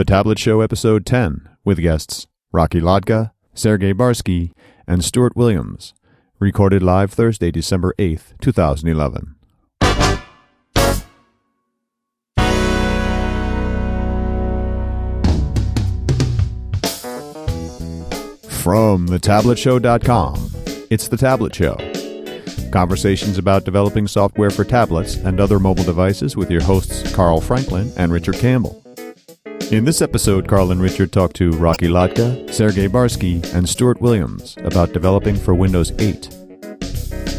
The 0.00 0.06
Tablet 0.06 0.38
Show, 0.38 0.62
Episode 0.62 1.04
10, 1.04 1.46
with 1.62 1.76
guests 1.76 2.26
Rocky 2.52 2.80
Lhotka, 2.80 3.32
Sergey 3.52 3.92
Barskiy, 3.92 4.52
and 4.86 5.04
Stuart 5.04 5.36
Williams. 5.36 5.92
Recorded 6.38 6.82
live 6.82 7.12
Thursday, 7.12 7.50
December 7.50 7.92
8th, 7.98 8.32
2011. 8.40 9.34
From 18.48 19.06
thetabletshow.com, 19.06 20.50
it's 20.88 21.08
The 21.08 21.18
Tablet 21.18 21.54
Show. 21.54 21.76
Conversations 22.72 23.36
about 23.36 23.66
developing 23.66 24.08
software 24.08 24.48
for 24.48 24.64
tablets 24.64 25.16
and 25.16 25.38
other 25.38 25.58
mobile 25.58 25.84
devices 25.84 26.38
with 26.38 26.50
your 26.50 26.62
hosts 26.62 27.14
Carl 27.14 27.42
Franklin 27.42 27.92
and 27.98 28.10
Richard 28.10 28.36
Campbell. 28.36 28.82
In 29.70 29.84
this 29.84 30.02
episode, 30.02 30.48
Carl 30.48 30.72
and 30.72 30.82
Richard 30.82 31.12
talk 31.12 31.32
to 31.34 31.52
Rocky 31.52 31.86
Lhotka, 31.86 32.52
Sergey 32.52 32.88
Barskiy, 32.88 33.54
and 33.54 33.68
Stuart 33.68 34.00
Williams 34.00 34.56
about 34.64 34.92
developing 34.92 35.36
for 35.36 35.54
Windows 35.54 35.92
8. 36.00 36.28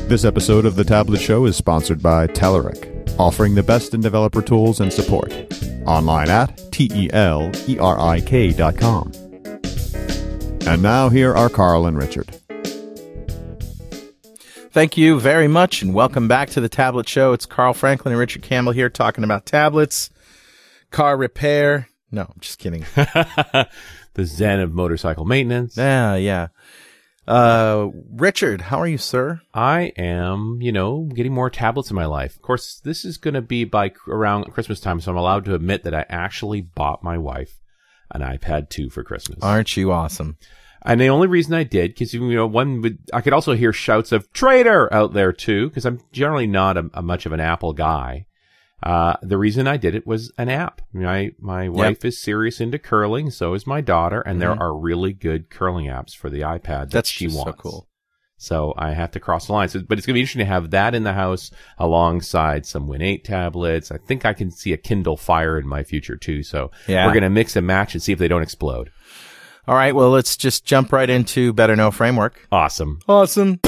This 0.08 0.23
episode 0.23 0.66
of 0.66 0.77
The 0.77 0.86
Tablet 0.86 1.20
Show 1.20 1.44
is 1.45 1.58
sponsored 1.58 2.02
by 2.02 2.27
Telerik, 2.27 3.13
offering 3.20 3.53
the 3.53 3.63
best 3.63 3.94
in 3.94 3.99
developer 3.99 4.41
tools 4.41 4.80
and 4.80 4.94
support. 4.94 5.34
Online 5.86 6.30
at 6.30 6.72
T-E-L-E-R-I-K 6.72 8.53
dot 8.53 8.77
com. 8.77 9.11
And 10.66 10.81
now 10.81 11.09
here 11.09 11.36
are 11.36 11.50
Carl 11.50 11.86
and 11.86 11.98
Richard. 11.98 12.34
Thank 14.72 14.95
you 14.95 15.20
very 15.20 15.50
much, 15.50 15.81
and 15.81 15.94
welcome 15.94 16.30
back 16.30 16.50
to 16.52 16.61
the 16.61 16.70
Tablet 16.70 17.09
Show. 17.09 17.34
It's 17.34 17.45
Carl 17.45 17.73
Franklin 17.73 18.13
and 18.13 18.20
Richard 18.20 18.41
Campbell 18.41 18.72
here 18.72 18.89
talking 18.89 19.25
about 19.25 19.45
tablets, 19.45 20.09
car 20.91 21.17
repair. 21.17 21.89
No, 22.12 22.24
I'm 22.24 22.40
just 22.40 22.60
kidding. 22.60 22.86
the 22.96 24.26
zen 24.26 24.60
of 24.60 24.74
motorcycle 24.74 25.26
maintenance. 25.26 25.78
yeah, 25.78 26.16
yeah. 26.16 26.48
Uh, 27.28 27.90
Richard, 28.12 28.62
how 28.62 28.80
are 28.80 28.88
you, 28.88 28.98
sir? 28.98 29.42
I 29.53 29.94
am, 29.95 30.59
you 30.62 30.72
know, 30.72 31.03
getting 31.14 31.34
more 31.34 31.50
tablets 31.50 31.90
in 31.90 31.95
my 31.95 32.06
life. 32.06 32.36
Of 32.36 32.42
course, 32.42 32.81
this 32.84 33.06
is 33.06 33.18
going 33.18 33.36
to 33.36 33.42
be 33.42 33.64
by 33.64 33.94
around 34.08 34.52
Christmas 34.52 34.80
time, 34.80 35.00
so 35.00 35.12
I'm 35.12 35.18
allowed 35.18 35.45
to 35.45 35.56
admit 35.56 35.84
that 35.84 35.94
I 35.94 36.06
actually 36.09 36.62
bought 36.62 37.03
my 37.03 37.18
wife 37.18 37.59
an 38.09 38.22
iPad 38.22 38.70
2 38.70 38.90
for 38.90 39.03
Christmas. 39.03 39.40
Aren't 39.42 39.78
you 39.78 39.92
awesome? 39.92 40.38
And 40.84 41.00
the 41.00 41.09
only 41.09 41.28
reason 41.28 41.53
I 41.53 41.64
did, 41.64 41.94
because 41.94 42.14
you 42.14 42.34
know, 42.34 42.48
one 42.48 42.81
would, 42.81 42.98
I 43.14 43.22
could 43.22 43.34
also 43.34 43.53
hear 43.53 43.72
shouts 43.72 44.12
of 44.12 44.31
traitor 44.34 44.92
out 44.92 45.14
there 45.14 45.31
too, 45.31 45.70
because 45.70 45.86
I'm 45.86 46.02
generally 46.12 46.48
not 46.48 46.75
a, 46.75 46.90
a, 46.96 47.02
much 47.02 47.25
of 47.25 47.34
an 47.34 47.40
Apple 47.40 47.73
guy. 47.73 48.25
Uh, 48.84 49.16
the 49.22 49.38
reason 49.38 49.68
I 49.68 49.78
did 49.78 49.96
it 49.96 50.08
was 50.08 50.32
an 50.38 50.50
app. 50.50 50.82
My 50.92 51.32
my 51.40 51.64
yep. 51.64 51.74
wife 51.74 52.06
is 52.06 52.20
serious 52.20 52.60
into 52.60 52.80
curling, 52.80 53.30
so 53.30 53.54
is 53.54 53.68
my 53.68 53.82
daughter, 53.82 54.22
and 54.22 54.34
mm-hmm. 54.34 54.40
there 54.40 54.62
are 54.62 54.76
really 54.76 55.14
good 55.14 55.50
curling 55.50 55.86
apps 55.86 56.16
for 56.16 56.30
the 56.30 56.42
iPad 56.42 56.64
that 56.64 56.92
That's 56.92 57.09
she 57.09 57.28
wants. 57.28 57.44
So 57.44 57.54
cool. 57.54 57.88
So 58.42 58.74
I 58.76 58.94
have 58.94 59.12
to 59.12 59.20
cross 59.20 59.46
the 59.46 59.54
line. 59.54 59.70
So, 59.70 59.82
but 59.88 60.00
it's 60.00 60.08
going 60.08 60.14
to 60.14 60.18
be 60.18 60.22
interesting 60.22 60.40
to 60.40 60.46
have 60.46 60.72
that 60.72 60.96
in 60.96 61.04
the 61.04 61.14
house 61.14 61.52
alongside 61.78 62.66
some 62.66 62.88
Win 62.88 63.04
8 63.04 63.24
tablets. 63.24 63.92
I 63.92 63.98
think 63.98 64.26
I 64.26 64.34
can 64.34 64.50
see 64.50 64.74
a 64.74 64.78
Kindle 64.78 65.16
Fire 65.16 65.59
in 65.59 65.68
my 65.68 65.84
future 65.84 66.18
too. 66.18 66.42
So 66.42 66.72
yeah. 66.88 67.06
we're 67.06 67.14
going 67.14 67.22
to 67.22 67.30
mix 67.30 67.56
and 67.56 67.68
match 67.68 67.94
and 67.94 68.02
see 68.02 68.14
if 68.14 68.18
they 68.18 68.28
don't 68.28 68.42
explode. 68.42 68.90
All 69.68 69.76
right. 69.76 69.94
Well, 69.94 70.09
let's 70.09 70.36
just 70.36 70.66
jump 70.66 70.92
right 70.92 71.08
into 71.08 71.54
Better 71.54 71.76
Know 71.76 71.92
Framework. 71.92 72.48
Awesome. 72.52 72.98
Awesome. 73.08 73.59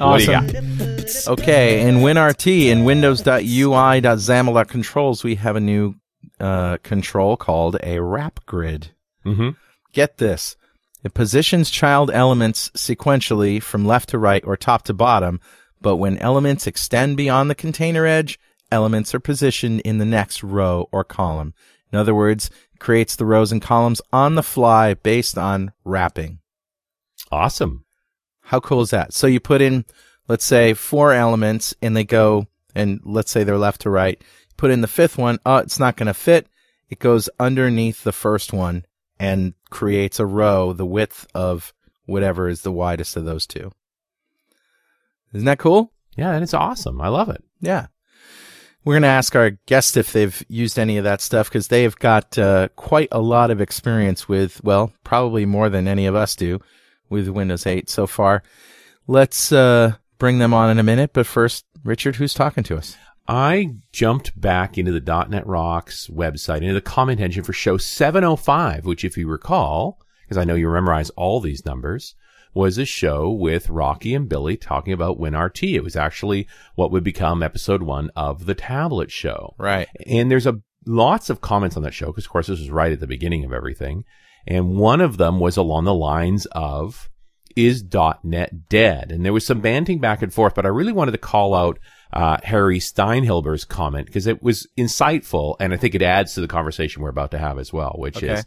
Awesome. 0.00 0.46
Okay, 1.26 1.86
in 1.86 1.98
WinRT 1.98 2.66
in 2.66 2.84
Windows.UI.XAML.controls, 2.84 5.24
we 5.24 5.34
have 5.36 5.56
a 5.56 5.60
new 5.60 5.94
uh, 6.40 6.78
control 6.82 7.36
called 7.36 7.76
a 7.82 8.00
wrap 8.00 8.40
grid. 8.46 8.92
Mm-hmm. 9.24 9.50
Get 9.92 10.18
this. 10.18 10.56
It 11.04 11.14
positions 11.14 11.70
child 11.70 12.10
elements 12.12 12.70
sequentially 12.76 13.62
from 13.62 13.86
left 13.86 14.08
to 14.10 14.18
right 14.18 14.44
or 14.44 14.56
top 14.56 14.82
to 14.84 14.94
bottom, 14.94 15.40
but 15.80 15.96
when 15.96 16.18
elements 16.18 16.66
extend 16.66 17.16
beyond 17.16 17.48
the 17.48 17.54
container 17.54 18.04
edge, 18.04 18.38
elements 18.70 19.14
are 19.14 19.20
positioned 19.20 19.80
in 19.80 19.98
the 19.98 20.04
next 20.04 20.42
row 20.42 20.88
or 20.92 21.04
column. 21.04 21.54
In 21.92 21.98
other 21.98 22.14
words, 22.14 22.50
creates 22.78 23.16
the 23.16 23.24
rows 23.24 23.52
and 23.52 23.62
columns 23.62 24.02
on 24.12 24.34
the 24.34 24.42
fly 24.42 24.94
based 24.94 25.38
on 25.38 25.72
wrapping. 25.84 26.40
Awesome. 27.30 27.84
How 28.48 28.60
cool 28.60 28.80
is 28.80 28.88
that? 28.90 29.12
So 29.12 29.26
you 29.26 29.40
put 29.40 29.60
in, 29.60 29.84
let's 30.26 30.44
say, 30.44 30.72
four 30.72 31.12
elements 31.12 31.74
and 31.82 31.94
they 31.94 32.04
go, 32.04 32.46
and 32.74 32.98
let's 33.04 33.30
say 33.30 33.44
they're 33.44 33.58
left 33.58 33.82
to 33.82 33.90
right. 33.90 34.18
Put 34.56 34.70
in 34.70 34.80
the 34.80 34.88
fifth 34.88 35.18
one. 35.18 35.38
Oh, 35.44 35.56
it's 35.56 35.78
not 35.78 35.98
going 35.98 36.06
to 36.06 36.14
fit. 36.14 36.46
It 36.88 36.98
goes 36.98 37.28
underneath 37.38 38.04
the 38.04 38.12
first 38.12 38.54
one 38.54 38.86
and 39.20 39.52
creates 39.68 40.18
a 40.18 40.24
row 40.24 40.72
the 40.72 40.86
width 40.86 41.26
of 41.34 41.74
whatever 42.06 42.48
is 42.48 42.62
the 42.62 42.72
widest 42.72 43.18
of 43.18 43.26
those 43.26 43.46
two. 43.46 43.70
Isn't 45.34 45.44
that 45.44 45.58
cool? 45.58 45.92
Yeah, 46.16 46.32
and 46.32 46.42
it's 46.42 46.54
awesome. 46.54 47.02
I 47.02 47.08
love 47.08 47.28
it. 47.28 47.44
Yeah. 47.60 47.88
We're 48.82 48.94
going 48.94 49.02
to 49.02 49.08
ask 49.08 49.36
our 49.36 49.50
guests 49.66 49.94
if 49.98 50.14
they've 50.14 50.42
used 50.48 50.78
any 50.78 50.96
of 50.96 51.04
that 51.04 51.20
stuff 51.20 51.50
because 51.50 51.68
they 51.68 51.82
have 51.82 51.98
got 51.98 52.38
uh, 52.38 52.68
quite 52.76 53.08
a 53.12 53.20
lot 53.20 53.50
of 53.50 53.60
experience 53.60 54.26
with, 54.26 54.64
well, 54.64 54.94
probably 55.04 55.44
more 55.44 55.68
than 55.68 55.86
any 55.86 56.06
of 56.06 56.14
us 56.14 56.34
do 56.34 56.62
with 57.08 57.28
Windows 57.28 57.66
8 57.66 57.88
so 57.88 58.06
far. 58.06 58.42
Let's 59.06 59.52
uh, 59.52 59.94
bring 60.18 60.38
them 60.38 60.52
on 60.52 60.70
in 60.70 60.78
a 60.78 60.82
minute. 60.82 61.12
But 61.12 61.26
first, 61.26 61.64
Richard, 61.84 62.16
who's 62.16 62.34
talking 62.34 62.64
to 62.64 62.76
us? 62.76 62.96
I 63.26 63.74
jumped 63.92 64.38
back 64.40 64.78
into 64.78 64.92
the 64.92 65.26
.NET 65.28 65.46
Rocks 65.46 66.08
website, 66.08 66.62
into 66.62 66.74
the 66.74 66.80
comment 66.80 67.20
engine 67.20 67.44
for 67.44 67.52
show 67.52 67.76
705, 67.76 68.86
which, 68.86 69.04
if 69.04 69.18
you 69.18 69.28
recall, 69.28 70.00
because 70.22 70.38
I 70.38 70.44
know 70.44 70.54
you 70.54 70.70
memorize 70.70 71.10
all 71.10 71.40
these 71.40 71.66
numbers, 71.66 72.14
was 72.54 72.78
a 72.78 72.86
show 72.86 73.30
with 73.30 73.68
Rocky 73.68 74.14
and 74.14 74.28
Billy 74.28 74.56
talking 74.56 74.94
about 74.94 75.20
WinRT. 75.20 75.74
It 75.74 75.84
was 75.84 75.94
actually 75.94 76.48
what 76.74 76.90
would 76.90 77.04
become 77.04 77.42
episode 77.42 77.82
one 77.82 78.10
of 78.16 78.46
the 78.46 78.54
tablet 78.54 79.10
show. 79.10 79.54
Right. 79.58 79.88
And 80.06 80.30
there's 80.30 80.46
a 80.46 80.60
lots 80.86 81.28
of 81.28 81.40
comments 81.40 81.76
on 81.76 81.82
that 81.82 81.94
show 81.94 82.06
because, 82.06 82.24
of 82.24 82.30
course, 82.30 82.46
this 82.46 82.58
was 82.58 82.70
right 82.70 82.92
at 82.92 83.00
the 83.00 83.06
beginning 83.06 83.44
of 83.44 83.52
everything. 83.52 84.04
And 84.46 84.76
one 84.76 85.00
of 85.00 85.16
them 85.16 85.40
was 85.40 85.56
along 85.56 85.84
the 85.84 85.94
lines 85.94 86.46
of, 86.52 87.10
is 87.56 87.84
.NET 88.22 88.68
dead? 88.68 89.10
And 89.10 89.24
there 89.24 89.32
was 89.32 89.44
some 89.44 89.60
banting 89.60 89.98
back 89.98 90.22
and 90.22 90.32
forth, 90.32 90.54
but 90.54 90.64
I 90.64 90.70
really 90.70 90.92
wanted 90.92 91.12
to 91.12 91.18
call 91.18 91.54
out 91.54 91.78
uh, 92.12 92.38
Harry 92.44 92.78
Steinhilber's 92.78 93.64
comment 93.64 94.06
because 94.06 94.26
it 94.26 94.42
was 94.42 94.66
insightful, 94.78 95.56
and 95.60 95.74
I 95.74 95.76
think 95.76 95.94
it 95.94 96.02
adds 96.02 96.34
to 96.34 96.40
the 96.40 96.48
conversation 96.48 97.02
we're 97.02 97.08
about 97.10 97.32
to 97.32 97.38
have 97.38 97.58
as 97.58 97.72
well, 97.72 97.94
which 97.98 98.18
okay. 98.18 98.34
is, 98.34 98.46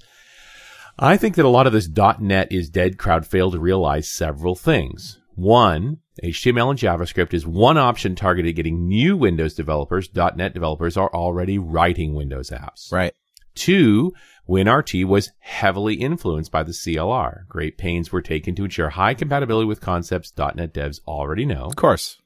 I 0.98 1.18
think 1.18 1.36
that 1.36 1.46
a 1.46 1.50
lot 1.50 1.68
of 1.68 1.74
this 1.74 1.90
.NET 2.20 2.52
is 2.52 2.70
dead 2.70 2.98
crowd 2.98 3.26
failed 3.26 3.54
to 3.54 3.60
realize 3.60 4.10
several 4.10 4.56
things. 4.56 5.20
One, 5.36 5.98
HTML 6.24 6.70
and 6.72 6.80
JavaScript 6.80 7.34
is 7.34 7.48
one 7.48 7.78
option 7.78 8.16
targeted 8.16 8.50
at 8.50 8.56
getting 8.56 8.88
new 8.88 9.16
Windows 9.18 9.54
developers. 9.54 10.10
.NET 10.14 10.54
developers 10.54 10.98
are 10.98 11.14
already 11.14 11.58
writing 11.58 12.14
Windows 12.14 12.50
apps. 12.50 12.92
Right. 12.92 13.14
Two, 13.56 14.14
WinRT 14.52 15.06
was 15.06 15.32
heavily 15.40 15.94
influenced 15.94 16.52
by 16.52 16.62
the 16.62 16.74
CLR. 16.74 17.48
Great 17.48 17.78
pains 17.78 18.12
were 18.12 18.22
taken 18.22 18.54
to 18.56 18.66
ensure 18.66 18.90
high 18.90 19.14
compatibility 19.14 19.66
with 19.66 19.80
concepts 19.80 20.34
.NET 20.38 20.74
devs 20.74 21.00
already 21.08 21.46
know. 21.46 21.64
Of 21.64 21.78
course. 21.78 22.18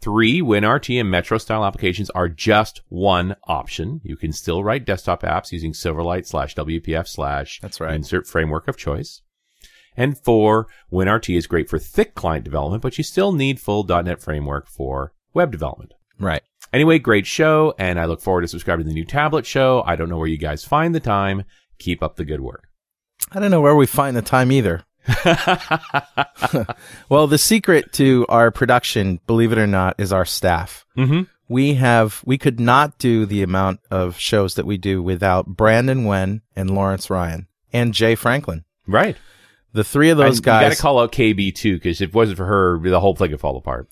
Three, 0.00 0.40
WinRT 0.40 0.98
and 0.98 1.10
Metro 1.10 1.36
style 1.36 1.66
applications 1.66 2.08
are 2.10 2.30
just 2.30 2.80
one 2.88 3.36
option. 3.44 4.00
You 4.02 4.16
can 4.16 4.32
still 4.32 4.64
write 4.64 4.86
desktop 4.86 5.22
apps 5.22 5.52
using 5.52 5.72
Silverlight 5.72 6.26
slash 6.26 6.54
WPF 6.54 7.06
slash 7.06 7.60
That's 7.60 7.82
right. 7.82 7.94
insert 7.94 8.26
framework 8.26 8.66
of 8.66 8.78
choice. 8.78 9.20
And 9.94 10.16
four, 10.16 10.68
WinRT 10.90 11.36
is 11.36 11.46
great 11.46 11.68
for 11.68 11.78
thick 11.78 12.14
client 12.14 12.44
development, 12.44 12.82
but 12.82 12.96
you 12.96 13.04
still 13.04 13.32
need 13.32 13.60
full 13.60 13.84
.NET 13.84 14.22
framework 14.22 14.68
for 14.68 15.12
web 15.34 15.52
development. 15.52 15.92
Right. 16.18 16.42
Anyway, 16.72 16.98
great 16.98 17.26
show, 17.26 17.74
and 17.78 17.98
I 17.98 18.04
look 18.04 18.20
forward 18.20 18.42
to 18.42 18.48
subscribing 18.48 18.84
to 18.84 18.88
the 18.88 18.94
new 18.94 19.04
tablet 19.04 19.46
show. 19.46 19.82
I 19.86 19.96
don't 19.96 20.08
know 20.08 20.18
where 20.18 20.26
you 20.26 20.36
guys 20.36 20.64
find 20.64 20.94
the 20.94 21.00
time. 21.00 21.44
Keep 21.78 22.02
up 22.02 22.16
the 22.16 22.24
good 22.24 22.40
work. 22.40 22.68
I 23.32 23.40
don't 23.40 23.50
know 23.50 23.60
where 23.60 23.76
we 23.76 23.86
find 23.86 24.16
the 24.16 24.22
time 24.22 24.52
either. 24.52 24.84
well, 27.08 27.26
the 27.26 27.38
secret 27.38 27.92
to 27.94 28.26
our 28.28 28.50
production, 28.50 29.20
believe 29.26 29.52
it 29.52 29.58
or 29.58 29.66
not, 29.66 29.94
is 29.98 30.12
our 30.12 30.24
staff. 30.24 30.84
Mm-hmm. 30.96 31.22
We 31.48 31.74
have, 31.74 32.22
we 32.26 32.36
could 32.36 32.60
not 32.60 32.98
do 32.98 33.24
the 33.24 33.42
amount 33.42 33.80
of 33.90 34.18
shows 34.18 34.54
that 34.56 34.66
we 34.66 34.76
do 34.76 35.02
without 35.02 35.46
Brandon 35.46 36.04
Wen 36.04 36.42
and 36.54 36.70
Lawrence 36.70 37.08
Ryan 37.08 37.48
and 37.72 37.94
Jay 37.94 38.14
Franklin. 38.14 38.64
Right. 38.86 39.16
The 39.72 39.84
three 39.84 40.10
of 40.10 40.18
those 40.18 40.38
and 40.38 40.44
guys. 40.44 40.62
You 40.62 40.68
got 40.68 40.76
to 40.76 40.82
call 40.82 40.98
out 40.98 41.12
KB 41.12 41.54
too, 41.54 41.74
because 41.74 42.02
if 42.02 42.10
it 42.10 42.14
wasn't 42.14 42.36
for 42.36 42.44
her, 42.44 42.78
the 42.78 43.00
whole 43.00 43.14
thing 43.14 43.30
would 43.30 43.40
fall 43.40 43.56
apart. 43.56 43.88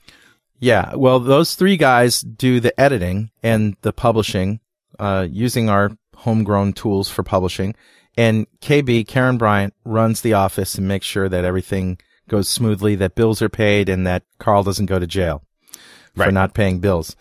Yeah. 0.59 0.95
Well, 0.95 1.21
those 1.21 1.55
three 1.55 1.77
guys 1.77 2.21
do 2.21 2.61
the 2.61 2.79
editing 2.81 3.31
and 3.43 3.77
the 3.83 3.93
publishing, 3.93 4.61
uh, 4.99 5.27
using 5.31 5.69
our 5.69 5.93
homegrown 6.15 6.73
tools 6.73 7.11
for 7.11 7.23
publishing. 7.23 7.75
And 8.17 8.47
KB, 8.61 9.07
Karen 9.07 9.37
Bryant, 9.37 9.75
runs 9.85 10.23
the 10.23 10.33
office 10.33 10.77
and 10.77 10.89
makes 10.89 11.07
sure 11.07 11.29
that 11.29 11.45
everything 11.45 11.99
goes 12.29 12.49
smoothly, 12.49 12.95
that 12.97 13.15
bills 13.15 13.43
are 13.43 13.49
paid, 13.49 13.89
and 13.89 14.07
that 14.07 14.23
Carl 14.39 14.63
doesn't 14.63 14.87
go 14.87 14.99
to 14.99 15.07
jail 15.07 15.43
right. 16.17 16.27
for 16.27 16.33
not 16.33 16.55
paying 16.55 16.81
bills. 16.81 17.15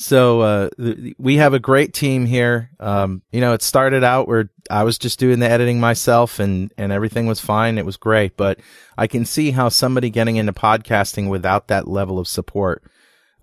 So 0.00 0.40
uh, 0.42 0.68
th- 0.78 1.16
we 1.18 1.36
have 1.36 1.54
a 1.54 1.58
great 1.58 1.92
team 1.92 2.24
here. 2.24 2.70
Um, 2.78 3.22
you 3.32 3.40
know, 3.40 3.52
it 3.52 3.62
started 3.62 4.04
out 4.04 4.28
where 4.28 4.48
I 4.70 4.84
was 4.84 4.96
just 4.96 5.18
doing 5.18 5.40
the 5.40 5.50
editing 5.50 5.80
myself, 5.80 6.38
and 6.38 6.72
and 6.78 6.92
everything 6.92 7.26
was 7.26 7.40
fine. 7.40 7.78
It 7.78 7.84
was 7.84 7.96
great, 7.96 8.36
but 8.36 8.60
I 8.96 9.08
can 9.08 9.24
see 9.24 9.50
how 9.50 9.68
somebody 9.68 10.08
getting 10.08 10.36
into 10.36 10.52
podcasting 10.52 11.28
without 11.28 11.66
that 11.66 11.88
level 11.88 12.20
of 12.20 12.28
support 12.28 12.84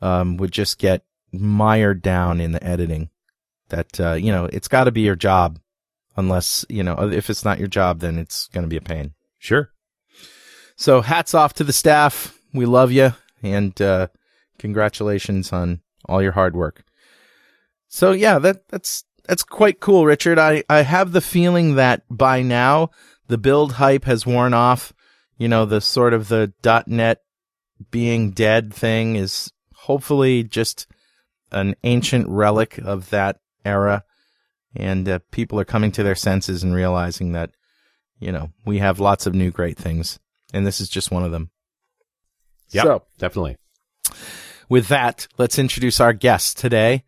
um, 0.02 0.38
would 0.38 0.54
just 0.54 0.80
get 0.80 1.04
mired 1.34 2.02
down 2.02 2.40
in 2.40 2.54
the 2.54 2.64
editing. 2.64 3.10
That 3.68 4.00
uh, 4.00 4.14
you 4.14 4.32
know, 4.32 4.46
it's 4.46 4.70
got 4.70 4.86
to 4.86 4.92
be 4.92 5.02
your 5.02 5.18
job, 5.18 5.60
unless 6.16 6.66
you 6.70 6.84
know 6.84 7.12
if 7.12 7.30
it's 7.30 7.44
not 7.44 7.60
your 7.60 7.68
job, 7.68 8.00
then 8.00 8.18
it's 8.18 8.48
going 8.48 8.64
to 8.64 8.70
be 8.70 8.78
a 8.78 8.82
pain. 8.82 9.14
Sure. 9.40 9.72
So 10.78 11.02
hats 11.02 11.34
off 11.34 11.54
to 11.56 11.66
the 11.66 11.74
staff. 11.74 12.40
We 12.54 12.66
love 12.66 12.94
you, 12.94 13.14
and 13.44 13.80
uh, 13.82 14.08
congratulations 14.58 15.52
on 15.52 15.82
all 16.08 16.22
your 16.22 16.32
hard 16.34 16.56
work. 16.56 16.84
So 17.88 18.12
yeah, 18.12 18.40
that 18.40 18.68
that's 18.70 19.04
that's 19.28 19.44
quite 19.44 19.80
cool, 19.80 20.06
Richard. 20.06 20.38
I 20.40 20.64
I 20.70 20.82
have 20.82 21.12
the 21.12 21.22
feeling 21.22 21.76
that 21.76 22.04
by 22.10 22.42
now 22.42 22.90
the 23.28 23.38
build 23.38 23.74
hype 23.74 24.06
has 24.06 24.26
worn 24.26 24.54
off. 24.54 24.94
You 25.38 25.48
know, 25.48 25.66
the 25.66 25.82
sort 25.82 26.14
of 26.14 26.28
the 26.30 26.54
.NET 26.88 27.20
being 27.92 28.32
dead 28.32 28.74
thing 28.74 29.16
is 29.16 29.52
hopefully 29.74 30.44
just 30.44 30.88
an 31.52 31.76
ancient 31.84 32.28
relic 32.30 32.78
of 32.80 33.10
that 33.10 33.40
era, 33.64 34.04
and 34.76 35.08
uh, 35.08 35.20
people 35.32 35.60
are 35.60 35.66
coming 35.66 35.92
to 35.92 36.04
their 36.04 36.16
senses 36.16 36.64
and 36.64 36.74
realizing 36.74 37.34
that 37.34 37.52
you 38.20 38.32
know 38.32 38.52
we 38.66 38.80
have 38.80 39.00
lots 39.00 39.26
of 39.26 39.34
new 39.36 39.52
great 39.52 39.78
things, 39.78 40.20
and 40.54 40.66
this 40.66 40.80
is 40.80 40.90
just 40.90 41.12
one 41.12 41.24
of 41.24 41.32
them. 41.32 41.50
Yeah, 42.72 42.84
So- 42.84 43.04
definitely. 43.18 43.58
With 44.68 44.88
that, 44.88 45.28
let's 45.38 45.60
introduce 45.60 46.00
our 46.00 46.14
guests 46.14 46.54
today. 46.54 47.04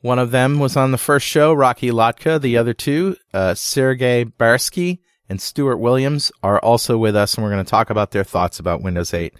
One 0.00 0.18
of 0.18 0.30
them 0.30 0.58
was 0.58 0.76
on 0.76 0.90
the 0.90 0.98
first 0.98 1.26
show, 1.26 1.52
Rocky 1.52 1.90
Lhotka. 1.90 2.40
The 2.40 2.56
other 2.56 2.74
two, 2.74 3.16
uh, 3.32 3.54
Sergey 3.54 4.24
Barskiy 4.24 4.98
and 5.28 5.40
Stuart 5.40 5.78
Williams, 5.78 6.30
are 6.42 6.58
also 6.58 6.98
with 6.98 7.16
us, 7.16 7.34
and 7.34 7.44
we're 7.44 7.50
going 7.50 7.64
to 7.64 7.70
talk 7.70 7.90
about 7.90 8.10
their 8.10 8.24
thoughts 8.24 8.58
about 8.58 8.82
Windows 8.82 9.14
8 9.14 9.34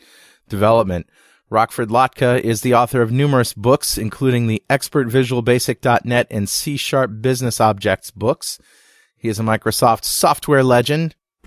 development. 0.49 1.06
Rockford 1.50 1.90
Lhotka 1.90 2.40
is 2.40 2.62
the 2.62 2.75
author 2.75 3.02
of 3.02 3.12
numerous 3.12 3.52
books, 3.52 3.99
including 3.99 4.46
the 4.46 4.62
Expert 4.69 5.08
Visual 5.08 5.43
Basic.net 5.43 6.26
and 6.31 6.49
C 6.49 6.76
Sharp 6.76 7.20
Business 7.20 7.61
Objects 7.61 8.11
books. 8.11 8.58
He 9.16 9.28
is 9.28 9.38
a 9.38 9.43
Microsoft 9.43 10.05
software 10.05 10.64
legend, 10.64 11.14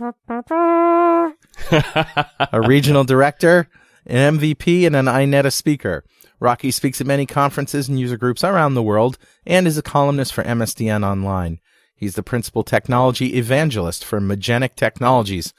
a 1.72 2.62
regional 2.66 3.04
director, 3.04 3.68
an 4.08 4.40
MVP, 4.40 4.88
and 4.88 4.96
an 4.96 5.06
INETA 5.06 5.54
speaker. 5.54 6.04
Rocky 6.40 6.72
speaks 6.72 7.02
at 7.02 7.08
many 7.08 7.26
conferences 7.26 7.88
and 7.88 8.00
user 8.00 8.18
groups 8.18 8.44
around 8.44 8.74
the 8.74 8.84
world 8.84 9.18
and 9.46 9.68
is 9.68 9.78
a 9.78 9.84
columnist 9.84 10.34
for 10.34 10.44
MSDN 10.44 11.06
Online. 11.06 11.60
He's 11.96 12.16
the 12.16 12.24
principal 12.24 12.64
technology 12.64 13.38
evangelist 13.38 14.06
for 14.06 14.22
Magenic 14.22 14.76
Technologies, 14.76 15.54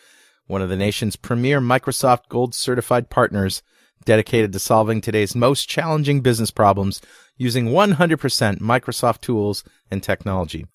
one 0.46 0.62
of 0.62 0.68
the 0.68 0.76
nation's 0.76 1.16
premier 1.16 1.60
Microsoft 1.60 2.28
Gold 2.28 2.54
certified 2.54 3.10
partners 3.10 3.62
dedicated 4.04 4.52
to 4.52 4.58
solving 4.58 5.00
today's 5.00 5.34
most 5.34 5.68
challenging 5.68 6.20
business 6.20 6.50
problems 6.50 7.02
using 7.36 7.66
100% 7.66 8.60
Microsoft 8.60 9.20
tools 9.20 9.64
and 9.90 10.02
technology. 10.02 10.66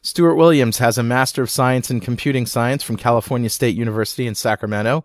Stuart 0.00 0.36
Williams 0.36 0.78
has 0.78 0.96
a 0.96 1.02
Master 1.02 1.42
of 1.42 1.50
Science 1.50 1.90
in 1.90 2.00
Computing 2.00 2.46
Science 2.46 2.82
from 2.82 2.96
California 2.96 3.50
State 3.50 3.76
University 3.76 4.26
in 4.26 4.34
Sacramento. 4.34 5.04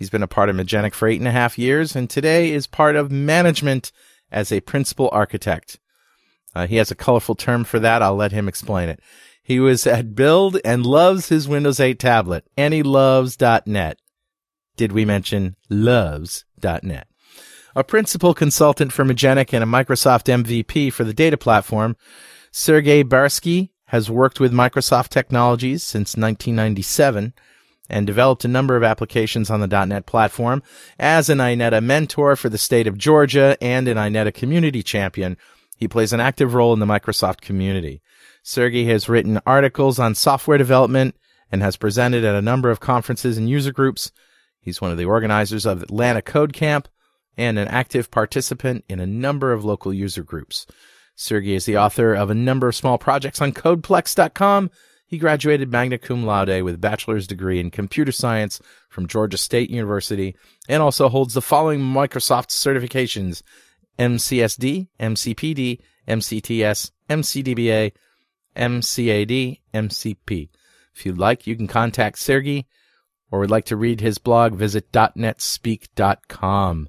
He's 0.00 0.08
been 0.08 0.22
a 0.22 0.26
part 0.26 0.48
of 0.48 0.56
Magenic 0.56 0.94
for 0.94 1.06
eight 1.06 1.20
and 1.20 1.28
a 1.28 1.30
half 1.30 1.58
years 1.58 1.94
and 1.94 2.08
today 2.08 2.52
is 2.52 2.66
part 2.66 2.96
of 2.96 3.12
management 3.12 3.92
as 4.32 4.50
a 4.50 4.62
principal 4.62 5.10
architect. 5.12 5.78
Uh, 6.54 6.66
he 6.66 6.76
has 6.76 6.90
a 6.90 6.94
colorful 6.94 7.34
term 7.34 7.64
for 7.64 7.78
that. 7.80 8.00
I'll 8.00 8.16
let 8.16 8.32
him 8.32 8.48
explain 8.48 8.88
it. 8.88 9.00
He 9.42 9.60
was 9.60 9.86
at 9.86 10.14
Build 10.14 10.58
and 10.64 10.86
loves 10.86 11.28
his 11.28 11.46
Windows 11.46 11.80
8 11.80 11.98
tablet 11.98 12.46
and 12.56 12.72
he 12.72 12.82
loves 12.82 13.36
.NET. 13.66 13.98
Did 14.78 14.92
we 14.92 15.04
mention 15.04 15.56
loves.net? 15.68 17.06
A 17.76 17.84
principal 17.84 18.32
consultant 18.32 18.94
for 18.94 19.04
Magenic 19.04 19.52
and 19.52 19.62
a 19.62 19.66
Microsoft 19.66 20.32
MVP 20.32 20.94
for 20.94 21.04
the 21.04 21.12
data 21.12 21.36
platform, 21.36 21.94
Sergey 22.50 23.04
Barskiy 23.04 23.68
has 23.88 24.10
worked 24.10 24.40
with 24.40 24.50
Microsoft 24.50 25.08
Technologies 25.10 25.82
since 25.82 26.16
1997 26.16 27.34
and 27.90 28.06
developed 28.06 28.44
a 28.44 28.48
number 28.48 28.76
of 28.76 28.82
applications 28.82 29.50
on 29.50 29.60
the 29.60 29.86
.NET 29.86 30.06
platform 30.06 30.62
as 30.98 31.28
an 31.28 31.38
INETA 31.38 31.82
mentor 31.82 32.36
for 32.36 32.48
the 32.48 32.58
state 32.58 32.86
of 32.86 32.96
Georgia 32.98 33.56
and 33.60 33.88
an 33.88 33.96
INETA 33.96 34.32
community 34.32 34.82
champion. 34.82 35.36
He 35.76 35.88
plays 35.88 36.12
an 36.12 36.20
active 36.20 36.54
role 36.54 36.72
in 36.72 36.80
the 36.80 36.86
Microsoft 36.86 37.40
community. 37.40 38.02
Sergey 38.42 38.84
has 38.84 39.08
written 39.08 39.40
articles 39.46 39.98
on 39.98 40.14
software 40.14 40.58
development 40.58 41.14
and 41.52 41.62
has 41.62 41.76
presented 41.76 42.24
at 42.24 42.34
a 42.34 42.42
number 42.42 42.70
of 42.70 42.80
conferences 42.80 43.36
and 43.36 43.48
user 43.48 43.72
groups. 43.72 44.12
He's 44.60 44.80
one 44.80 44.90
of 44.90 44.98
the 44.98 45.04
organizers 45.04 45.66
of 45.66 45.82
Atlanta 45.82 46.22
Code 46.22 46.52
Camp 46.52 46.88
and 47.36 47.58
an 47.58 47.68
active 47.68 48.10
participant 48.10 48.84
in 48.88 49.00
a 49.00 49.06
number 49.06 49.52
of 49.52 49.64
local 49.64 49.92
user 49.92 50.22
groups. 50.22 50.66
Sergey 51.16 51.54
is 51.54 51.64
the 51.64 51.76
author 51.76 52.14
of 52.14 52.30
a 52.30 52.34
number 52.34 52.68
of 52.68 52.76
small 52.76 52.98
projects 52.98 53.40
on 53.40 53.52
Codeplex.com. 53.52 54.70
He 55.10 55.18
graduated 55.18 55.72
magna 55.72 55.98
cum 55.98 56.24
laude 56.24 56.62
with 56.62 56.76
a 56.76 56.78
bachelor's 56.78 57.26
degree 57.26 57.58
in 57.58 57.72
computer 57.72 58.12
science 58.12 58.60
from 58.88 59.08
Georgia 59.08 59.36
State 59.36 59.68
University 59.68 60.36
and 60.68 60.80
also 60.80 61.08
holds 61.08 61.34
the 61.34 61.42
following 61.42 61.80
Microsoft 61.80 62.50
certifications 62.50 63.42
MCSD, 63.98 64.86
MCPD, 65.00 65.80
MCTS, 66.06 66.92
MCDBA, 67.08 67.90
MCAD, 68.56 69.58
MCP. 69.74 70.48
If 70.94 71.04
you'd 71.04 71.18
like, 71.18 71.44
you 71.44 71.56
can 71.56 71.66
contact 71.66 72.20
Sergey 72.20 72.68
or 73.32 73.40
would 73.40 73.50
like 73.50 73.64
to 73.64 73.76
read 73.76 74.00
his 74.00 74.18
blog, 74.18 74.54
visit 74.54 74.92
.netspeak.com. 74.92 76.88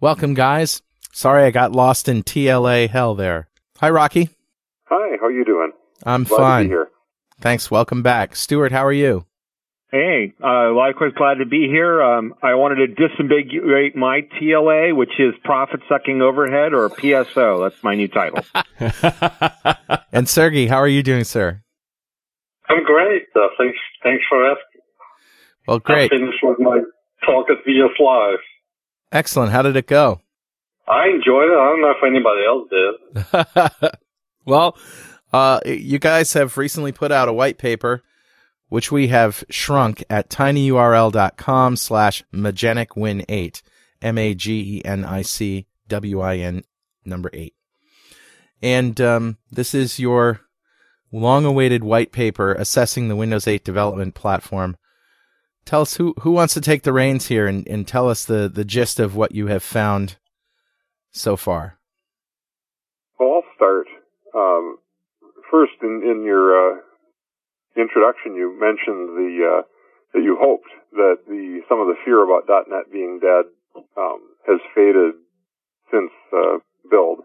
Welcome, 0.00 0.32
guys. 0.32 0.80
Sorry 1.12 1.44
I 1.44 1.50
got 1.50 1.72
lost 1.72 2.08
in 2.08 2.22
TLA 2.22 2.88
hell 2.88 3.14
there. 3.14 3.50
Hi, 3.80 3.90
Rocky. 3.90 4.30
Hi, 4.84 5.18
how 5.20 5.26
are 5.26 5.30
you 5.30 5.44
doing? 5.44 5.72
I'm 6.04 6.24
Glad 6.24 6.38
fine. 6.38 6.86
To 7.40 7.44
be 7.44 7.50
here. 7.50 7.60
Thanks. 7.60 7.70
Welcome 7.70 8.02
back. 8.02 8.36
Stuart, 8.36 8.72
how 8.72 8.84
are 8.84 8.92
you? 8.92 9.26
Hey, 9.92 10.34
uh, 10.42 10.72
likewise 10.72 11.12
glad 11.16 11.38
to 11.38 11.46
be 11.46 11.66
here. 11.68 12.00
Um, 12.00 12.34
I 12.42 12.54
wanted 12.54 12.96
to 12.96 13.02
disambiguate 13.08 13.96
my 13.96 14.20
TLA, 14.40 14.96
which 14.96 15.18
is 15.18 15.34
profit 15.44 15.80
sucking 15.88 16.22
overhead 16.22 16.74
or 16.74 16.88
PSO. 16.88 17.68
That's 17.68 17.82
my 17.82 17.96
new 17.96 18.08
title. 18.08 18.44
And 20.12 20.28
Sergey, 20.28 20.66
how 20.66 20.76
are 20.76 20.88
you 20.88 21.02
doing, 21.02 21.24
sir? 21.24 21.62
I'm 22.68 22.84
great. 22.84 23.22
Uh, 23.34 23.48
thanks, 23.58 23.78
thanks 24.02 24.24
for 24.28 24.44
asking. 24.50 24.80
Well, 25.68 25.78
great. 25.78 26.04
I 26.04 26.08
great. 26.08 26.20
finished 26.20 26.38
with 26.42 26.58
my 26.58 26.80
talk 27.24 27.48
at 27.50 27.64
VS 27.64 27.98
Live. 28.00 28.38
Excellent. 29.12 29.52
How 29.52 29.62
did 29.62 29.76
it 29.76 29.86
go? 29.86 30.20
I 30.88 31.08
enjoyed 31.08 31.48
it. 31.48 31.56
I 31.56 31.68
don't 31.68 31.80
know 31.80 31.92
if 31.92 32.04
anybody 32.04 32.44
else 32.44 33.80
did. 33.80 33.90
well, 34.44 34.76
uh, 35.32 35.60
you 35.64 35.98
guys 35.98 36.32
have 36.32 36.56
recently 36.56 36.92
put 36.92 37.12
out 37.12 37.28
a 37.28 37.32
white 37.32 37.58
paper, 37.58 38.02
which 38.68 38.92
we 38.92 39.08
have 39.08 39.44
shrunk 39.50 40.04
at 40.10 40.30
tinyurl.com 40.30 41.76
slash 41.76 42.22
magenicwin8, 42.32 43.62
M-A-G-E-N-I-C-W-I-N 44.02 46.62
number 47.04 47.30
eight. 47.32 47.54
And, 48.62 49.00
um, 49.00 49.38
this 49.50 49.74
is 49.74 49.98
your 49.98 50.42
long-awaited 51.12 51.82
white 51.82 52.12
paper 52.12 52.52
assessing 52.52 53.08
the 53.08 53.16
Windows 53.16 53.48
8 53.48 53.64
development 53.64 54.14
platform. 54.14 54.76
Tell 55.64 55.82
us 55.82 55.96
who, 55.96 56.14
who 56.20 56.32
wants 56.32 56.54
to 56.54 56.60
take 56.60 56.82
the 56.82 56.92
reins 56.92 57.26
here 57.26 57.46
and, 57.46 57.66
and 57.68 57.86
tell 57.86 58.08
us 58.08 58.24
the, 58.24 58.48
the 58.48 58.64
gist 58.64 58.98
of 58.98 59.16
what 59.16 59.32
you 59.32 59.48
have 59.48 59.62
found 59.62 60.16
so 61.10 61.36
far. 61.36 61.78
Well, 63.18 63.34
I'll 63.34 63.56
start. 63.56 63.86
Um, 64.34 64.78
first, 65.50 65.74
in, 65.82 66.02
in 66.04 66.24
your 66.24 66.54
uh, 66.54 66.76
introduction, 67.76 68.34
you 68.34 68.56
mentioned 68.58 69.14
the 69.14 69.30
uh, 69.44 69.62
that 70.14 70.22
you 70.22 70.36
hoped 70.40 70.70
that 70.92 71.22
the 71.28 71.62
some 71.68 71.80
of 71.80 71.86
the 71.86 71.98
fear 72.04 72.22
about 72.22 72.48
.NET 72.48 72.90
being 72.92 73.20
dead 73.20 73.46
um, 73.96 74.20
has 74.46 74.58
faded 74.74 75.14
since 75.90 76.10
uh, 76.32 76.58
build, 76.90 77.20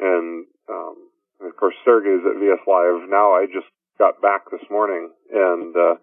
and 0.00 0.46
um, 0.68 0.96
of 1.42 1.56
course 1.56 1.74
Sergey's 1.84 2.26
at 2.26 2.40
VS 2.40 2.62
Live 2.66 3.08
now. 3.08 3.34
I 3.34 3.46
just 3.46 3.70
got 3.98 4.20
back 4.20 4.50
this 4.50 4.64
morning, 4.70 5.10
and 5.32 5.74
uh, 5.76 5.94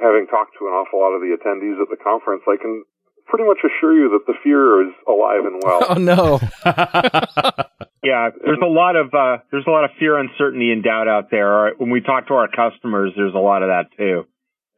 having 0.00 0.26
talked 0.30 0.54
to 0.58 0.66
an 0.66 0.74
awful 0.74 1.00
lot 1.00 1.14
of 1.16 1.20
the 1.20 1.34
attendees 1.34 1.80
at 1.80 1.90
the 1.90 2.02
conference, 2.02 2.42
I 2.46 2.56
can 2.60 2.84
pretty 3.26 3.44
much 3.44 3.58
assure 3.64 3.92
you 3.92 4.10
that 4.10 4.26
the 4.26 4.34
fear 4.42 4.88
is 4.88 4.94
alive 5.06 5.44
and 5.44 5.62
well. 5.62 5.80
Oh 5.88 5.94
no. 5.94 6.40
yeah, 8.02 8.30
there's 8.44 8.62
a 8.62 8.66
lot 8.66 8.96
of 8.96 9.14
uh, 9.14 9.42
there's 9.50 9.66
a 9.66 9.70
lot 9.70 9.84
of 9.84 9.90
fear, 9.98 10.18
uncertainty, 10.18 10.70
and 10.72 10.82
doubt 10.82 11.08
out 11.08 11.30
there. 11.30 11.74
When 11.76 11.90
we 11.90 12.00
talk 12.00 12.28
to 12.28 12.34
our 12.34 12.48
customers, 12.48 13.12
there's 13.16 13.34
a 13.34 13.38
lot 13.38 13.62
of 13.62 13.68
that 13.68 13.96
too. 13.96 14.26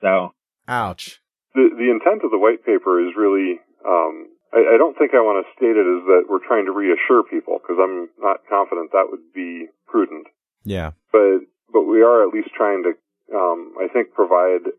So 0.00 0.34
Ouch. 0.66 1.20
the 1.54 1.70
the 1.76 1.90
intent 1.90 2.24
of 2.24 2.30
the 2.30 2.38
white 2.38 2.64
paper 2.64 3.00
is 3.00 3.14
really 3.16 3.60
um, 3.86 4.28
I, 4.52 4.74
I 4.74 4.76
don't 4.78 4.96
think 4.96 5.12
I 5.12 5.20
want 5.20 5.44
to 5.44 5.52
state 5.56 5.76
it 5.76 5.84
as 5.84 6.02
that 6.08 6.24
we're 6.28 6.44
trying 6.44 6.64
to 6.66 6.72
reassure 6.72 7.22
people 7.22 7.60
because 7.60 7.76
I'm 7.76 8.08
not 8.18 8.40
confident 8.48 8.92
that 8.92 9.08
would 9.10 9.32
be 9.34 9.68
prudent. 9.86 10.26
Yeah. 10.64 10.92
But 11.12 11.44
but 11.72 11.84
we 11.84 12.02
are 12.02 12.26
at 12.26 12.32
least 12.32 12.48
trying 12.56 12.82
to, 12.84 12.92
um, 13.36 13.74
I 13.76 13.88
think, 13.92 14.12
provide 14.12 14.72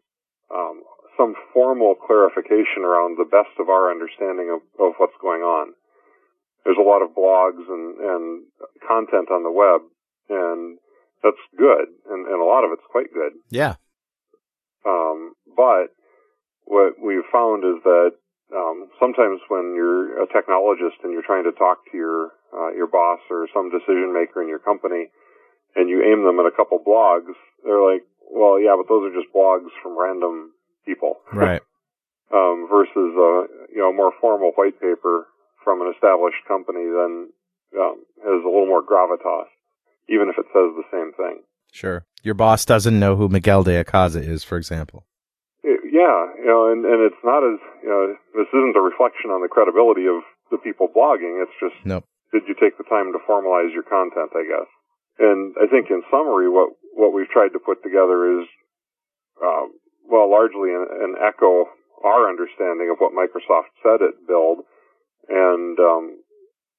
um, 0.50 0.82
some 1.20 1.36
formal 1.54 1.96
clarification 2.00 2.88
around 2.88 3.20
the 3.20 3.28
best 3.28 3.52
of 3.60 3.68
our 3.68 3.92
understanding 3.92 4.48
of, 4.56 4.64
of 4.80 4.96
what's 4.98 5.20
going 5.22 5.44
on. 5.44 5.76
There's 6.64 6.80
a 6.80 6.88
lot 6.88 7.04
of 7.04 7.12
blogs 7.12 7.68
and, 7.68 8.00
and 8.00 8.24
content 8.88 9.28
on 9.28 9.44
the 9.44 9.52
web, 9.52 9.84
and 10.32 10.80
that's 11.22 11.44
good, 11.60 11.92
and, 12.08 12.26
and 12.26 12.40
a 12.40 12.48
lot 12.48 12.64
of 12.64 12.72
it's 12.72 12.88
quite 12.90 13.12
good. 13.12 13.36
Yeah. 13.52 13.76
Um, 14.88 15.36
but 15.56 15.92
what 16.64 16.96
we've 17.04 17.28
found 17.32 17.68
is 17.68 17.84
that 17.84 18.16
um, 18.56 18.88
sometimes 19.00 19.42
when 19.50 19.76
you're 19.76 20.24
a 20.24 20.28
technologist 20.28 21.04
and 21.04 21.12
you're 21.12 21.28
trying 21.28 21.44
to 21.44 21.52
talk 21.52 21.84
to 21.92 21.98
your 21.98 22.32
uh, 22.50 22.74
your 22.74 22.88
boss 22.88 23.20
or 23.30 23.48
some 23.54 23.70
decision 23.70 24.10
maker 24.14 24.42
in 24.42 24.48
your 24.48 24.60
company, 24.60 25.12
and 25.76 25.90
you 25.90 26.02
aim 26.02 26.24
them 26.24 26.40
at 26.40 26.50
a 26.50 26.56
couple 26.56 26.80
blogs, 26.80 27.36
they're 27.64 27.84
like, 27.84 28.08
"Well, 28.32 28.60
yeah, 28.60 28.74
but 28.78 28.88
those 28.90 29.12
are 29.12 29.14
just 29.14 29.34
blogs 29.34 29.70
from 29.84 30.00
random 30.00 30.54
people." 30.90 31.22
Right. 31.34 31.62
um, 32.34 32.68
versus 32.70 33.12
a 33.14 33.32
you 33.74 33.82
know 33.82 33.94
more 33.94 34.14
formal 34.22 34.52
white 34.56 34.80
paper 34.82 35.30
from 35.64 35.82
an 35.82 35.94
established 35.94 36.42
company 36.48 36.86
then 36.90 37.30
um, 37.78 37.98
has 38.26 38.42
a 38.42 38.50
little 38.50 38.66
more 38.66 38.82
gravitas, 38.82 39.50
even 40.10 40.30
if 40.30 40.38
it 40.42 40.50
says 40.50 40.74
the 40.74 40.90
same 40.90 41.14
thing. 41.14 41.44
Sure. 41.72 42.06
Your 42.24 42.34
boss 42.34 42.66
doesn't 42.66 42.98
know 43.00 43.16
who 43.16 43.30
Miguel 43.30 43.62
de 43.64 43.84
Icaza 43.84 44.26
is, 44.26 44.44
for 44.44 44.58
example. 44.58 45.06
It- 45.64 45.86
yeah, 45.94 46.34
you 46.38 46.50
know, 46.50 46.72
and, 46.72 46.86
and 46.86 47.02
it's 47.06 47.24
not 47.24 47.42
as 47.46 47.60
you 47.84 47.90
know, 47.90 48.16
this 48.34 48.50
isn't 48.50 48.78
a 48.78 48.82
reflection 48.82 49.30
on 49.30 49.42
the 49.42 49.52
credibility 49.52 50.06
of 50.08 50.22
the 50.50 50.58
people 50.58 50.88
blogging. 50.90 51.42
It's 51.42 51.58
just 51.62 51.78
Nope. 51.86 52.06
did 52.34 52.44
you 52.48 52.56
take 52.58 52.78
the 52.78 52.88
time 52.90 53.14
to 53.14 53.20
formalize 53.30 53.74
your 53.74 53.86
content? 53.86 54.34
I 54.34 54.46
guess. 54.46 54.70
And 55.20 55.54
I 55.62 55.68
think 55.68 55.90
in 55.90 56.02
summary, 56.10 56.50
what 56.50 56.74
what 56.94 57.14
we've 57.14 57.30
tried 57.30 57.54
to 57.54 57.60
put 57.60 57.84
together 57.84 58.42
is, 58.42 58.48
um, 59.44 59.74
well, 60.10 60.30
largely 60.30 60.74
an, 60.74 60.86
an 60.90 61.16
echo 61.22 61.70
our 62.04 62.30
understanding 62.30 62.90
of 62.92 62.98
what 63.00 63.14
Microsoft 63.14 63.76
said 63.84 64.02
at 64.02 64.28
Build, 64.28 64.64
and 65.28 65.78
um, 65.80 66.24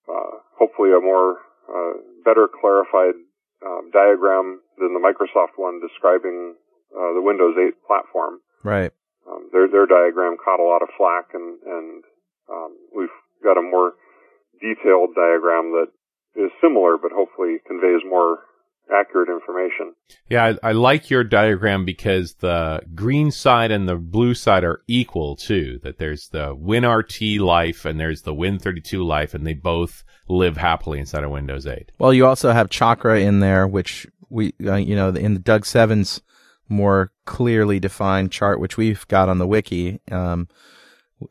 uh, 0.09 0.41
hopefully 0.59 0.91
a 0.91 1.01
more 1.01 1.39
uh, 1.69 2.01
better 2.25 2.49
clarified 2.49 3.15
um, 3.65 3.91
diagram 3.93 4.61
than 4.79 4.95
the 4.95 5.01
Microsoft 5.03 5.57
one 5.57 5.81
describing 5.81 6.57
uh, 6.97 7.13
the 7.15 7.23
Windows 7.23 7.55
8 7.55 7.75
platform. 7.87 8.41
Right. 8.65 8.93
Um, 9.29 9.49
their 9.53 9.69
their 9.69 9.87
diagram 9.87 10.37
caught 10.43 10.61
a 10.61 10.67
lot 10.67 10.83
of 10.83 10.89
flack, 10.97 11.31
and 11.35 11.61
and 11.65 12.05
um, 12.51 12.77
we've 12.97 13.15
got 13.45 13.59
a 13.59 13.63
more 13.63 13.93
detailed 14.61 15.15
diagram 15.15 15.73
that 15.77 15.93
is 16.37 16.51
similar, 16.61 16.97
but 16.97 17.13
hopefully 17.13 17.61
conveys 17.67 18.01
more 18.09 18.50
accurate 18.93 19.29
information. 19.29 19.95
Yeah, 20.29 20.55
I, 20.63 20.71
I 20.71 20.73
like 20.73 21.11
your 21.11 21.25
diagram 21.25 21.85
because 21.85 22.35
the 22.35 22.83
green 22.95 23.31
side 23.31 23.71
and 23.71 23.89
the 23.89 23.97
blue 23.97 24.35
side 24.35 24.65
are 24.65 24.83
equal 24.87 25.37
too. 25.37 25.81
That 25.83 25.99
there's 25.99 26.29
the 26.29 26.55
WinRT 26.57 27.41
life 27.41 27.85
and 27.85 27.99
there's 27.99 28.23
the 28.23 28.35
Win32 28.35 29.05
life, 29.05 29.35
and 29.35 29.47
they 29.47 29.55
both 29.55 30.05
live 30.29 30.57
happily 30.57 30.99
inside 30.99 31.25
of 31.25 31.31
Windows 31.31 31.67
8. 31.67 31.93
Well, 31.99 32.15
you 32.15 32.27
also 32.27 32.53
have 32.53 32.71
Chakra 32.71 33.21
in 33.21 33.41
there, 33.41 33.67
which 33.67 34.07
we, 34.29 34.55
uh, 34.65 34.77
you 34.77 34.95
know, 34.95 35.09
in 35.09 35.35
the 35.35 35.41
Doug 35.41 35.67
Seven's 35.67 36.21
more 36.69 37.13
clearly 37.27 37.81
defined 37.81 38.33
chart, 38.33 38.61
which 38.61 38.77
we've 38.77 39.07
got 39.09 39.29
on 39.29 39.39
the 39.39 39.47
wiki. 39.47 40.01
Um, 40.11 40.49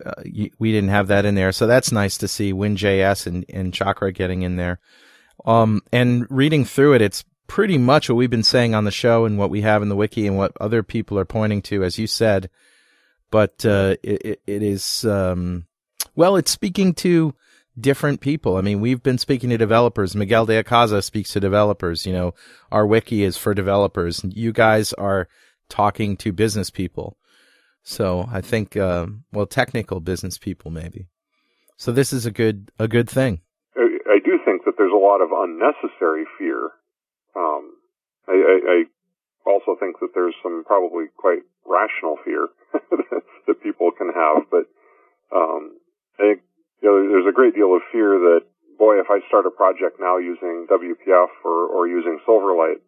uh, 0.06 0.22
we 0.24 0.72
didn't 0.72 0.90
have 0.90 1.08
that 1.08 1.26
in 1.26 1.36
there, 1.36 1.52
so 1.52 1.66
that's 1.66 1.92
nice 1.92 2.18
to 2.18 2.28
see 2.28 2.54
WinJS 2.54 3.26
and, 3.26 3.46
and 3.50 3.74
Chakra 3.74 4.12
getting 4.12 4.44
in 4.44 4.56
there. 4.58 4.80
Um, 5.46 5.82
and 5.92 6.28
reading 6.30 6.66
through 6.66 6.94
it, 6.94 7.02
it's 7.02 7.24
pretty 7.50 7.78
much 7.78 8.08
what 8.08 8.16
we've 8.16 8.30
been 8.30 8.44
saying 8.44 8.74
on 8.74 8.86
the 8.86 8.92
show 8.92 9.26
and 9.26 9.38
what 9.38 9.50
we 9.50 9.62
have 9.62 9.82
in 9.82 9.90
the 9.90 9.96
wiki 9.96 10.26
and 10.26 10.38
what 10.38 10.54
other 10.62 10.84
people 10.84 11.20
are 11.20 11.26
pointing 11.26 11.62
to, 11.64 11.84
as 11.84 11.98
you 12.00 12.08
said. 12.08 12.50
But 13.32 13.66
uh, 13.66 13.98
it, 14.02 14.40
it, 14.48 14.64
is 14.64 15.04
um, 15.04 15.66
well, 16.16 16.38
it's 16.38 16.52
speaking 16.52 16.94
to 16.96 17.36
different 17.78 18.22
people. 18.22 18.56
I 18.56 18.62
mean, 18.62 18.80
we've 18.80 19.04
been 19.04 19.18
speaking 19.18 19.50
to 19.50 19.58
developers. 19.58 20.16
Miguel 20.16 20.46
de 20.46 20.64
Icaza 20.64 21.04
speaks 21.04 21.34
to 21.34 21.40
developers. 21.40 22.06
You 22.06 22.14
know, 22.14 22.34
our 22.72 22.88
wiki 22.88 23.24
is 23.24 23.38
for 23.38 23.54
developers. 23.54 24.22
You 24.24 24.52
guys 24.54 24.94
are 24.94 25.28
talking 25.68 26.18
to 26.18 26.32
business 26.32 26.70
people. 26.70 27.18
So 27.84 28.28
I 28.32 28.42
think, 28.42 28.78
uh, 28.78 29.08
well, 29.32 29.48
technical 29.48 30.00
business 30.00 30.38
people 30.38 30.72
maybe. 30.72 31.08
So 31.78 31.92
this 31.92 32.14
is 32.14 32.26
a 32.26 32.32
good 32.32 32.72
a 32.78 32.88
good 32.88 33.10
thing. 33.10 33.42
I 33.76 34.18
do 34.26 34.40
think 34.44 34.66
that 34.66 34.74
there's 34.78 34.92
a 34.92 34.98
lot 34.98 35.22
of 35.22 35.30
unnecessary 35.32 36.26
fear. 36.38 36.72
Um, 37.40 37.80
I, 38.28 38.36
I, 38.36 38.56
I 38.68 38.78
also 39.48 39.80
think 39.80 40.00
that 40.04 40.12
there's 40.14 40.36
some 40.44 40.64
probably 40.68 41.06
quite 41.16 41.48
rational 41.66 42.18
fear 42.26 42.48
that 43.48 43.64
people 43.64 43.92
can 43.96 44.12
have, 44.12 44.44
but 44.52 44.68
um, 45.32 45.80
I 46.20 46.36
think 46.36 46.42
you 46.82 46.90
know, 46.90 47.10
there's 47.10 47.28
a 47.28 47.36
great 47.36 47.56
deal 47.56 47.76
of 47.76 47.82
fear 47.92 48.20
that, 48.20 48.42
boy, 48.78 49.00
if 49.00 49.08
I 49.10 49.20
start 49.28 49.46
a 49.46 49.52
project 49.52 50.00
now 50.00 50.18
using 50.18 50.68
WPF 50.70 51.32
or, 51.44 51.68
or 51.68 51.88
using 51.88 52.20
Silverlight, 52.28 52.80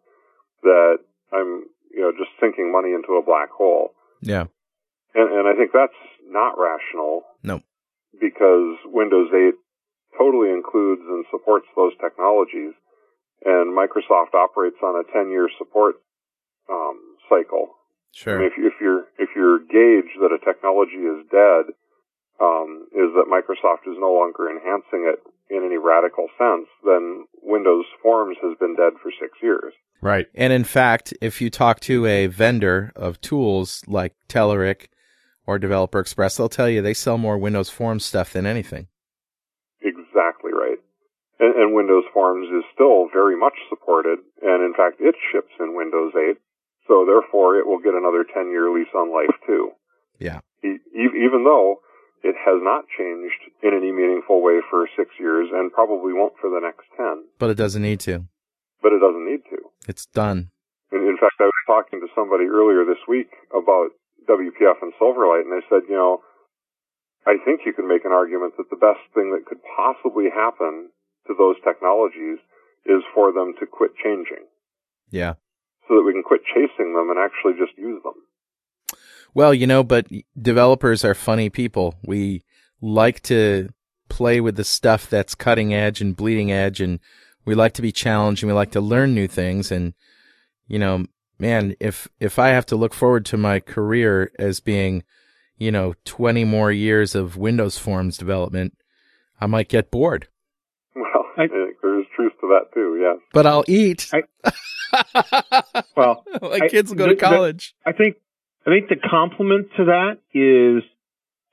that 0.64 0.98
I'm, 1.34 1.66
you 1.92 2.02
know, 2.02 2.12
just 2.12 2.32
sinking 2.40 2.72
money 2.72 2.94
into 2.94 3.20
a 3.20 3.26
black 3.26 3.50
hole. 3.52 3.94
Yeah. 4.22 4.46
And, 5.14 5.28
and 5.32 5.48
I 5.48 5.54
think 5.56 5.72
that's 5.74 5.98
not 6.28 6.56
rational. 6.58 7.24
No. 7.44 7.62
Because 8.20 8.78
Windows 8.86 9.30
8 9.34 9.56
totally 10.18 10.52
includes 10.52 11.02
and 11.08 11.26
supports 11.32 11.68
those 11.76 11.94
technologies, 12.00 12.74
and 13.46 13.76
Microsoft 13.76 14.34
operates 14.34 14.78
on 14.84 14.96
a 15.02 15.18
10-year 15.18 15.50
support 15.58 15.96
um, 16.70 17.00
cycle. 17.30 17.70
I 17.70 17.78
Sure. 18.14 18.40
mean, 18.40 18.48
if, 18.48 18.74
if 18.74 18.82
your 18.82 19.06
if 19.18 19.30
your 19.36 19.60
gauge 19.60 20.12
that 20.20 20.36
a 20.36 20.40
technology 20.44 21.00
is 21.00 21.26
dead 21.32 21.74
um, 22.42 22.88
is 22.92 23.14
that 23.16 23.32
Microsoft 23.32 23.90
is 23.90 23.98
no 24.00 24.12
longer 24.12 24.50
enhancing 24.50 25.08
it 25.08 25.20
in 25.50 25.64
any 25.66 25.78
radical 25.78 26.28
sense, 26.38 26.68
then 26.84 27.26
Windows 27.42 27.86
Forms 28.02 28.38
has 28.42 28.58
been 28.60 28.76
dead 28.76 28.94
for 29.02 29.12
six 29.20 29.38
years. 29.42 29.74
Right. 30.02 30.28
And 30.36 30.52
in 30.52 30.64
fact, 30.64 31.14
if 31.22 31.40
you 31.42 31.50
talk 31.50 31.80
to 31.82 32.06
a 32.06 32.28
vendor 32.28 32.92
of 32.96 33.22
tools 33.22 33.82
like 33.88 34.16
Telerik 34.28 34.88
or 35.46 35.60
Developer 35.60 36.00
Express, 36.00 36.36
they'll 36.38 36.50
tell 36.50 36.70
you 36.70 36.82
they 36.82 36.94
sell 36.94 37.18
more 37.18 37.38
Windows 37.38 37.70
Forms 37.70 38.04
stuff 38.04 38.34
than 38.34 38.46
anything. 38.46 38.88
And, 41.42 41.58
and 41.58 41.74
Windows 41.74 42.06
Forms 42.14 42.48
is 42.54 42.64
still 42.74 43.10
very 43.12 43.36
much 43.36 43.58
supported, 43.68 44.20
and 44.46 44.62
in 44.62 44.74
fact, 44.78 45.02
it 45.02 45.16
ships 45.34 45.52
in 45.60 45.76
Windows 45.76 46.14
8. 46.14 46.38
So 46.88 47.06
therefore, 47.06 47.58
it 47.58 47.66
will 47.66 47.82
get 47.82 47.98
another 47.98 48.22
10-year 48.22 48.70
lease 48.70 48.94
on 48.94 49.10
life 49.10 49.34
too. 49.46 49.74
Yeah. 50.20 50.46
E- 50.64 50.78
even 50.94 51.44
though 51.44 51.82
it 52.22 52.36
has 52.38 52.62
not 52.62 52.86
changed 52.94 53.42
in 53.66 53.74
any 53.74 53.92
meaningful 53.92 54.42
way 54.46 54.62
for 54.70 54.86
six 54.96 55.10
years, 55.20 55.50
and 55.52 55.74
probably 55.74 56.14
won't 56.14 56.38
for 56.40 56.50
the 56.50 56.62
next 56.62 56.86
10. 56.96 57.26
But 57.40 57.50
it 57.50 57.58
doesn't 57.58 57.82
need 57.82 58.00
to. 58.02 58.30
But 58.82 58.94
it 58.94 59.02
doesn't 59.02 59.26
need 59.26 59.42
to. 59.50 59.58
It's 59.88 60.06
done. 60.06 60.54
In, 60.92 61.02
in 61.02 61.18
fact, 61.18 61.42
I 61.42 61.50
was 61.50 61.64
talking 61.66 62.02
to 62.02 62.08
somebody 62.14 62.46
earlier 62.46 62.86
this 62.86 63.02
week 63.08 63.34
about 63.50 63.98
WPF 64.30 64.78
and 64.82 64.94
Silverlight, 65.02 65.50
and 65.50 65.54
they 65.54 65.66
said, 65.70 65.90
you 65.90 65.98
know, 65.98 66.22
I 67.26 67.38
think 67.46 67.62
you 67.66 67.74
can 67.74 67.88
make 67.88 68.06
an 68.06 68.12
argument 68.12 68.58
that 68.58 68.70
the 68.70 68.78
best 68.78 69.02
thing 69.14 69.34
that 69.34 69.46
could 69.46 69.62
possibly 69.78 70.30
happen 70.30 70.90
to 71.28 71.34
those 71.38 71.56
technologies 71.64 72.40
is 72.86 73.02
for 73.14 73.32
them 73.32 73.54
to 73.60 73.66
quit 73.66 73.92
changing, 74.04 74.46
Yeah. 75.12 75.34
so 75.88 75.96
that 75.96 76.04
we 76.04 76.14
can 76.14 76.24
quit 76.24 76.42
chasing 76.46 76.94
them 76.94 77.10
and 77.10 77.20
actually 77.20 77.54
just 77.54 77.78
use 77.78 78.02
them. 78.04 78.14
Well, 79.34 79.54
you 79.54 79.68
know, 79.68 79.84
but 79.84 80.08
developers 80.40 81.06
are 81.06 81.14
funny 81.14 81.50
people. 81.50 81.96
We 82.04 82.44
like 82.82 83.22
to 83.24 83.70
play 84.10 84.42
with 84.42 84.56
the 84.58 84.64
stuff 84.64 85.10
that's 85.10 85.36
cutting 85.36 85.74
edge 85.74 86.02
and 86.02 86.16
bleeding 86.18 86.52
edge, 86.52 86.82
and 86.82 87.00
we 87.46 87.56
like 87.56 87.74
to 87.74 87.82
be 87.82 87.92
challenged 87.92 88.44
and 88.44 88.52
we 88.52 88.56
like 88.56 88.72
to 88.72 88.82
learn 88.82 89.14
new 89.16 89.28
things. 89.28 89.72
And, 89.72 89.94
you 90.68 90.80
know, 90.80 91.06
man, 91.40 91.76
if, 91.80 92.08
if 92.20 92.38
I 92.40 92.50
have 92.50 92.66
to 92.68 92.76
look 92.76 92.94
forward 92.94 93.26
to 93.28 93.38
my 93.38 93.60
career 93.60 94.32
as 94.38 94.60
being, 94.60 95.04
you 95.58 95.72
know, 95.72 95.94
20 96.06 96.44
more 96.44 96.72
years 96.72 97.16
of 97.16 97.38
Windows 97.38 97.78
Forms 97.78 98.18
development, 98.18 98.76
I 99.40 99.46
might 99.46 99.70
get 99.70 99.92
bored, 99.92 100.28
I- 101.38 101.44
I 101.44 101.48
think 101.48 101.78
there's 101.82 102.06
truth 102.16 102.34
to 102.42 102.48
that 102.48 102.74
too. 102.74 102.98
Yes. 103.02 103.18
but 103.34 103.46
I'll 103.46 103.66
eat. 103.68 104.10
Well, 105.96 106.24
my 106.42 106.68
kids 106.68 106.90
will 106.90 106.98
go 106.98 107.08
to 107.08 107.14
the- 107.14 107.16
the- 107.16 107.22
college. 107.22 107.74
I 107.86 107.92
think 107.94 108.18
I 108.66 108.70
think 108.72 108.90
the 108.90 108.96
complement 108.98 109.68
to 109.78 109.86
that 109.86 110.18
is 110.34 110.84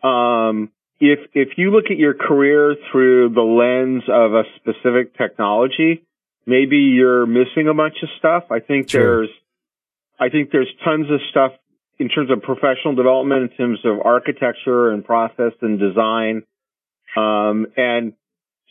um, 0.03 0.71
if 1.01 1.21
if 1.35 1.57
you 1.57 1.71
look 1.71 1.85
at 1.91 1.97
your 1.99 2.15
career 2.15 2.75
through 2.91 3.31
the 3.31 3.43
lens 3.43 4.03
of 4.09 4.35
a 4.35 4.43
specific 4.57 5.17
technology, 5.17 6.05
maybe 6.47 6.77
you're 6.79 7.27
missing 7.27 7.69
a 7.69 7.75
bunch 7.75 7.97
of 8.03 8.09
stuff. 8.19 8.45
I 8.51 8.61
think 8.61 8.89
True. 8.89 9.01
there's 9.01 9.31
I 10.19 10.29
think 10.31 10.51
there's 10.51 10.71
tons 10.85 11.11
of 11.11 11.21
stuff 11.31 11.53
in 12.01 12.09
terms 12.09 12.31
of 12.31 12.43
professional 12.43 12.95
development, 12.95 13.53
in 13.53 13.57
terms 13.57 13.81
of 13.85 14.01
architecture 14.05 14.91
and 14.91 15.05
process 15.05 15.53
and 15.63 15.79
design 15.79 16.43
Um, 17.17 17.67
and 17.77 18.13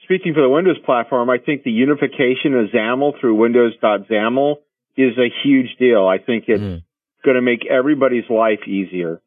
speaking 0.07 0.33
for 0.33 0.41
the 0.41 0.49
Windows 0.49 0.77
platform, 0.85 1.29
I 1.29 1.37
think 1.37 1.63
the 1.63 1.71
unification 1.71 2.53
of 2.55 2.69
XAML 2.71 3.19
through 3.19 3.35
Windows.XAML 3.35 4.55
is 4.95 5.17
a 5.17 5.27
huge 5.43 5.75
deal. 5.77 6.07
I 6.07 6.17
think 6.17 6.45
it's 6.47 6.63
Mm. 6.63 6.81
going 7.23 7.35
to 7.35 7.41
make 7.41 7.65
everybody's 7.65 8.29
life 8.29 8.65
easier. 8.67 9.21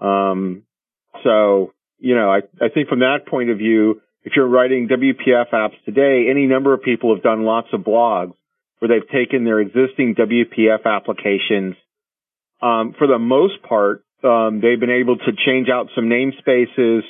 Um, 0.00 0.64
so, 1.22 1.72
you 2.00 2.14
know, 2.16 2.28
I, 2.30 2.42
I 2.60 2.68
think 2.68 2.88
from 2.88 3.00
that 3.00 3.26
point 3.26 3.50
of 3.50 3.58
view, 3.58 4.02
if 4.24 4.34
you're 4.36 4.48
writing 4.48 4.88
WPF 4.88 5.50
apps 5.52 5.76
today, 5.84 6.28
any 6.28 6.46
number 6.46 6.74
of 6.74 6.82
people 6.82 7.14
have 7.14 7.22
done 7.22 7.44
lots 7.44 7.68
of 7.72 7.80
blogs 7.82 8.34
where 8.78 8.88
they've 8.88 9.08
taken 9.08 9.44
their 9.44 9.60
existing 9.60 10.14
WPF 10.16 10.84
applications. 10.84 11.76
Um, 12.60 12.94
for 12.98 13.06
the 13.06 13.18
most 13.18 13.62
part, 13.62 14.02
um, 14.24 14.60
they've 14.60 14.80
been 14.80 14.90
able 14.90 15.16
to 15.18 15.32
change 15.46 15.68
out 15.68 15.88
some 15.94 16.06
namespaces, 16.08 17.02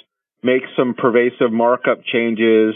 make 0.44 0.62
some 0.76 0.94
pervasive 0.94 1.50
markup 1.50 2.04
changes, 2.04 2.74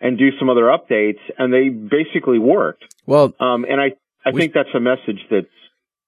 and 0.00 0.16
do 0.18 0.30
some 0.38 0.48
other 0.48 0.62
updates, 0.76 1.18
and 1.38 1.52
they 1.52 1.68
basically 1.68 2.38
worked. 2.38 2.84
Well, 3.06 3.34
Um, 3.38 3.64
and 3.68 3.80
I, 3.80 3.92
I 4.24 4.30
We- 4.32 4.40
think 4.40 4.54
that's 4.54 4.74
a 4.74 4.80
message 4.80 5.20
that's 5.30 5.46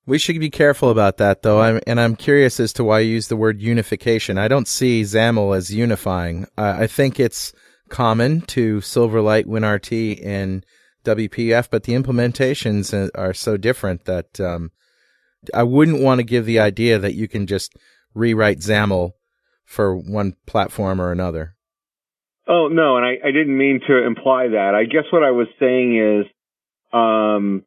we 0.05 0.19
should 0.19 0.41
be 0.41 0.51
careful 0.51 0.91
about 0.91 1.19
that, 1.19 1.43
though. 1.43 1.61
I'm, 1.61 1.79
and 1.87 2.01
I'm 2.01 2.17
curious 2.17 2.59
as 2.59 2.73
to 2.73 2.83
why 2.83 2.99
you 3.01 3.13
use 3.13 3.29
the 3.29 3.37
word 3.37 3.61
unification. 3.63 4.37
I 4.37 4.49
don't 4.49 4.67
see 4.67 5.03
XAML 5.03 5.57
as 5.57 5.73
unifying. 5.73 6.47
I 6.59 6.85
I 6.85 6.87
think 6.89 7.21
it's 7.21 7.53
common 7.89 8.41
to 8.57 8.79
Silverlight, 8.79 9.45
WinRT, 9.47 10.21
and 10.27 10.67
WPF, 11.05 11.69
but 11.71 11.85
the 11.85 11.93
implementations 11.93 12.93
uh, 12.93 13.11
are 13.15 13.35
so 13.35 13.57
different 13.57 14.07
that 14.07 14.41
um, 14.41 14.71
I 15.55 15.63
wouldn't 15.63 16.03
want 16.03 16.19
to 16.19 16.25
give 16.25 16.47
the 16.47 16.59
idea 16.59 16.99
that 16.99 17.15
you 17.15 17.29
can 17.29 17.47
just 17.47 17.77
rewrite 18.15 18.59
XAML 18.59 19.13
for 19.73 19.97
one 19.97 20.37
platform 20.47 21.01
or 21.01 21.11
another. 21.11 21.55
Oh 22.47 22.69
no, 22.69 22.99
and 22.99 23.07
I, 23.07 23.29
I 23.29 23.31
didn't 23.31 23.57
mean 23.57 23.81
to 23.87 24.05
imply 24.07 24.49
that. 24.49 24.75
I 24.75 24.85
guess 24.85 25.05
what 25.11 25.23
I 25.25 25.31
was 25.31 25.47
saying 25.59 25.97
is, 25.97 26.27
um, 26.93 27.65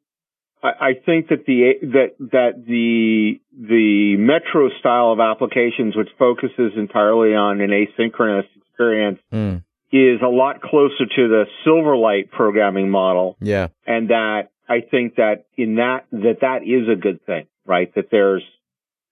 I, 0.62 0.90
I 0.90 0.94
think 1.06 1.30
that 1.30 1.46
the 1.48 1.74
that 1.82 2.30
that 2.32 2.66
the 2.68 3.40
the 3.58 4.18
Metro 4.18 4.70
style 4.80 5.14
of 5.14 5.20
applications, 5.20 5.96
which 5.96 6.10
focuses 6.20 6.74
entirely 6.78 7.34
on 7.34 7.62
an 7.62 7.72
asynchronous 7.72 8.46
experience, 8.58 9.20
Mm, 9.34 9.64
is 9.92 10.20
a 10.22 10.28
lot 10.28 10.62
closer 10.62 11.06
to 11.06 11.28
the 11.28 11.46
Silverlight 11.66 12.30
programming 12.30 12.90
model, 12.90 13.38
yeah. 13.40 13.70
and 13.88 14.10
that 14.10 14.50
I 14.68 14.82
think 14.82 15.16
that 15.16 15.46
in 15.58 15.76
that 15.76 16.06
that 16.12 16.42
that 16.42 16.64
is 16.64 16.90
a 16.92 16.96
good 17.00 17.26
thing, 17.26 17.48
right? 17.66 17.94
That 17.96 18.10
there's 18.12 18.44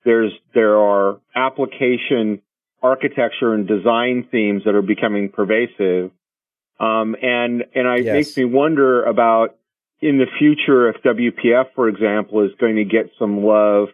there's 0.03 0.33
there 0.53 0.77
are 0.77 1.21
application 1.33 2.41
architecture 2.83 3.53
and 3.53 3.67
design 3.67 4.27
themes 4.29 4.63
that 4.65 4.75
are 4.75 4.81
becoming 4.81 5.29
pervasive. 5.29 6.11
Um, 6.79 7.15
and 7.21 7.63
and 7.73 7.87
it 7.99 8.05
Yes. 8.05 8.13
makes 8.13 8.37
me 8.37 8.45
wonder 8.45 9.03
about 9.03 9.55
in 10.01 10.17
the 10.17 10.27
future 10.37 10.89
if 10.89 11.01
WPF, 11.01 11.71
for 11.75 11.87
example, 11.87 12.41
is 12.41 12.51
going 12.59 12.75
to 12.75 12.83
get 12.83 13.11
some 13.17 13.45
love 13.45 13.87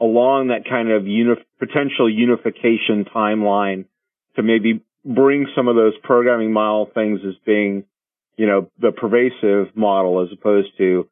along 0.00 0.48
that 0.48 0.64
kind 0.64 0.90
of 0.90 1.06
uni- 1.08 1.42
potential 1.58 2.08
unification 2.08 3.04
timeline 3.04 3.86
to 4.36 4.42
maybe 4.44 4.80
bring 5.04 5.48
some 5.56 5.66
of 5.66 5.74
those 5.74 5.94
programming 6.04 6.52
model 6.52 6.86
things 6.86 7.20
as 7.26 7.34
being, 7.44 7.84
you 8.36 8.46
know, 8.46 8.70
the 8.78 8.92
pervasive 8.92 9.76
model 9.76 10.20
as 10.20 10.28
opposed 10.32 10.68
to, 10.78 11.08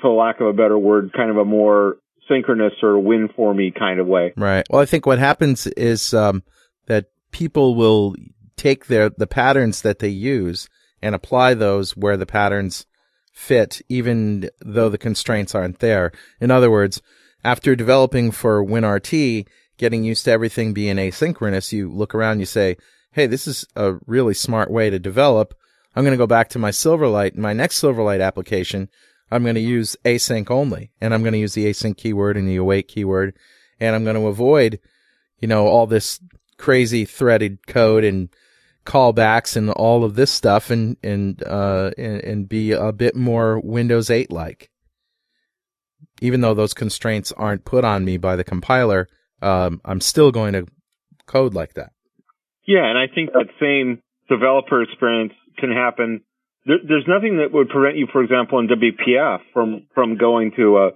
for 0.00 0.08
lack 0.14 0.40
of 0.40 0.46
a 0.46 0.52
better 0.54 0.78
word, 0.78 1.12
kind 1.12 1.30
of 1.30 1.36
a 1.36 1.44
more 1.44 1.98
synchronous 2.28 2.72
or 2.82 2.98
win 2.98 3.28
for 3.34 3.54
me 3.54 3.72
kind 3.76 4.00
of 4.00 4.06
way. 4.06 4.32
Right. 4.36 4.66
Well, 4.70 4.80
I 4.80 4.86
think 4.86 5.06
what 5.06 5.18
happens 5.18 5.66
is 5.66 6.14
um, 6.14 6.42
that 6.86 7.06
people 7.30 7.74
will 7.74 8.14
take 8.56 8.86
their 8.86 9.10
the 9.10 9.26
patterns 9.26 9.82
that 9.82 9.98
they 9.98 10.08
use 10.08 10.68
and 11.00 11.14
apply 11.14 11.54
those 11.54 11.96
where 11.96 12.16
the 12.16 12.26
patterns 12.26 12.86
fit, 13.32 13.80
even 13.88 14.48
though 14.60 14.88
the 14.88 14.98
constraints 14.98 15.54
aren't 15.54 15.80
there. 15.80 16.12
In 16.40 16.50
other 16.50 16.70
words, 16.70 17.02
after 17.44 17.74
developing 17.74 18.30
for 18.30 18.64
WinRT, 18.64 19.46
getting 19.78 20.04
used 20.04 20.24
to 20.26 20.30
everything 20.30 20.72
being 20.72 20.96
asynchronous, 20.96 21.72
you 21.72 21.90
look 21.90 22.14
around, 22.14 22.40
you 22.40 22.46
say, 22.46 22.76
"Hey, 23.12 23.26
this 23.26 23.46
is 23.46 23.66
a 23.74 23.94
really 24.06 24.34
smart 24.34 24.70
way 24.70 24.90
to 24.90 24.98
develop." 24.98 25.54
I'm 25.94 26.04
going 26.04 26.12
to 26.12 26.18
go 26.18 26.26
back 26.26 26.48
to 26.50 26.58
my 26.58 26.70
Silverlight, 26.70 27.36
my 27.36 27.52
next 27.52 27.82
Silverlight 27.82 28.24
application. 28.24 28.88
I'm 29.32 29.42
going 29.42 29.54
to 29.54 29.60
use 29.60 29.96
async 30.04 30.50
only, 30.50 30.90
and 31.00 31.14
I'm 31.14 31.22
going 31.22 31.32
to 31.32 31.38
use 31.38 31.54
the 31.54 31.66
async 31.66 31.96
keyword 31.96 32.36
and 32.36 32.46
the 32.46 32.56
await 32.56 32.88
keyword, 32.88 33.36
and 33.80 33.96
I'm 33.96 34.04
going 34.04 34.16
to 34.16 34.26
avoid, 34.26 34.78
you 35.38 35.48
know, 35.48 35.66
all 35.66 35.86
this 35.86 36.20
crazy 36.58 37.04
threaded 37.04 37.66
code 37.66 38.04
and 38.04 38.28
callbacks 38.84 39.56
and 39.56 39.70
all 39.70 40.04
of 40.04 40.14
this 40.14 40.30
stuff, 40.30 40.70
and 40.70 40.96
and 41.02 41.42
uh 41.44 41.90
and, 41.96 42.20
and 42.22 42.48
be 42.48 42.72
a 42.72 42.92
bit 42.92 43.16
more 43.16 43.60
Windows 43.60 44.10
8 44.10 44.30
like. 44.30 44.70
Even 46.20 46.40
though 46.40 46.54
those 46.54 46.74
constraints 46.74 47.32
aren't 47.32 47.64
put 47.64 47.84
on 47.84 48.04
me 48.04 48.16
by 48.16 48.36
the 48.36 48.44
compiler, 48.44 49.08
um, 49.40 49.80
I'm 49.84 50.00
still 50.00 50.30
going 50.30 50.52
to 50.52 50.66
code 51.26 51.54
like 51.54 51.74
that. 51.74 51.92
Yeah, 52.64 52.88
and 52.88 52.96
I 52.96 53.12
think 53.12 53.32
that 53.32 53.48
same 53.60 54.02
developer 54.28 54.82
experience 54.82 55.32
can 55.58 55.72
happen. 55.72 56.22
There, 56.66 56.78
there's 56.86 57.06
nothing 57.08 57.38
that 57.38 57.52
would 57.52 57.68
prevent 57.68 57.96
you, 57.96 58.06
for 58.12 58.22
example, 58.22 58.58
in 58.58 58.68
WPF 58.68 59.40
from 59.52 59.86
from 59.94 60.16
going 60.16 60.52
to 60.56 60.78
a 60.78 60.90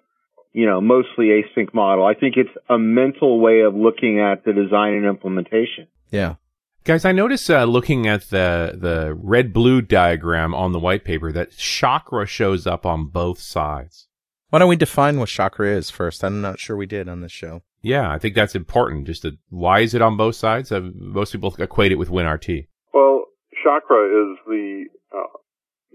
you 0.53 0.67
know 0.67 0.81
mostly 0.81 1.29
async 1.29 1.73
model. 1.75 2.05
I 2.05 2.15
think 2.15 2.37
it's 2.37 2.51
a 2.69 2.79
mental 2.79 3.41
way 3.41 3.61
of 3.61 3.75
looking 3.75 4.21
at 4.21 4.45
the 4.45 4.53
design 4.53 4.95
and 4.95 5.07
implementation. 5.07 5.89
Yeah. 6.11 6.37
Guys, 6.85 7.05
I 7.05 7.11
noticed 7.11 7.51
uh, 7.51 7.65
looking 7.65 8.07
at 8.07 8.31
the 8.31 8.79
the 8.81 9.13
red 9.15 9.53
blue 9.53 9.83
diagram 9.83 10.55
on 10.55 10.71
the 10.71 10.79
white 10.79 11.05
paper 11.05 11.33
that 11.33 11.57
chakra 11.57 12.27
shows 12.27 12.67
up 12.67 12.87
on 12.87 13.07
both 13.07 13.41
sides. 13.41 14.07
Why 14.51 14.61
don't 14.61 14.69
we 14.69 14.77
define 14.77 15.19
what 15.19 15.29
chakra 15.29 15.69
is 15.69 15.91
first? 15.91 16.23
I'm 16.23 16.41
not 16.41 16.61
sure 16.61 16.77
we 16.77 16.87
did 16.87 17.09
on 17.09 17.21
this 17.21 17.33
show. 17.33 17.63
Yeah, 17.83 18.11
I 18.11 18.19
think 18.19 18.35
that's 18.35 18.55
important. 18.55 19.07
Just 19.07 19.23
to, 19.23 19.37
why 19.49 19.81
is 19.81 19.95
it 19.95 20.03
on 20.03 20.17
both 20.17 20.37
sides? 20.37 20.71
Uh, 20.71 20.91
most 20.95 21.33
people 21.33 21.55
equate 21.59 21.93
it 21.93 21.97
with 21.97 22.09
WinRT. 22.09 22.67
Well, 22.95 23.25
Chakra 23.63 24.07
is 24.07 24.39
the 24.47 24.87
uh, 25.13 25.39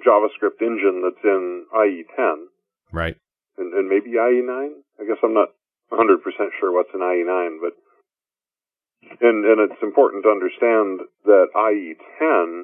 JavaScript 0.05 0.61
engine 0.61 1.01
that's 1.03 1.23
in 1.23 1.65
IE10 1.73 2.35
Right. 2.91 3.15
and, 3.57 3.73
and 3.73 3.87
maybe 3.89 4.11
IE9. 4.17 4.69
I 4.99 5.03
guess 5.05 5.17
I'm 5.23 5.33
not 5.33 5.49
100% 5.91 6.19
sure 6.59 6.71
what's 6.73 6.93
in 6.93 6.99
IE9, 7.01 7.57
but 7.61 7.73
and 9.19 9.43
and 9.45 9.59
it's 9.71 9.81
important 9.81 10.23
to 10.23 10.29
understand 10.29 11.01
that 11.25 11.47
IE10 11.55 12.63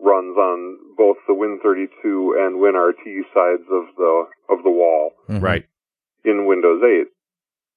runs 0.00 0.36
on 0.36 0.76
both 0.96 1.16
the 1.26 1.34
Win32 1.34 2.38
and 2.38 2.56
WinRT 2.60 3.02
sides 3.34 3.66
of 3.72 3.84
the 3.96 4.24
of 4.48 4.62
the 4.62 4.70
wall 4.70 5.12
Mhm. 5.28 5.42
Right. 5.42 5.64
in 6.24 6.46
Windows 6.46 6.82
8. 6.82 7.08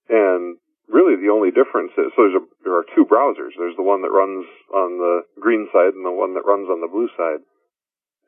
And 0.10 0.58
really 0.88 1.16
the 1.16 1.30
only 1.32 1.52
difference 1.52 1.92
is, 1.98 2.12
so 2.16 2.22
there's 2.28 2.36
a, 2.36 2.46
there 2.64 2.76
are 2.76 2.86
two 2.96 3.06
browsers. 3.06 3.56
There's 3.58 3.76
the 3.78 3.82
one 3.82 4.02
that 4.04 4.12
runs 4.12 4.46
on 4.74 4.98
the 5.00 5.26
green 5.40 5.68
side 5.74 5.94
and 5.96 6.06
the 6.06 6.12
one 6.12 6.34
that 6.36 6.46
runs 6.46 6.70
on 6.70 6.82
the 6.82 6.88
blue 6.92 7.10
side. 7.18 7.40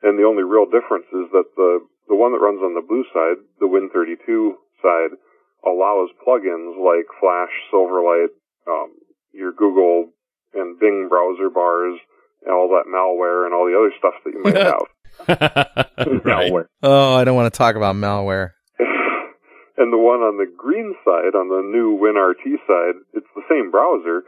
And 0.04 0.20
the 0.20 0.28
only 0.28 0.44
real 0.44 0.66
difference 0.68 1.08
is 1.16 1.32
that 1.32 1.48
the, 1.56 1.80
the 2.08 2.14
one 2.14 2.32
that 2.32 2.44
runs 2.44 2.60
on 2.60 2.76
the 2.76 2.84
blue 2.84 3.08
side, 3.08 3.40
the 3.58 3.64
Win32 3.64 4.52
side, 4.84 5.16
allows 5.64 6.12
plugins 6.20 6.76
like 6.76 7.08
Flash, 7.18 7.48
Silverlight, 7.72 8.28
um, 8.68 8.92
your 9.32 9.52
Google 9.52 10.12
and 10.52 10.78
Bing 10.78 11.08
browser 11.08 11.48
bars, 11.48 11.98
and 12.44 12.52
all 12.52 12.68
that 12.76 12.84
malware 12.84 13.46
and 13.46 13.54
all 13.54 13.64
the 13.64 13.72
other 13.72 13.92
stuff 13.98 14.14
that 14.24 14.34
you 14.36 14.42
might 14.44 14.56
have. 14.68 14.84
Malware. 16.22 16.66
Oh, 16.82 17.14
I 17.14 17.24
don't 17.24 17.36
want 17.36 17.52
to 17.52 17.56
talk 17.56 17.76
about 17.76 17.96
malware. 17.96 18.50
and 18.78 19.90
the 19.90 19.96
one 19.96 20.20
on 20.20 20.36
the 20.36 20.52
green 20.54 20.94
side, 21.02 21.34
on 21.34 21.48
the 21.48 21.62
new 21.64 21.96
WinRT 21.96 22.44
side, 22.66 23.00
it's 23.14 23.26
the 23.34 23.42
same 23.48 23.70
browser, 23.70 24.24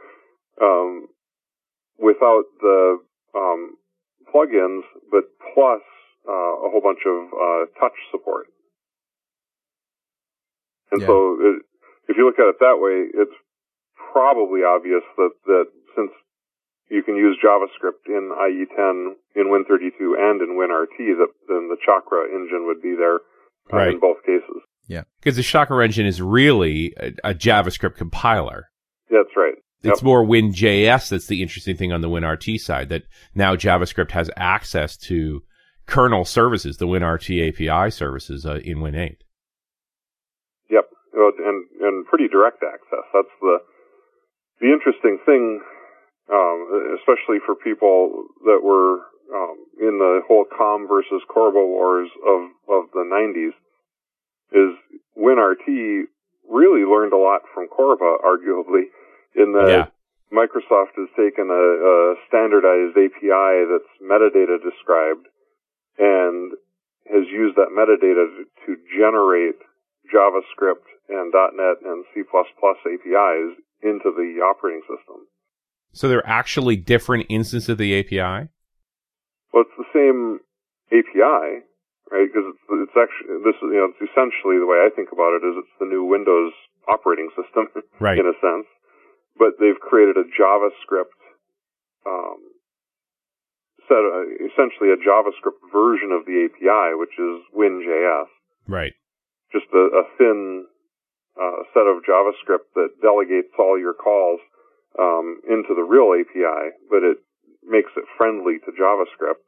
um, 0.59 1.07
without 1.99 2.45
the 2.61 2.97
um, 3.35 3.77
plugins, 4.33 4.81
but 5.11 5.23
plus 5.53 5.81
uh, 6.27 6.31
a 6.65 6.69
whole 6.71 6.81
bunch 6.83 6.99
of 7.05 7.17
uh, 7.33 7.65
touch 7.79 7.95
support. 8.11 8.47
And 10.91 11.01
Yeah. 11.01 11.07
so, 11.07 11.37
it, 11.41 11.55
if 12.09 12.17
you 12.17 12.25
look 12.25 12.39
at 12.39 12.47
it 12.47 12.59
that 12.59 12.79
way, 12.79 13.07
it's 13.13 13.35
probably 14.13 14.63
obvious 14.63 15.03
that 15.17 15.31
that 15.45 15.65
since 15.95 16.11
you 16.89 17.03
can 17.03 17.15
use 17.15 17.37
JavaScript 17.43 18.07
in 18.07 18.31
IE10, 18.31 19.15
in 19.35 19.47
Win32, 19.51 20.15
and 20.17 20.41
in 20.41 20.55
WinRT, 20.57 20.97
that 21.19 21.27
then 21.49 21.67
the 21.67 21.77
Chakra 21.85 22.25
engine 22.33 22.65
would 22.67 22.81
be 22.81 22.95
there 22.97 23.15
uh, 23.73 23.77
Right. 23.77 23.93
in 23.93 23.99
both 23.99 24.23
cases. 24.25 24.61
Yeah, 24.87 25.03
because 25.19 25.35
the 25.35 25.43
Chakra 25.43 25.83
engine 25.83 26.05
is 26.05 26.21
really 26.21 26.93
a, 26.97 27.31
a 27.31 27.33
JavaScript 27.33 27.97
compiler. 27.97 28.69
That's 29.09 29.35
right. 29.35 29.55
It's 29.83 30.01
Yep. 30.01 30.03
more 30.03 30.25
WinJS 30.25 31.09
that's 31.09 31.27
the 31.27 31.41
interesting 31.41 31.77
thing 31.77 31.93
on 31.93 32.01
the 32.01 32.09
WinRT 32.09 32.59
side 32.59 32.89
that 32.89 33.03
now 33.35 33.55
JavaScript 33.55 34.11
has 34.11 34.29
access 34.35 34.97
to 34.97 35.43
kernel 35.85 36.25
services, 36.25 36.77
the 36.77 36.87
WinRT 36.87 37.47
API 37.49 37.91
services 37.91 38.45
uh, 38.45 38.59
in 38.63 38.79
Win8. 38.79 39.17
Yep, 40.69 40.89
and 41.13 41.65
and 41.81 42.05
pretty 42.07 42.27
direct 42.27 42.63
access. 42.63 43.05
That's 43.13 43.35
the 43.41 43.59
the 44.59 44.73
interesting 44.73 45.19
thing 45.25 45.61
um, 46.31 46.97
especially 46.99 47.39
for 47.45 47.55
people 47.55 48.27
that 48.43 48.59
were 48.61 49.07
um, 49.33 49.57
in 49.79 49.99
the 49.99 50.21
whole 50.27 50.45
COM 50.45 50.87
versus 50.87 51.21
Corba 51.27 51.59
wars 51.59 52.09
of 52.25 52.51
of 52.67 52.91
the 52.93 53.03
90s, 53.07 53.55
is 54.51 54.75
WinRT 55.17 56.03
really 56.49 56.83
learned 56.83 57.13
a 57.13 57.17
lot 57.17 57.41
from 57.53 57.67
Corba, 57.67 58.17
arguably, 58.23 58.87
in 59.37 59.53
that 59.53 59.69
Yeah. 59.69 59.87
Microsoft 60.33 60.97
has 60.99 61.07
taken 61.15 61.47
a, 61.49 61.53
a 61.55 62.15
standardized 62.27 62.97
API 62.97 63.63
that's 63.71 63.93
metadata 64.03 64.59
described 64.59 65.27
and 65.97 66.51
has 67.07 67.23
used 67.31 67.55
that 67.55 67.71
metadata 67.71 68.43
to, 68.65 68.75
generate 68.91 69.55
JavaScript 70.11 70.87
and 71.07 71.31
.NET 71.31 71.77
and 71.85 72.03
C++ 72.13 72.23
APIs 72.27 73.51
into 73.83 74.11
the 74.11 74.41
operating 74.43 74.81
system. 74.81 75.27
So 75.93 76.09
they're 76.09 76.27
actually 76.27 76.75
different 76.75 77.27
instances 77.29 77.69
of 77.69 77.77
the 77.77 77.97
API? 77.99 78.49
Well, 79.53 79.63
it's 79.63 79.77
the 79.77 79.87
same 79.93 80.39
API, 80.91 81.63
right? 82.11 82.27
Because 82.27 82.51
it's, 82.51 82.63
it's 82.69 82.97
actually 82.97 83.43
this 83.43 83.55
is 83.55 83.69
you 83.71 83.79
know 83.79 83.91
it's 83.91 84.03
essentially 84.11 84.59
the 84.59 84.67
way 84.67 84.83
I 84.83 84.89
think 84.93 85.09
about 85.11 85.35
it 85.39 85.47
is 85.47 85.55
it's 85.63 85.75
the 85.79 85.87
new 85.87 86.03
Windows 86.03 86.51
operating 86.87 87.29
system 87.35 87.67
Right. 87.99 88.19
in 88.21 88.27
a 88.27 88.35
sense, 88.39 88.67
but 89.37 89.57
they've 89.59 89.79
created 89.79 90.17
a 90.17 90.25
JavaScript 90.33 91.15
um, 92.05 92.39
set, 93.87 94.01
of, 94.01 94.27
essentially 94.51 94.91
a 94.91 94.99
JavaScript 94.99 95.61
version 95.71 96.11
of 96.11 96.25
the 96.25 96.49
API, 96.49 96.95
which 96.97 97.15
is 97.17 97.41
WinJS, 97.55 98.27
Right. 98.67 98.93
just 99.51 99.67
a, 99.73 99.83
a 100.01 100.03
thin 100.17 100.65
uh, 101.39 101.63
set 101.73 101.87
of 101.87 102.03
JavaScript 102.03 102.73
that 102.75 102.99
delegates 103.01 103.53
all 103.59 103.79
your 103.79 103.93
calls 103.93 104.39
um, 104.99 105.41
into 105.49 105.75
the 105.75 105.85
real 105.85 106.13
API, 106.17 106.75
but 106.89 107.03
it 107.03 107.17
makes 107.63 107.91
it 107.95 108.03
friendly 108.17 108.57
to 108.65 108.71
JavaScript. 108.71 109.43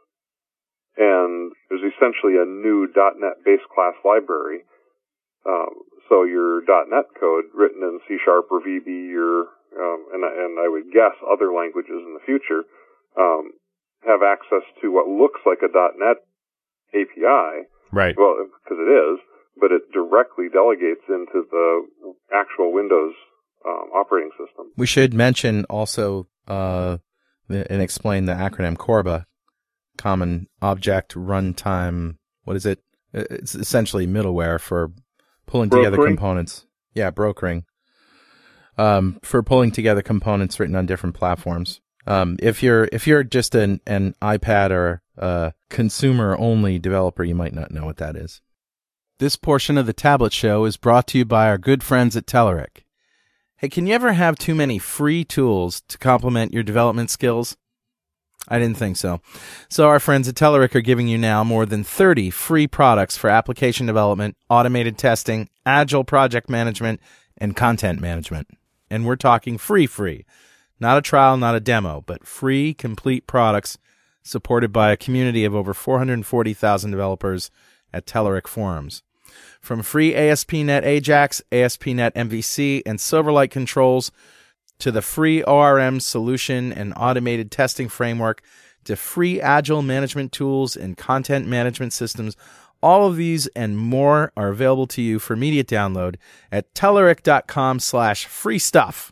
And 0.98 1.52
there's 1.70 1.94
essentially 1.96 2.36
a 2.36 2.46
new 2.46 2.88
.NET 2.94 3.46
base 3.46 3.64
class 3.74 3.94
library. 4.04 4.62
Um, 5.48 5.88
so 6.10 6.24
your 6.24 6.62
.NET 6.68 7.06
code 7.20 7.46
written 7.56 7.82
in 7.84 8.00
C 8.08 8.18
Sharp 8.24 8.48
or 8.52 8.60
VB 8.60 9.16
or 9.16 9.48
um, 9.80 10.06
and, 10.14 10.26
I- 10.26 10.36
and 10.46 10.60
I 10.60 10.68
would 10.68 10.92
guess 10.92 11.16
other 11.32 11.52
languages 11.54 12.04
in 12.06 12.14
the 12.14 12.26
future 12.26 12.64
um, 13.18 13.52
have 14.06 14.22
access 14.24 14.64
to 14.82 14.92
what 14.92 15.08
looks 15.08 15.42
like 15.46 15.60
a 15.64 15.68
.NET 15.72 16.18
API, 16.94 17.68
Right. 17.92 18.16
well, 18.18 18.36
because 18.64 18.78
it 18.80 18.92
is, 18.92 19.20
but 19.60 19.72
it 19.72 19.84
directly 19.94 20.48
delegates 20.52 21.02
into 21.08 21.44
the 21.50 21.86
actual 22.34 22.72
Windows 22.74 23.14
um, 23.66 23.90
operating 23.96 24.32
system. 24.32 24.72
We 24.78 24.86
should 24.88 25.14
mention 25.14 25.66
also 25.66 26.28
uh, 26.48 26.98
and 27.50 27.82
explain 27.82 28.26
the 28.26 28.34
acronym 28.34 28.78
CORBA, 28.78 29.26
Common 29.98 30.48
Object 30.62 31.14
Runtime. 31.16 32.16
What 32.44 32.56
is 32.56 32.66
it? 32.66 32.80
It's 33.14 33.56
essentially 33.56 34.08
middleware 34.08 34.60
for 34.60 34.92
pulling 35.46 35.70
together 35.72 35.98
components. 35.98 36.66
Yeah, 36.94 37.10
brokering. 37.12 37.66
Um, 38.80 39.20
for 39.24 39.44
pulling 39.44 39.72
together 39.72 40.02
components 40.02 40.58
written 40.58 40.76
on 40.78 40.86
different 40.86 41.14
platforms. 41.14 41.82
Um, 42.08 42.38
if 42.40 42.64
you're 42.64 42.88
if 42.94 43.06
you're 43.08 43.24
just 43.24 43.54
an 43.54 43.82
an 43.86 44.16
iPad 44.22 44.72
or 44.72 45.02
a 45.18 45.54
consumer 45.70 46.38
only 46.40 46.80
developer, 46.80 47.24
you 47.24 47.36
might 47.36 47.54
not 47.54 47.72
know 47.72 47.86
what 47.86 47.98
that 47.98 48.16
is. 48.16 48.42
This 49.20 49.36
portion 49.36 49.78
of 49.78 49.86
the 49.86 49.92
Tablet 49.92 50.32
Show 50.32 50.64
is 50.64 50.78
brought 50.78 51.08
to 51.08 51.18
you 51.18 51.26
by 51.26 51.50
our 51.50 51.58
good 51.58 51.84
friends 51.84 52.16
at 52.16 52.26
Telerik. 52.26 52.86
Hey, 53.58 53.68
can 53.68 53.86
you 53.86 53.94
ever 53.94 54.14
have 54.14 54.38
too 54.38 54.56
many 54.56 54.80
free 54.80 55.26
tools 55.26 55.82
to 55.90 55.98
complement 55.98 56.54
your 56.54 56.64
development 56.64 57.10
skills? 57.10 57.58
I 58.48 58.58
didn't 58.58 58.78
think 58.78 58.96
so. 58.96 59.20
So 59.68 59.90
our 59.90 60.00
friends 60.00 60.30
at 60.30 60.36
Telerik 60.36 60.74
are 60.74 60.82
giving 60.82 61.10
you 61.10 61.18
now 61.18 61.44
more 61.44 61.66
than 61.66 61.84
30 61.84 62.30
free 62.30 62.66
products 62.66 63.18
for 63.18 63.30
application 63.30 63.86
development, 63.86 64.38
automated 64.50 64.98
testing, 64.98 65.50
agile 65.66 66.06
project 66.06 66.50
management, 66.50 67.02
and 67.38 67.56
content 67.58 68.00
management. 68.00 68.48
And 68.90 69.06
we're 69.06 69.16
talking 69.16 69.58
free 69.58 69.86
free. 69.86 70.26
Not 70.80 70.98
a 70.98 71.02
trial, 71.02 71.38
not 71.38 71.56
a 71.56 71.60
demo, 71.60 72.04
but 72.06 72.26
free 72.26 72.74
complete 72.74 73.28
products 73.28 73.78
supported 74.24 74.72
by 74.72 74.92
a 74.92 74.98
community 74.98 75.46
of 75.46 75.56
over 75.56 75.74
440,000 75.74 76.92
developers 76.92 77.52
at 77.94 78.06
Telerik 78.06 78.48
forums. 78.48 79.04
From 79.62 79.82
free 79.82 80.16
ASP.NET 80.16 80.86
Ajax, 80.86 81.42
ASP.NET 81.52 82.16
MVC, 82.16 82.82
and 82.86 83.00
Silverlight 83.00 83.52
controls 83.52 84.12
to 84.80 84.92
the 84.92 85.02
free 85.02 85.44
ORM 85.44 86.00
solution 86.00 86.72
and 86.72 86.94
automated 86.96 87.52
testing 87.52 87.90
framework 87.90 88.42
to 88.86 88.96
free 88.96 89.42
agile 89.42 89.82
management 89.82 90.32
tools 90.32 90.76
and 90.78 90.98
content 90.98 91.48
management 91.48 91.94
systems. 91.94 92.38
All 92.82 93.08
of 93.08 93.18
these 93.18 93.48
and 93.48 93.78
more 93.78 94.32
are 94.38 94.50
available 94.50 94.88
to 94.88 95.02
you 95.02 95.20
for 95.20 95.34
immediate 95.34 95.68
download 95.68 96.16
at 96.52 96.74
Telerik.com 96.74 97.80
slash 97.80 98.26
free 98.26 98.60
stuff. 98.60 99.12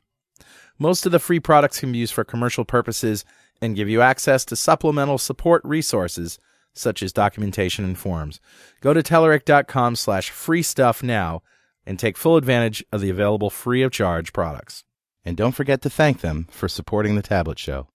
Most 0.79 1.05
of 1.05 1.11
the 1.11 1.19
free 1.19 1.39
products 1.39 1.79
can 1.79 1.91
be 1.91 1.97
used 1.97 2.13
for 2.13 2.23
commercial 2.23 2.63
purposes 2.63 3.25
and 3.61 3.75
give 3.75 3.89
you 3.89 4.01
access 4.01 4.45
to 4.45 4.55
supplemental 4.55 5.17
support 5.17 5.61
resources 5.65 6.39
such 6.73 7.01
as 7.01 7.11
documentation 7.11 7.83
and 7.83 7.97
forums. 7.97 8.39
Go 8.81 8.93
to 8.93 9.01
Telerik.com 9.01 9.95
slash 9.95 10.29
free 10.29 10.61
stuff 10.61 11.01
now 11.01 11.41
and 11.85 11.97
take 11.97 12.17
full 12.17 12.37
advantage 12.37 12.85
of 12.91 13.01
the 13.01 13.09
available 13.09 13.49
free 13.49 13.81
of 13.81 13.91
charge 13.91 14.31
products. 14.31 14.83
And 15.25 15.35
don't 15.35 15.53
forget 15.53 15.81
to 15.81 15.89
thank 15.89 16.21
them 16.21 16.47
for 16.51 16.67
supporting 16.67 17.15
the 17.15 17.21
Tablet 17.21 17.59
Show. 17.59 17.87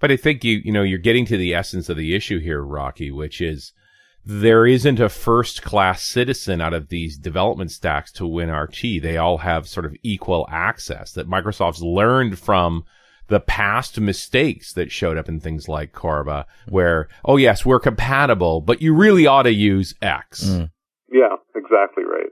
But 0.00 0.10
I 0.10 0.16
think 0.16 0.44
you, 0.44 0.60
you 0.64 0.72
know, 0.72 0.82
you're 0.82 0.98
getting 0.98 1.26
to 1.26 1.36
the 1.36 1.54
essence 1.54 1.88
of 1.88 1.96
the 1.96 2.14
issue 2.14 2.38
here, 2.38 2.62
Rocky, 2.62 3.10
which 3.10 3.40
is 3.40 3.72
there 4.24 4.66
isn't 4.66 5.00
a 5.00 5.08
first 5.08 5.62
class 5.62 6.02
citizen 6.02 6.60
out 6.60 6.74
of 6.74 6.88
these 6.88 7.16
development 7.16 7.70
stacks 7.70 8.12
to 8.12 8.24
WinRT. 8.24 9.00
They 9.00 9.16
all 9.16 9.38
have 9.38 9.66
sort 9.68 9.86
of 9.86 9.96
equal 10.02 10.46
access 10.50 11.12
that 11.12 11.28
Microsoft's 11.28 11.80
learned 11.82 12.38
from 12.38 12.84
the 13.28 13.40
past 13.40 14.00
mistakes 14.00 14.72
that 14.72 14.90
showed 14.90 15.16
up 15.18 15.28
in 15.28 15.38
things 15.40 15.68
like 15.68 15.92
Corba, 15.92 16.46
where, 16.68 17.08
oh 17.24 17.36
yes, 17.36 17.64
we're 17.64 17.80
compatible, 17.80 18.60
but 18.60 18.80
you 18.82 18.94
really 18.94 19.26
ought 19.26 19.42
to 19.42 19.52
use 19.52 19.94
X. 20.00 20.44
Mm. 20.44 20.70
Yeah, 21.10 21.36
exactly 21.54 22.04
right. 22.04 22.30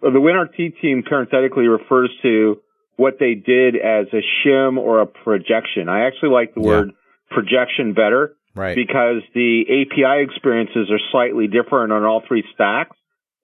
the 0.00 0.18
WinRT 0.20 0.80
team 0.80 1.02
parenthetically 1.08 1.66
refers 1.66 2.10
to 2.22 2.56
what 2.96 3.14
they 3.20 3.34
did 3.34 3.74
as 3.76 4.06
a 4.12 4.22
shim 4.46 4.78
or 4.78 5.00
a 5.00 5.06
projection. 5.06 5.88
I 5.88 6.06
actually 6.06 6.30
like 6.30 6.54
the 6.54 6.60
Yeah. 6.60 6.66
word 6.68 6.90
projection 7.30 7.92
better 7.94 8.34
Right. 8.54 8.76
because 8.76 9.22
the 9.34 9.62
API 9.68 10.22
experiences 10.22 10.90
are 10.90 11.00
slightly 11.10 11.46
different 11.46 11.92
on 11.92 12.04
all 12.04 12.22
three 12.26 12.44
stacks, 12.54 12.96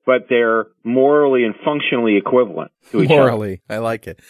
but 0.04 0.26
they're 0.28 0.66
morally 0.84 1.44
and 1.44 1.54
functionally 1.64 2.16
equivalent 2.16 2.72
to 2.90 3.02
each 3.02 3.10
other. 3.10 3.20
Morally, 3.20 3.62
I 3.68 3.78
like 3.78 4.06
it. 4.06 4.20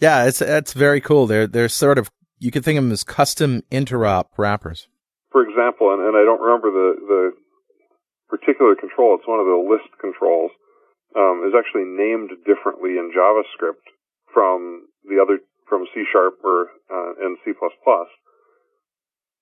Yeah, 0.00 0.26
it's 0.26 0.38
that's 0.38 0.72
very 0.72 1.00
cool. 1.00 1.26
They're 1.26 1.46
they're 1.46 1.68
sort 1.68 1.98
of 1.98 2.10
you 2.38 2.50
could 2.50 2.64
think 2.64 2.78
of 2.78 2.84
them 2.84 2.92
as 2.92 3.04
custom 3.04 3.62
interop 3.70 4.38
wrappers. 4.38 4.88
For 5.30 5.42
example, 5.42 5.92
and, 5.92 6.02
and 6.02 6.16
I 6.16 6.24
don't 6.24 6.40
remember 6.40 6.70
the, 6.70 6.88
the 7.06 7.22
particular 8.30 8.74
control, 8.74 9.18
it's 9.18 9.28
one 9.28 9.40
of 9.40 9.46
the 9.46 9.58
list 9.58 9.90
controls, 10.00 10.52
um, 11.16 11.44
is 11.44 11.54
actually 11.56 11.84
named 11.84 12.30
differently 12.46 12.96
in 12.96 13.10
JavaScript 13.12 13.84
from 14.32 14.86
the 15.04 15.20
other, 15.20 15.40
from 15.68 15.86
C 15.94 16.04
Sharp 16.10 16.38
or, 16.44 16.70
uh, 16.88 17.26
and 17.26 17.36
C++. 17.44 17.52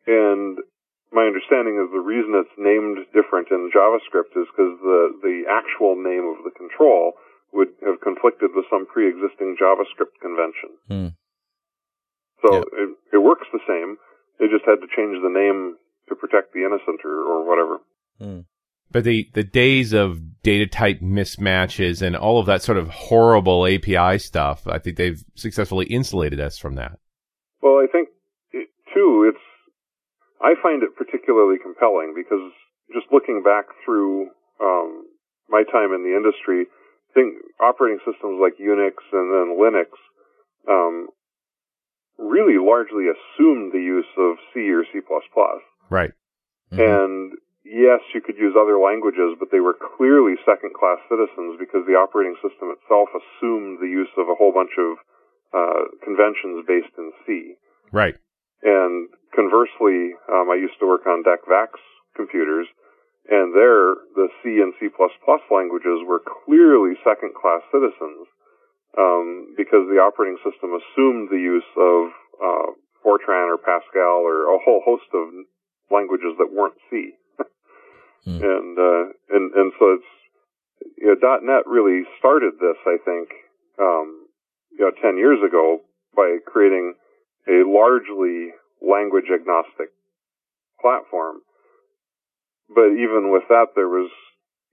And 0.07 0.59
my 1.13 1.25
understanding 1.27 1.79
is 1.79 1.91
the 1.93 2.03
reason 2.03 2.35
it's 2.35 2.57
named 2.59 2.99
different 3.15 3.49
in 3.51 3.71
JavaScript 3.71 4.35
is 4.35 4.49
because 4.51 4.75
the, 4.83 5.15
the 5.23 5.37
actual 5.49 5.95
name 5.95 6.27
of 6.27 6.43
the 6.45 6.51
control 6.57 7.15
would 7.53 7.69
have 7.87 8.01
conflicted 8.03 8.51
with 8.55 8.67
some 8.71 8.87
pre-existing 8.87 9.57
JavaScript 9.61 10.19
convention. 10.21 10.71
Hmm. 10.89 11.09
So 12.45 12.55
Yep. 12.59 12.65
it, 12.73 12.89
it 13.15 13.19
works 13.23 13.47
the 13.53 13.63
same. 13.67 13.97
They 14.39 14.47
just 14.47 14.67
had 14.67 14.83
to 14.85 14.89
change 14.95 15.17
the 15.23 15.33
name 15.33 15.77
to 16.09 16.15
protect 16.15 16.53
the 16.53 16.61
innocent 16.67 17.01
or, 17.05 17.17
or 17.23 17.49
whatever. 17.49 17.81
But 18.91 19.05
the, 19.05 19.29
the 19.35 19.43
days 19.43 19.93
of 19.93 20.43
data 20.43 20.67
type 20.67 21.01
mismatches 21.01 22.03
and 22.03 22.15
all 22.15 22.39
of 22.39 22.47
that 22.47 22.63
sort 22.63 22.79
of 22.79 22.89
horrible 22.89 23.67
API 23.67 24.19
stuff, 24.19 24.67
I 24.67 24.79
think 24.79 24.97
they've 24.97 25.23
successfully 25.35 25.87
insulated 25.87 26.41
us 26.41 26.59
from 26.59 26.77
that. 26.77 26.99
Well, 27.63 27.79
I 27.83 27.87
think 27.91 28.09
it, 28.53 28.69
too, 28.95 29.31
it's 29.33 29.43
I 30.41 30.55
find 30.63 30.83
it 30.83 30.97
particularly 30.97 31.57
compelling 31.63 32.13
because 32.15 32.53
just 32.93 33.07
looking 33.13 33.43
back 33.43 33.67
through 33.85 34.31
um, 34.61 35.07
my 35.49 35.65
time 35.65 35.93
in 35.93 36.05
the 36.05 36.15
industry, 36.15 36.67
think 37.15 37.41
operating 37.61 37.99
systems 38.05 38.39
like 38.41 38.61
Unix 38.61 39.01
and 39.13 39.27
then 39.33 39.57
Linux 39.57 39.97
um, 40.69 41.09
really 42.19 42.59
largely 42.61 43.09
assumed 43.09 43.73
the 43.73 43.81
use 43.81 44.09
of 44.19 44.37
C 44.53 44.69
or 44.71 44.85
C++. 44.93 45.01
Right. 45.89 46.13
Mhm. 46.73 46.81
And 46.81 47.33
yes, 47.65 48.01
you 48.15 48.21
could 48.21 48.37
use 48.37 48.55
other 48.57 48.79
languages, 48.79 49.37
but 49.39 49.51
they 49.51 49.61
were 49.61 49.75
clearly 49.97 50.37
second 50.45 50.75
class 50.75 50.99
citizens 51.09 51.57
because 51.59 51.87
the 51.87 51.97
operating 51.97 52.37
system 52.43 52.71
itself 52.71 53.09
assumed 53.15 53.79
the 53.81 53.89
use 53.89 54.13
of 54.17 54.29
a 54.29 54.35
whole 54.35 54.53
bunch 54.53 54.77
of 54.79 54.99
uh, 55.55 55.85
conventions 56.05 56.65
based 56.67 56.93
in 56.99 57.13
C. 57.25 57.55
Right. 57.93 58.17
And 58.63 59.09
conversely, 59.37 60.17
um, 60.33 60.49
I 60.49 60.57
used 60.57 60.81
to 60.81 60.89
work 60.89 61.07
on 61.07 61.23
DEC 61.23 61.45
DECVAX 61.45 61.77
computers, 62.17 62.67
and 63.29 63.53
there 63.53 63.95
the 64.17 64.29
C 64.43 64.65
and 64.65 64.73
C++ 64.81 64.89
languages 65.53 66.01
were 66.09 66.25
clearly 66.25 66.97
second-class 67.05 67.63
citizens 67.71 68.25
um, 68.97 69.55
because 69.57 69.85
the 69.93 70.01
operating 70.01 70.41
system 70.41 70.73
assumed 70.73 71.29
the 71.29 71.39
use 71.39 71.71
of 71.77 72.01
uh, 72.41 72.67
Fortran 73.05 73.53
or 73.53 73.61
Pascal 73.61 74.25
or 74.25 74.57
a 74.57 74.59
whole 74.65 74.81
host 74.85 75.07
of 75.13 75.29
languages 75.93 76.35
that 76.41 76.51
weren't 76.51 76.81
C. 76.91 77.13
Hmm. 78.25 78.41
And 78.43 78.75
uh, 78.75 79.05
and 79.31 79.55
and 79.55 79.73
so 79.79 79.95
it's 79.95 80.11
you 80.99 81.15
know, 81.15 81.39
.NET 81.43 81.67
really 81.67 82.03
started 82.19 82.55
this, 82.61 82.77
I 82.87 82.97
think, 83.05 83.29
um, 83.79 84.27
you 84.73 84.85
know, 84.85 84.91
ten 85.03 85.17
years 85.17 85.39
ago 85.47 85.81
by 86.15 86.39
creating 86.47 86.95
a 87.49 87.63
largely 87.63 88.51
language 88.83 89.27
agnostic 89.33 89.93
platform. 90.81 91.41
But 92.69 92.93
even 92.93 93.31
with 93.31 93.45
that, 93.49 93.75
there 93.75 93.89
was, 93.89 94.11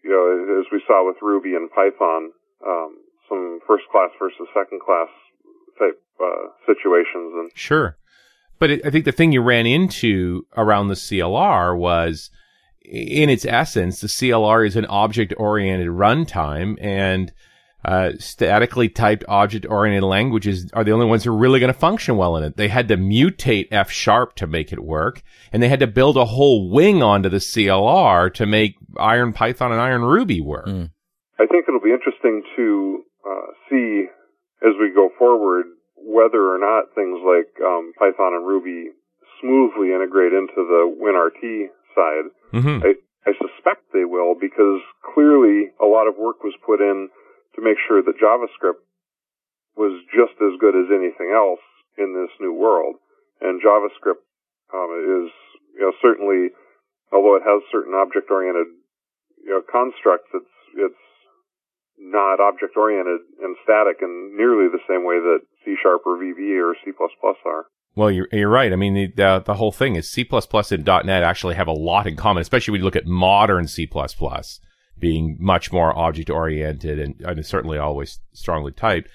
you 0.04 0.10
know, 0.10 0.60
as 0.60 0.66
we 0.72 0.82
saw 0.88 1.06
with 1.06 1.18
Ruby 1.22 1.56
and 1.56 1.70
Python, 1.70 2.32
um, 2.66 2.98
some 3.30 3.60
first 3.68 3.84
class 3.92 4.10
versus 4.20 4.48
second 4.54 4.82
class 4.82 5.08
type 5.78 6.02
uh, 6.20 6.50
situations. 6.66 7.34
And 7.36 7.52
Sure. 7.54 7.98
But 8.60 8.72
it, 8.72 8.86
I 8.86 8.90
think 8.90 9.06
the 9.06 9.12
thing 9.12 9.32
you 9.32 9.42
ran 9.42 9.66
into 9.66 10.46
around 10.56 10.88
the 10.88 10.96
CLR 10.96 11.78
was, 11.78 12.30
in 12.82 13.30
its 13.30 13.46
essence, 13.46 14.02
the 14.02 14.08
CLR 14.08 14.66
is 14.66 14.76
an 14.76 14.86
object-oriented 14.86 15.88
runtime, 15.88 16.78
and 16.82 17.32
uh, 17.86 18.12
statically 18.18 18.88
typed 18.88 19.26
object-oriented 19.28 20.04
languages 20.04 20.70
are 20.74 20.84
the 20.84 20.92
only 20.92 21.06
ones 21.06 21.24
that 21.24 21.32
are 21.32 21.36
really 21.36 21.60
going 21.60 21.74
to 21.74 21.78
function 21.78 22.16
well 22.16 22.38
in 22.38 22.44
it. 22.44 22.56
They 22.56 22.70
had 22.70 22.88
to 22.88 22.98
mutate 22.98 23.68
F 23.72 23.92
sharp 23.92 24.36
to 24.36 24.48
make 24.48 24.72
it 24.72 24.84
work, 24.84 25.22
and 25.52 25.62
they 25.62 25.70
had 25.70 25.80
to 25.80 25.88
build 25.88 26.16
a 26.16 26.26
whole 26.26 26.70
wing 26.70 27.04
onto 27.04 27.30
the 27.30 27.38
CLR 27.38 28.34
to 28.36 28.46
make 28.46 28.76
Iron 28.98 29.34
Python 29.34 29.72
and 29.72 29.82
Iron 29.82 30.04
Ruby 30.04 30.40
work. 30.40 30.68
Mm. 30.68 30.92
I 31.40 31.46
think 31.48 31.66
it'll 31.68 31.82
be 31.82 31.92
interesting 31.92 32.44
to 32.56 33.04
uh, 33.26 33.52
see 33.70 34.06
as 34.64 34.74
we 34.80 34.94
go 34.96 35.10
forward 35.20 35.66
whether 35.98 36.40
or 36.40 36.60
not 36.60 36.96
things 36.96 37.20
like 37.24 37.52
um, 37.64 37.92
Python 38.00 38.34
and 38.34 38.48
Ruby 38.48 38.92
smoothly 39.42 39.92
integrate 39.92 40.32
into 40.32 40.56
the 40.56 40.88
WinRT 40.88 41.68
side. 41.96 42.32
hmm 42.52 42.80
I, 42.84 42.96
I 43.26 43.32
suspect 43.40 43.92
they 43.94 44.06
will 44.06 44.36
because 44.40 44.82
clearly 45.14 45.72
a 45.82 45.86
lot 45.86 46.08
of 46.08 46.16
work 46.18 46.44
was 46.44 46.54
put 46.66 46.80
in 46.80 47.10
to 47.56 47.62
make 47.62 47.78
sure 47.88 48.02
that 48.02 48.20
JavaScript 48.20 48.82
was 49.76 50.02
just 50.14 50.38
as 50.42 50.60
good 50.60 50.76
as 50.78 50.94
anything 50.94 51.34
else 51.34 51.64
in 51.98 52.14
this 52.14 52.34
new 52.40 52.54
world. 52.54 52.96
And 53.42 53.62
JavaScript 53.62 54.22
um, 54.74 54.90
is, 55.02 55.32
you 55.76 55.82
know, 55.82 55.94
certainly, 56.02 56.54
although 57.12 57.36
it 57.36 57.44
has 57.46 57.62
certain 57.72 57.94
object-oriented, 57.94 58.68
you 59.44 59.52
know, 59.52 59.62
constructs, 59.62 60.30
it's 60.34 60.54
it's 60.76 61.04
not 62.00 62.40
object-oriented 62.40 63.22
and 63.42 63.56
static 63.64 63.98
in 64.02 64.34
nearly 64.36 64.68
the 64.70 64.82
same 64.88 65.06
way 65.06 65.20
that 65.20 65.40
C 65.64 65.76
Sharp 65.82 66.02
or 66.06 66.18
VB 66.18 66.58
or 66.58 66.76
C++ 66.84 66.92
are. 67.46 67.66
Well, 67.96 68.10
you're, 68.10 68.28
you're 68.32 68.50
right. 68.50 68.74
I 68.74 68.76
mean, 68.76 68.96
the, 68.96 69.08
the, 69.16 69.44
the 69.46 69.54
whole 69.54 69.72
thing 69.72 69.96
is 69.96 70.10
C++ 70.10 70.28
and 70.32 70.86
.NET 70.86 71.24
actually 71.24 71.56
have 71.56 71.68
a 71.68 71.74
lot 71.74 72.08
in 72.08 72.16
common, 72.16 72.42
especially 72.42 72.72
when 72.72 72.82
you 72.82 72.86
look 72.86 72.96
at 72.96 73.06
modern 73.06 73.68
C++, 73.68 73.88
being 75.04 75.36
much 75.38 75.70
more 75.70 75.96
object 75.98 76.30
oriented 76.30 76.98
and, 76.98 77.20
and 77.20 77.46
certainly 77.46 77.78
always 77.78 78.22
strongly 78.32 78.72
typed. 78.72 79.10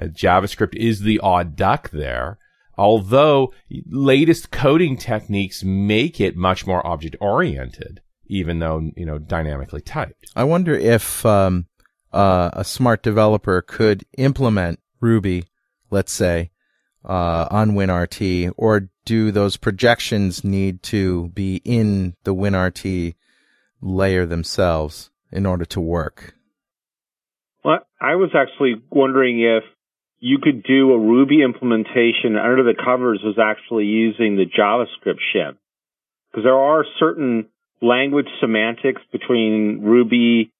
Uh, 0.00 0.04
JavaScript 0.04 0.76
is 0.76 1.00
the 1.00 1.18
odd 1.20 1.56
duck 1.56 1.88
there. 1.88 2.38
Although 2.76 3.54
latest 3.88 4.50
coding 4.50 4.98
techniques 4.98 5.64
make 5.64 6.20
it 6.20 6.36
much 6.36 6.66
more 6.66 6.86
object 6.86 7.16
oriented, 7.22 8.02
even 8.26 8.58
though, 8.58 8.90
you 8.96 9.06
know, 9.06 9.18
dynamically 9.18 9.80
typed. 9.80 10.26
I 10.36 10.44
wonder 10.44 10.74
if 10.74 11.24
um, 11.24 11.66
uh, 12.12 12.50
a 12.52 12.62
smart 12.62 13.02
developer 13.02 13.62
could 13.62 14.04
implement 14.18 14.78
Ruby, 15.00 15.44
let's 15.90 16.12
say, 16.12 16.50
uh, 17.02 17.48
on 17.50 17.70
WinRT, 17.70 18.52
or 18.58 18.90
do 19.06 19.30
those 19.30 19.56
projections 19.56 20.44
need 20.44 20.82
to 20.82 21.28
be 21.30 21.62
in 21.64 22.14
the 22.24 22.34
WinRT 22.34 23.14
layer 23.80 24.26
themselves 24.26 25.09
in 25.32 25.46
order 25.46 25.64
to 25.66 25.80
work? 25.80 26.34
Well, 27.64 27.80
I 28.00 28.16
was 28.16 28.30
actually 28.34 28.82
wondering 28.90 29.40
if 29.40 29.64
you 30.18 30.38
could 30.38 30.62
do 30.62 30.92
a 30.92 30.98
Ruby 30.98 31.42
implementation 31.42 32.36
under 32.36 32.62
the 32.62 32.74
covers 32.74 33.20
was 33.24 33.38
actually 33.38 33.84
using 33.84 34.36
the 34.36 34.44
JavaScript 34.44 35.20
shim. 35.34 35.56
Because 36.30 36.44
there 36.44 36.58
are 36.58 36.84
certain 36.98 37.48
language 37.82 38.28
semantics 38.40 39.02
between 39.10 39.80
Ruby. 39.82 40.52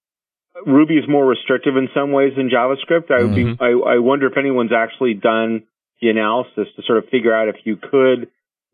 Ruby 0.66 0.94
is 0.94 1.04
more 1.08 1.26
restrictive 1.26 1.76
in 1.76 1.88
some 1.94 2.12
ways 2.12 2.32
than 2.36 2.50
JavaScript. 2.50 3.10
I 3.10 3.22
would 3.22 3.34
be, 3.34 3.44
mm-hmm. 3.44 3.62
I, 3.62 3.94
I 3.94 3.98
wonder 3.98 4.26
if 4.26 4.36
anyone's 4.36 4.72
actually 4.72 5.14
done 5.14 5.64
the 6.00 6.08
analysis 6.08 6.68
to 6.76 6.82
sort 6.86 6.98
of 6.98 7.10
figure 7.10 7.34
out 7.34 7.48
if 7.48 7.56
you 7.64 7.76
could 7.76 8.28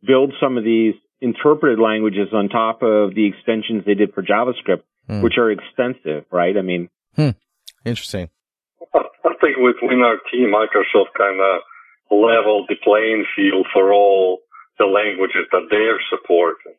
build 0.07 0.33
some 0.41 0.57
of 0.57 0.65
these 0.65 0.95
interpreted 1.21 1.79
languages 1.79 2.29
on 2.33 2.49
top 2.49 2.83
of 2.83 3.15
the 3.15 3.27
extensions 3.27 3.85
they 3.85 3.95
did 3.95 4.15
for 4.15 4.23
JavaScript, 4.23 4.83
Hmm. 5.07 5.23
which 5.23 5.39
are 5.39 5.51
extensive, 5.51 6.25
right? 6.33 6.57
I 6.57 6.63
mean, 6.63 6.89
Interesting. 7.85 8.29
I 8.95 8.99
I 9.25 9.33
think 9.41 9.57
with 9.59 9.77
WinRT, 9.83 10.31
Microsoft 10.51 11.13
kind 11.17 11.39
of 11.41 11.61
leveled 12.11 12.67
the 12.69 12.77
playing 12.83 13.25
field 13.37 13.67
for 13.73 13.93
all 13.93 14.41
the 14.79 14.87
languages 14.87 15.47
that 15.53 15.67
they're 15.71 16.01
supporting. 16.11 16.75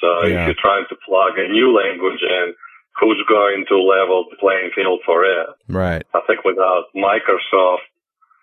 So 0.00 0.26
Yeah. 0.26 0.40
if 0.42 0.46
you're 0.46 0.62
trying 0.62 0.86
to 0.88 0.96
plug 1.06 1.38
a 1.38 1.48
new 1.48 1.70
language 1.76 2.20
in, 2.22 2.54
who's 2.98 3.22
going 3.28 3.64
to 3.68 3.76
level 3.78 4.26
the 4.30 4.36
playing 4.36 4.70
field 4.74 5.00
for 5.06 5.24
it? 5.24 5.46
Right. 5.68 6.02
I 6.14 6.20
think 6.26 6.44
without 6.44 6.84
Microsoft 6.96 7.86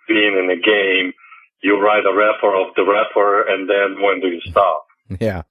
being 0.08 0.38
in 0.38 0.48
the 0.48 0.56
game, 0.56 1.14
you 1.62 1.80
write 1.80 2.06
a 2.06 2.14
wrapper 2.16 2.56
of 2.56 2.74
the 2.76 2.86
wrapper, 2.86 3.42
and 3.50 3.68
then 3.70 4.02
when 4.02 4.22
do 4.22 4.28
you 4.28 4.42
stop? 4.42 4.86
Yeah. 5.20 5.44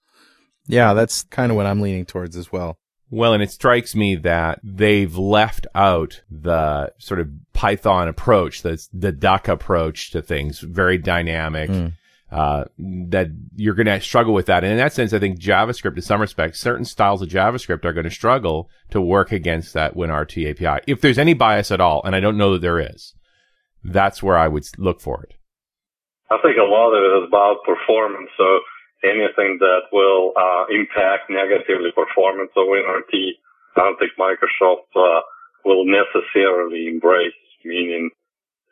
Yeah, 0.67 0.95
that's 0.95 1.23
kind 1.25 1.51
of 1.51 1.57
what 1.57 1.67
I'm 1.67 1.81
leaning 1.81 2.05
towards 2.07 2.37
as 2.37 2.51
well. 2.53 2.79
Well, 3.11 3.35
and 3.35 3.43
it 3.43 3.51
strikes 3.51 3.95
me 3.95 4.17
that 4.17 4.61
they've 4.65 5.17
left 5.17 5.67
out 5.75 6.23
the 6.31 6.93
sort 6.99 7.21
of 7.21 7.29
Python 7.53 8.09
approach, 8.09 8.63
the 8.63 8.85
the 8.93 9.13
duck 9.13 9.49
approach 9.49 10.11
to 10.11 10.23
things, 10.23 10.61
very 10.61 10.99
dynamic. 10.99 11.71
Mm. 11.71 11.93
Uh, 12.29 12.65
that 12.77 13.29
you're 13.55 13.75
going 13.75 13.87
to 13.87 14.01
struggle 14.01 14.35
with 14.35 14.47
that. 14.47 14.65
And 14.65 14.73
in 14.73 14.79
that 14.79 14.93
sense, 14.93 15.13
I 15.13 15.21
think 15.21 15.39
JavaScript, 15.39 15.95
in 15.95 16.03
some 16.03 16.21
respects, 16.21 16.59
certain 16.59 16.85
styles 16.85 17.23
of 17.23 17.29
JavaScript 17.29 17.85
are 17.85 17.93
going 17.93 18.05
to 18.05 18.11
struggle 18.11 18.69
to 18.91 19.01
work 19.01 19.31
against 19.31 19.75
that 19.75 19.95
WinRT 19.95 20.51
API. 20.51 20.83
If 20.89 21.01
there's 21.01 21.19
any 21.19 21.35
bias 21.35 21.71
at 21.71 21.81
all, 21.81 22.03
and 22.05 22.17
I 22.17 22.21
don't 22.21 22.37
know 22.37 22.55
that 22.55 22.63
there 22.63 22.81
is, 22.81 23.15
that's 23.85 24.25
where 24.25 24.37
I 24.37 24.49
would 24.49 24.67
look 24.77 25.01
for 25.01 25.23
it. 25.23 25.35
I 26.29 26.39
think 26.43 26.57
a 26.59 26.67
lot 26.67 26.91
of 26.91 26.99
it 26.99 27.23
is 27.23 27.29
about 27.29 27.63
performance. 27.65 28.29
So 28.37 28.59
anything 29.07 29.59
that 29.63 29.89
will 29.93 30.35
uh, 30.35 30.67
impact 30.75 31.31
negatively 31.31 31.95
performance 31.95 32.51
of 32.57 32.67
WinRT, 32.67 33.15
I 33.15 33.81
don't 33.81 33.99
think 33.99 34.13
Microsoft 34.19 34.91
uh, 34.99 35.23
will 35.65 35.87
necessarily 35.87 36.89
embrace. 36.89 37.39
Meaning 37.65 38.11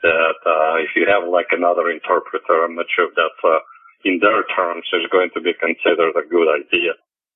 that 0.02 0.38
uh, 0.46 0.76
if 0.84 0.90
you 0.94 1.06
have 1.08 1.28
like 1.28 1.50
another 1.50 1.90
interpreter, 1.90 2.64
I'm 2.64 2.76
not 2.76 2.86
sure 2.94 3.08
if 3.08 3.14
that's 3.16 3.42
uh, 3.42 3.58
in 4.04 4.20
their 4.20 4.44
terms 4.54 4.84
is 4.92 5.10
going 5.10 5.30
to 5.34 5.40
be 5.40 5.52
considered 5.58 6.12
a 6.14 6.28
good 6.28 6.46
idea. 6.46 6.92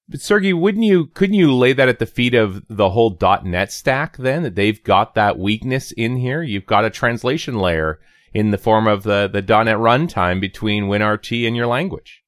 But 0.09 0.21
Sergey, 0.21 0.53
wouldn't 0.53 0.85
you, 0.85 1.07
couldn't 1.07 1.35
you 1.35 1.53
lay 1.53 1.73
that 1.73 1.89
at 1.89 1.99
the 1.99 2.07
feet 2.07 2.35
of 2.35 2.65
the 2.69 2.91
whole 2.91 3.17
.NET 3.45 3.73
stack 3.73 4.17
then? 4.17 4.43
That 4.43 4.55
they've 4.55 4.83
got 4.83 5.15
that 5.15 5.39
weakness 5.39 5.93
in 5.93 6.17
here? 6.17 6.43
You've 6.43 6.67
got 6.67 6.85
a 6.85 6.91
translation 6.91 7.59
layer 7.59 8.01
in 8.33 8.51
the 8.51 8.59
form 8.59 8.87
of 8.87 9.03
the, 9.03 9.29
the 9.31 9.43
.NET 9.43 9.77
runtime 9.77 10.41
between 10.41 10.85
WinRT 10.85 11.47
and 11.47 11.57
your 11.57 11.67
language. 11.67 12.23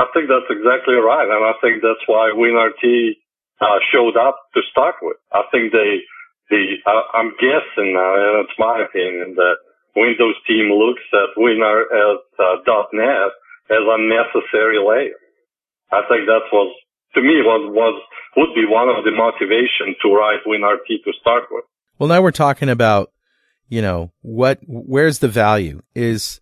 I 0.00 0.08
think 0.16 0.32
that's 0.32 0.48
exactly 0.48 0.96
right, 0.96 1.28
and 1.28 1.44
I 1.44 1.52
think 1.60 1.84
that's 1.84 2.00
why 2.08 2.32
WinRT 2.32 3.20
uh, 3.60 3.78
showed 3.92 4.16
up 4.16 4.40
to 4.56 4.60
start 4.72 4.96
with. 5.02 5.20
I 5.28 5.44
think 5.52 5.76
they, 5.76 6.00
the, 6.48 6.80
uh, 6.88 7.04
I'm 7.12 7.36
guessing 7.36 7.92
now, 7.92 8.16
and 8.16 8.48
it's 8.48 8.56
my 8.56 8.80
opinion 8.80 9.36
that 9.36 9.56
Windows 9.94 10.40
team 10.48 10.72
looks 10.72 11.04
at 11.12 11.36
Winr 11.36 11.84
at 11.84 12.20
uh, 12.40 12.86
.NET 12.96 13.30
as 13.68 13.84
a 13.84 13.98
necessary 14.08 14.80
layer. 14.80 15.20
I 15.92 16.00
think 16.08 16.24
that 16.26 16.48
was, 16.50 16.74
to 17.14 17.20
me, 17.20 17.42
was 17.44 17.68
was 17.68 18.00
would 18.36 18.54
be 18.54 18.64
one 18.64 18.88
of 18.88 19.04
the 19.04 19.10
motivation 19.10 19.96
to 20.00 20.14
write 20.14 20.46
WinRT 20.46 21.04
to 21.04 21.12
start 21.20 21.44
with. 21.50 21.64
Well, 21.98 22.08
now 22.08 22.22
we're 22.22 22.30
talking 22.30 22.68
about, 22.68 23.12
you 23.68 23.82
know, 23.82 24.12
what, 24.22 24.60
where's 24.66 25.18
the 25.18 25.28
value? 25.28 25.82
Is, 25.94 26.40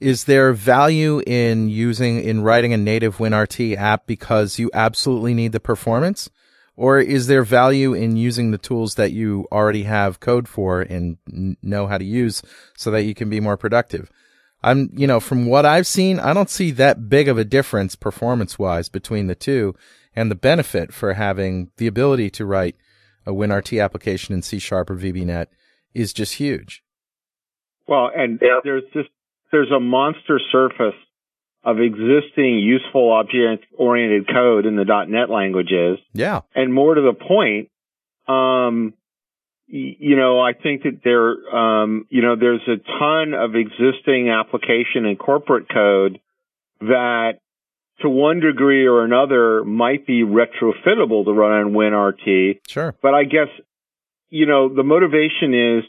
is 0.00 0.24
there 0.24 0.52
value 0.52 1.20
in 1.26 1.68
using, 1.68 2.22
in 2.22 2.42
writing 2.42 2.72
a 2.72 2.76
native 2.76 3.18
WinRT 3.18 3.76
app 3.76 4.06
because 4.06 4.58
you 4.58 4.70
absolutely 4.72 5.34
need 5.34 5.52
the 5.52 5.60
performance? 5.60 6.30
Or 6.76 7.00
is 7.00 7.26
there 7.26 7.42
value 7.42 7.92
in 7.92 8.16
using 8.16 8.52
the 8.52 8.58
tools 8.58 8.94
that 8.94 9.10
you 9.10 9.48
already 9.50 9.82
have 9.82 10.20
code 10.20 10.46
for 10.46 10.80
and 10.80 11.16
know 11.60 11.88
how 11.88 11.98
to 11.98 12.04
use 12.04 12.40
so 12.76 12.92
that 12.92 13.02
you 13.02 13.14
can 13.14 13.28
be 13.28 13.40
more 13.40 13.56
productive? 13.56 14.08
I'm, 14.62 14.90
you 14.92 15.06
know, 15.08 15.18
from 15.18 15.46
what 15.46 15.66
I've 15.66 15.86
seen, 15.88 16.20
I 16.20 16.32
don't 16.32 16.50
see 16.50 16.70
that 16.72 17.08
big 17.08 17.26
of 17.28 17.36
a 17.36 17.44
difference 17.44 17.96
performance 17.96 18.58
wise 18.58 18.88
between 18.88 19.26
the 19.26 19.34
two 19.34 19.74
and 20.14 20.30
the 20.30 20.36
benefit 20.36 20.92
for 20.94 21.14
having 21.14 21.70
the 21.78 21.88
ability 21.88 22.30
to 22.30 22.44
write 22.44 22.76
a 23.26 23.32
WinRT 23.32 23.82
application 23.82 24.34
in 24.34 24.42
C 24.42 24.60
sharp 24.60 24.90
or 24.90 24.96
VBNet 24.96 25.46
is 25.94 26.12
just 26.12 26.34
huge. 26.34 26.84
Well, 27.88 28.10
and 28.14 28.38
Yeah. 28.40 28.60
there's 28.62 28.84
just 28.92 29.08
there's 29.52 29.70
a 29.70 29.80
monster 29.80 30.40
surface 30.52 30.94
of 31.64 31.80
existing 31.80 32.58
useful 32.60 33.12
object 33.12 33.64
oriented 33.76 34.28
code 34.28 34.64
in 34.66 34.76
the 34.76 34.84
.NET 35.08 35.28
languages, 35.30 35.98
Yeah. 36.14 36.40
and 36.54 36.72
more 36.72 36.94
to 36.94 37.00
the 37.00 37.12
point, 37.14 37.68
um, 38.28 38.94
y- 39.70 39.96
you 39.98 40.16
know, 40.16 40.40
I 40.40 40.52
think 40.52 40.82
that 40.84 41.00
there, 41.02 41.54
um, 41.54 42.06
you 42.10 42.22
know, 42.22 42.36
there's 42.36 42.66
a 42.68 42.76
ton 42.98 43.34
of 43.34 43.54
existing 43.56 44.30
application 44.30 45.04
and 45.06 45.18
corporate 45.18 45.68
code 45.68 46.20
that, 46.80 47.38
to 48.00 48.08
one 48.08 48.38
degree 48.40 48.86
or 48.86 49.02
another, 49.04 49.64
might 49.64 50.06
be 50.06 50.22
retrofittable 50.22 51.24
to 51.24 51.32
run 51.32 51.52
on 51.66 51.72
WinRT. 51.72 52.60
Sure. 52.68 52.94
But 53.02 53.14
I 53.14 53.24
guess, 53.24 53.48
you 54.30 54.46
know, 54.46 54.68
the 54.72 54.84
motivation 54.84 55.52
is 55.54 55.84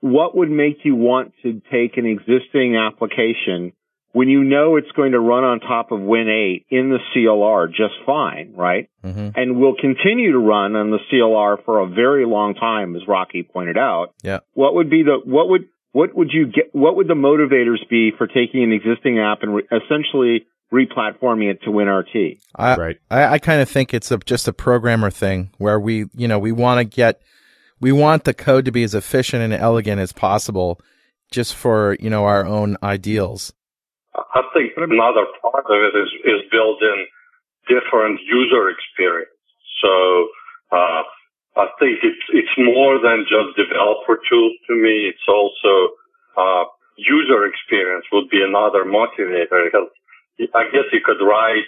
what 0.00 0.36
would 0.36 0.50
make 0.50 0.84
you 0.84 0.94
want 0.94 1.32
to 1.42 1.60
take 1.70 1.96
an 1.96 2.06
existing 2.06 2.76
application 2.76 3.72
when 4.12 4.28
you 4.28 4.44
know 4.44 4.76
it's 4.76 4.90
going 4.92 5.12
to 5.12 5.20
run 5.20 5.42
on 5.42 5.60
top 5.60 5.90
of 5.90 5.98
Win8 5.98 6.66
in 6.68 6.90
the 6.90 6.98
CLR 7.14 7.68
just 7.68 7.94
fine, 8.04 8.52
right? 8.54 8.88
hmm 9.02 9.30
And 9.34 9.58
will 9.58 9.74
continue 9.74 10.32
to 10.32 10.38
run 10.38 10.76
on 10.76 10.90
the 10.90 10.98
CLR 11.10 11.64
for 11.64 11.80
a 11.80 11.86
very 11.88 12.26
long 12.26 12.54
time, 12.54 12.94
as 12.94 13.02
Rocky 13.08 13.42
pointed 13.42 13.78
out. 13.78 14.14
Yeah. 14.22 14.40
What 14.52 14.74
would 14.74 14.90
be 14.90 15.02
the, 15.02 15.18
what 15.24 15.48
would, 15.48 15.62
what 15.92 16.14
would 16.14 16.30
you 16.32 16.46
get, 16.46 16.74
what 16.74 16.96
would 16.96 17.08
the 17.08 17.14
motivators 17.14 17.88
be 17.88 18.12
for 18.16 18.26
taking 18.26 18.62
an 18.62 18.72
existing 18.72 19.18
app 19.18 19.42
and 19.42 19.56
re- 19.56 19.68
essentially 19.72 20.46
replatforming 20.72 21.50
it 21.50 21.62
to 21.62 21.70
WinRT? 21.70 22.38
I, 22.54 22.76
right. 22.76 22.98
I, 23.10 23.24
I 23.24 23.38
kind 23.38 23.62
of 23.62 23.68
think 23.68 23.94
it's 23.94 24.10
a, 24.10 24.18
just 24.18 24.46
a 24.46 24.52
programmer 24.52 25.10
thing 25.10 25.50
where 25.56 25.80
we, 25.80 26.06
you 26.14 26.28
know, 26.28 26.38
we 26.38 26.52
want 26.52 26.78
to 26.78 26.84
get, 26.84 27.22
we 27.82 27.90
want 27.90 28.22
the 28.22 28.32
code 28.32 28.64
to 28.64 28.70
be 28.70 28.84
as 28.84 28.94
efficient 28.94 29.42
and 29.42 29.52
elegant 29.52 30.00
as 30.00 30.12
possible 30.12 30.80
just 31.32 31.56
for, 31.56 31.96
you 31.98 32.08
know, 32.08 32.24
our 32.24 32.46
own 32.46 32.78
ideals. 32.80 33.52
I 34.14 34.42
think 34.54 34.72
another 34.76 35.26
part 35.42 35.66
of 35.66 35.78
it 35.90 35.94
is, 35.98 36.10
is 36.22 36.40
built 36.52 36.78
in 36.80 36.98
different 37.66 38.20
user 38.22 38.70
experience. 38.70 39.34
So, 39.82 40.28
uh, 40.70 41.02
I 41.58 41.66
think 41.80 41.98
it's, 42.06 42.24
it's 42.30 42.54
more 42.56 43.02
than 43.02 43.26
just 43.26 43.58
developer 43.58 44.16
tool 44.30 44.50
to 44.68 44.74
me. 44.78 45.10
It's 45.10 45.26
also, 45.26 45.98
uh, 46.38 46.64
user 46.96 47.50
experience 47.50 48.06
would 48.12 48.30
be 48.30 48.46
another 48.46 48.84
motivator. 48.86 49.66
Because 49.66 49.90
I 50.54 50.70
guess 50.70 50.86
you 50.92 51.00
could 51.04 51.18
write 51.18 51.66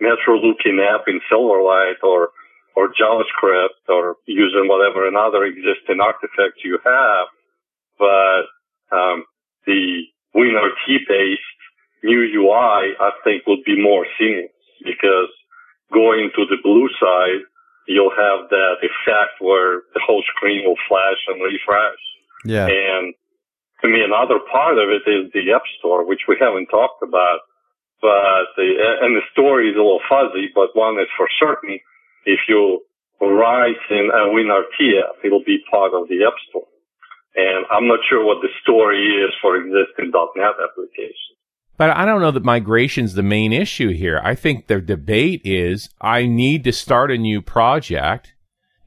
Metro 0.00 0.42
looking 0.42 0.82
app 0.82 1.06
in 1.06 1.20
Silverlight 1.30 2.02
or, 2.02 2.30
or 2.74 2.88
JavaScript 2.88 3.88
or 3.88 4.16
using 4.26 4.68
whatever 4.68 5.06
another 5.06 5.44
existing 5.44 6.00
artifact 6.00 6.64
you 6.64 6.78
have. 6.84 7.26
But, 7.98 8.48
um, 8.94 9.24
the 9.66 10.02
WinRT 10.34 11.06
based 11.08 11.58
new 12.02 12.22
UI, 12.42 12.96
I 12.98 13.10
think 13.24 13.46
would 13.46 13.64
be 13.64 13.80
more 13.80 14.06
seamless 14.18 14.50
because 14.84 15.30
going 15.92 16.30
to 16.34 16.44
the 16.46 16.58
blue 16.62 16.88
side, 16.98 17.46
you'll 17.86 18.14
have 18.14 18.48
that 18.50 18.82
effect 18.82 19.38
where 19.40 19.82
the 19.94 20.00
whole 20.04 20.22
screen 20.34 20.64
will 20.66 20.78
flash 20.88 21.20
and 21.28 21.42
refresh. 21.42 22.02
Yeah. 22.44 22.66
And 22.66 23.14
to 23.82 23.88
me, 23.88 24.02
another 24.02 24.38
part 24.50 24.78
of 24.78 24.88
it 24.90 25.06
is 25.06 25.30
the 25.32 25.52
App 25.54 25.66
Store, 25.78 26.06
which 26.06 26.26
we 26.26 26.36
haven't 26.40 26.66
talked 26.66 27.02
about. 27.02 27.40
But 28.00 28.50
the, 28.58 28.66
and 29.02 29.14
the 29.14 29.22
story 29.30 29.70
is 29.70 29.76
a 29.76 29.82
little 29.82 30.02
fuzzy, 30.08 30.50
but 30.54 30.74
one 30.74 30.98
is 30.98 31.10
for 31.16 31.28
certain. 31.38 31.78
If 32.24 32.40
you 32.48 32.82
write 33.20 33.82
in 33.90 34.10
a 34.12 34.28
WinRT 34.34 35.00
app, 35.02 35.24
it'll 35.24 35.44
be 35.44 35.58
part 35.70 35.92
of 35.94 36.08
the 36.08 36.24
App 36.26 36.34
Store. 36.48 36.66
And 37.34 37.64
I'm 37.70 37.88
not 37.88 38.00
sure 38.08 38.24
what 38.24 38.42
the 38.42 38.48
story 38.62 39.24
is 39.24 39.32
for 39.40 39.56
existing 39.56 40.12
.NET 40.36 40.54
applications. 40.62 41.16
But 41.78 41.90
I 41.96 42.04
don't 42.04 42.20
know 42.20 42.30
that 42.30 42.44
migration's 42.44 43.14
the 43.14 43.22
main 43.22 43.52
issue 43.52 43.92
here. 43.92 44.20
I 44.22 44.34
think 44.34 44.66
the 44.66 44.80
debate 44.80 45.40
is 45.44 45.88
I 46.00 46.26
need 46.26 46.64
to 46.64 46.72
start 46.72 47.10
a 47.10 47.16
new 47.16 47.40
project 47.40 48.34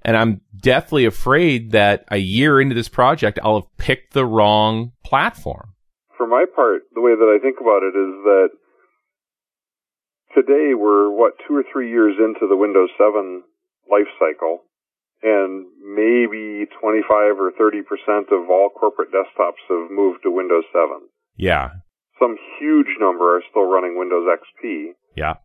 and 0.04 0.16
I'm 0.16 0.42
deathly 0.56 1.04
afraid 1.06 1.72
that 1.72 2.06
a 2.10 2.18
year 2.18 2.62
into 2.62 2.76
this 2.76 2.88
project 2.88 3.40
I'll 3.44 3.62
have 3.62 3.78
picked 3.78 4.14
the 4.14 4.26
wrong 4.26 4.92
platform. 5.04 5.74
For 6.16 6.28
my 6.28 6.46
part, 6.56 6.84
the 6.94 7.02
way 7.02 7.16
that 7.16 7.36
I 7.36 7.42
think 7.42 7.58
about 7.60 7.82
it 7.82 7.98
is 7.98 8.14
that 8.24 8.50
today 10.36 10.74
we're 10.76 11.10
what 11.10 11.34
two 11.48 11.56
or 11.56 11.64
three 11.72 11.90
years 11.90 12.16
into 12.20 12.46
the 12.48 12.58
Windows 12.58 12.90
7 12.98 13.44
life 13.90 14.12
cycle, 14.20 14.62
and 15.24 15.66
maybe 15.82 16.68
25 16.80 17.40
or 17.40 17.52
30 17.58 17.82
percent 17.82 18.28
of 18.32 18.50
all 18.50 18.70
corporate 18.70 19.10
desktops 19.12 19.64
have 19.70 19.90
moved 19.90 20.22
to 20.24 20.32
Windows 20.32 20.66
7. 20.74 21.08
Yeah. 21.38 21.70
Some 22.20 22.38
huge 22.60 22.96
number 23.00 23.38
are 23.38 23.44
still 23.50 23.66
running 23.68 23.98
Windows 23.98 24.28
XP, 24.28 24.94
Yeah. 25.16 25.36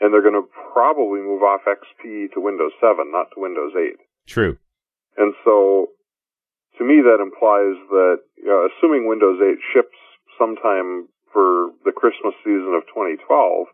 and 0.00 0.12
they're 0.12 0.22
going 0.22 0.38
to 0.38 0.46
probably 0.72 1.20
move 1.20 1.42
off 1.42 1.62
XP 1.66 2.32
to 2.34 2.40
Windows 2.40 2.72
7, 2.80 3.10
not 3.10 3.26
to 3.34 3.40
Windows 3.40 3.72
8. 3.76 3.96
True. 4.26 4.58
And 5.16 5.34
so, 5.44 5.88
to 6.78 6.84
me, 6.84 7.02
that 7.02 7.18
implies 7.20 7.74
that, 7.90 8.22
you 8.38 8.46
know, 8.46 8.68
assuming 8.70 9.08
Windows 9.08 9.40
8 9.42 9.58
ships 9.74 9.96
sometime 10.38 11.08
for 11.32 11.74
the 11.84 11.92
Christmas 11.92 12.34
season 12.44 12.74
of 12.78 12.86
2012, 12.94 13.66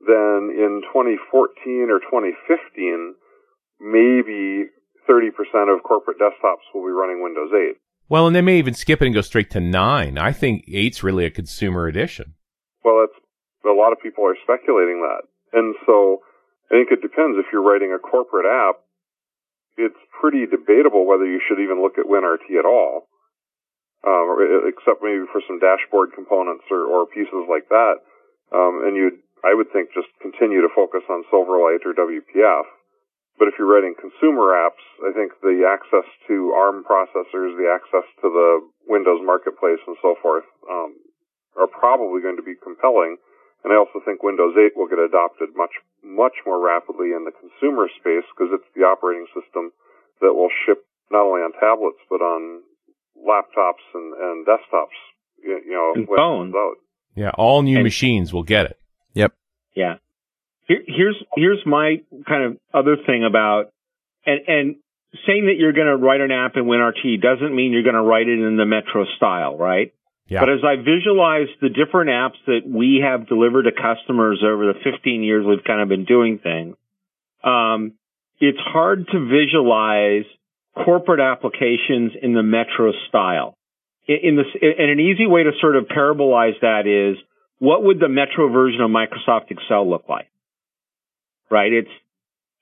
then 0.00 0.52
in 0.52 0.82
2014 0.92 1.88
or 1.90 2.00
2015, 2.00 3.14
maybe 3.80 4.68
30% 5.08 5.74
of 5.74 5.82
corporate 5.82 6.18
desktops 6.18 6.66
will 6.74 6.84
be 6.84 6.92
running 6.92 7.22
Windows 7.22 7.50
8. 7.54 7.76
Well, 8.08 8.26
and 8.26 8.36
they 8.36 8.42
may 8.42 8.58
even 8.58 8.74
skip 8.74 9.02
it 9.02 9.06
and 9.06 9.14
go 9.14 9.20
straight 9.20 9.50
to 9.50 9.60
nine. 9.60 10.18
I 10.18 10.32
think 10.32 10.64
eight's 10.68 11.02
really 11.02 11.24
a 11.24 11.30
consumer 11.30 11.86
edition. 11.86 12.34
Well, 12.84 13.02
that's 13.02 13.18
a 13.66 13.74
lot 13.74 13.92
of 13.92 13.98
people 14.00 14.24
are 14.24 14.36
speculating 14.44 15.02
that, 15.02 15.26
and 15.58 15.74
so 15.86 16.22
I 16.70 16.78
think 16.78 16.90
it 16.92 17.02
depends. 17.02 17.38
If 17.38 17.46
you're 17.52 17.66
writing 17.66 17.90
a 17.90 17.98
corporate 17.98 18.46
app, 18.46 18.78
it's 19.76 19.98
pretty 20.20 20.46
debatable 20.46 21.04
whether 21.04 21.26
you 21.26 21.40
should 21.42 21.58
even 21.58 21.82
look 21.82 21.98
at 21.98 22.06
WinRT 22.06 22.46
at 22.58 22.64
all, 22.64 23.08
um, 24.06 24.38
except 24.70 25.02
maybe 25.02 25.26
for 25.32 25.42
some 25.46 25.58
dashboard 25.58 26.14
components 26.14 26.64
or, 26.70 26.86
or 26.86 27.06
pieces 27.06 27.44
like 27.50 27.68
that. 27.68 28.06
Um, 28.54 28.86
and 28.86 28.94
you, 28.94 29.18
I 29.44 29.54
would 29.54 29.70
think, 29.72 29.90
just 29.94 30.08
continue 30.20 30.60
to 30.62 30.68
focus 30.74 31.02
on 31.08 31.24
Silverlight 31.32 31.84
or 31.84 31.92
WPF. 31.94 32.64
But 33.38 33.48
if 33.48 33.54
you're 33.60 33.68
writing 33.68 33.92
consumer 34.00 34.56
apps, 34.56 34.80
I 35.04 35.12
think 35.12 35.32
the 35.44 35.68
access 35.68 36.08
to 36.26 36.52
ARM 36.56 36.84
processors, 36.88 37.52
the 37.60 37.68
access 37.68 38.08
to 38.24 38.28
the 38.32 38.48
Windows 38.88 39.20
marketplace, 39.22 39.80
and 39.86 39.96
so 40.00 40.16
forth 40.22 40.48
um, 40.70 40.96
are 41.56 41.68
probably 41.68 42.22
going 42.22 42.36
to 42.36 42.42
be 42.42 42.56
compelling. 42.56 43.16
And 43.62 43.72
I 43.72 43.76
also 43.76 44.00
think 44.04 44.22
Windows 44.22 44.56
8 44.56 44.72
will 44.74 44.88
get 44.88 44.98
adopted 44.98 45.52
much, 45.54 45.74
much 46.02 46.32
more 46.46 46.64
rapidly 46.64 47.12
in 47.12 47.28
the 47.28 47.32
consumer 47.36 47.88
space 48.00 48.24
because 48.32 48.56
it's 48.56 48.68
the 48.74 48.88
operating 48.88 49.26
system 49.36 49.68
that 50.24 50.32
will 50.32 50.50
ship 50.64 50.86
not 51.12 51.28
only 51.28 51.42
on 51.44 51.52
tablets 51.60 52.00
but 52.08 52.24
on 52.24 52.62
laptops 53.20 53.84
and, 53.94 54.14
and 54.14 54.46
desktops. 54.46 54.96
You, 55.42 55.60
you 55.66 55.72
know, 55.76 55.92
And 55.94 56.08
phones. 56.08 56.54
out. 56.54 56.76
Yeah. 57.14 57.30
All 57.36 57.62
new 57.62 57.76
And- 57.76 57.84
machines 57.84 58.32
will 58.32 58.44
get 58.44 58.64
it. 58.66 58.78
Yeah. 59.74 59.94
Here, 60.68 60.82
here's 60.86 61.16
here's 61.34 61.62
my 61.66 62.02
kind 62.26 62.44
of 62.44 62.58
other 62.72 62.96
thing 63.04 63.24
about 63.24 63.72
and 64.24 64.40
and 64.46 64.76
saying 65.26 65.46
that 65.46 65.56
you're 65.58 65.72
going 65.72 65.86
to 65.86 65.96
write 65.96 66.20
an 66.20 66.30
app 66.30 66.56
in 66.56 66.64
WinRT 66.64 67.22
doesn't 67.22 67.54
mean 67.54 67.72
you're 67.72 67.82
going 67.82 67.94
to 67.94 68.02
write 68.02 68.28
it 68.28 68.38
in 68.38 68.56
the 68.56 68.66
Metro 68.66 69.04
style, 69.16 69.56
right? 69.56 69.92
Yeah. 70.28 70.40
But 70.40 70.50
as 70.50 70.60
I 70.64 70.76
visualize 70.76 71.48
the 71.60 71.68
different 71.68 72.10
apps 72.10 72.38
that 72.46 72.62
we 72.66 73.02
have 73.04 73.28
delivered 73.28 73.62
to 73.64 73.72
customers 73.72 74.42
over 74.44 74.72
the 74.72 74.78
15 74.82 75.22
years 75.22 75.46
we've 75.46 75.64
kind 75.64 75.80
of 75.80 75.88
been 75.88 76.04
doing 76.04 76.40
things, 76.42 76.76
um, 77.44 77.92
it's 78.40 78.58
hard 78.58 79.06
to 79.12 79.26
visualize 79.26 80.24
corporate 80.84 81.20
applications 81.20 82.12
in 82.20 82.34
the 82.34 82.42
Metro 82.42 82.92
style. 83.08 83.56
In, 84.08 84.16
in 84.22 84.36
this, 84.36 84.46
and 84.60 84.90
an 84.90 85.00
easy 85.00 85.26
way 85.26 85.44
to 85.44 85.52
sort 85.60 85.76
of 85.76 85.84
parabolize 85.84 86.60
that 86.60 86.86
is, 86.86 87.16
what 87.58 87.82
would 87.82 88.00
the 88.00 88.08
Metro 88.08 88.52
version 88.52 88.80
of 88.80 88.90
Microsoft 88.90 89.50
Excel 89.50 89.88
look 89.88 90.04
like? 90.08 90.28
Right? 91.50 91.72
It's, 91.72 91.90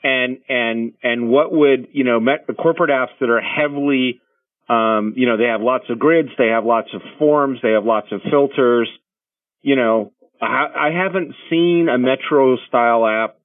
and, 0.03 0.39
and, 0.49 0.93
and 1.03 1.29
what 1.29 1.53
would, 1.53 1.89
you 1.93 2.05
know, 2.05 2.21
met, 2.21 2.47
the 2.47 2.53
corporate 2.53 2.91
apps 2.91 3.19
that 3.21 3.31
are 3.31 3.41
heavily, 3.41 4.21
um, 4.69 5.15
you 5.17 5.27
know, 5.27 5.37
they 5.37 5.45
have 5.45 5.63
lots 5.63 5.85
of 5.89 5.99
grids, 5.99 6.29
they 6.37 6.49
have 6.49 6.65
lots 6.65 6.89
of 6.95 7.01
forms, 7.19 7.59
they 7.63 7.73
have 7.73 7.85
lots 7.85 8.09
of 8.13 8.21
filters. 8.31 8.89
You 9.63 9.77
know, 9.77 10.13
I, 10.41 10.67
I 10.77 10.91
haven't 10.93 11.35
seen 11.49 11.89
a 11.89 11.99
Metro 11.99 12.57
style 12.69 13.07
app 13.07 13.39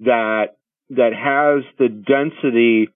that, 0.00 0.56
that 0.90 1.12
has 1.12 1.64
the 1.78 1.88
density 1.88 2.88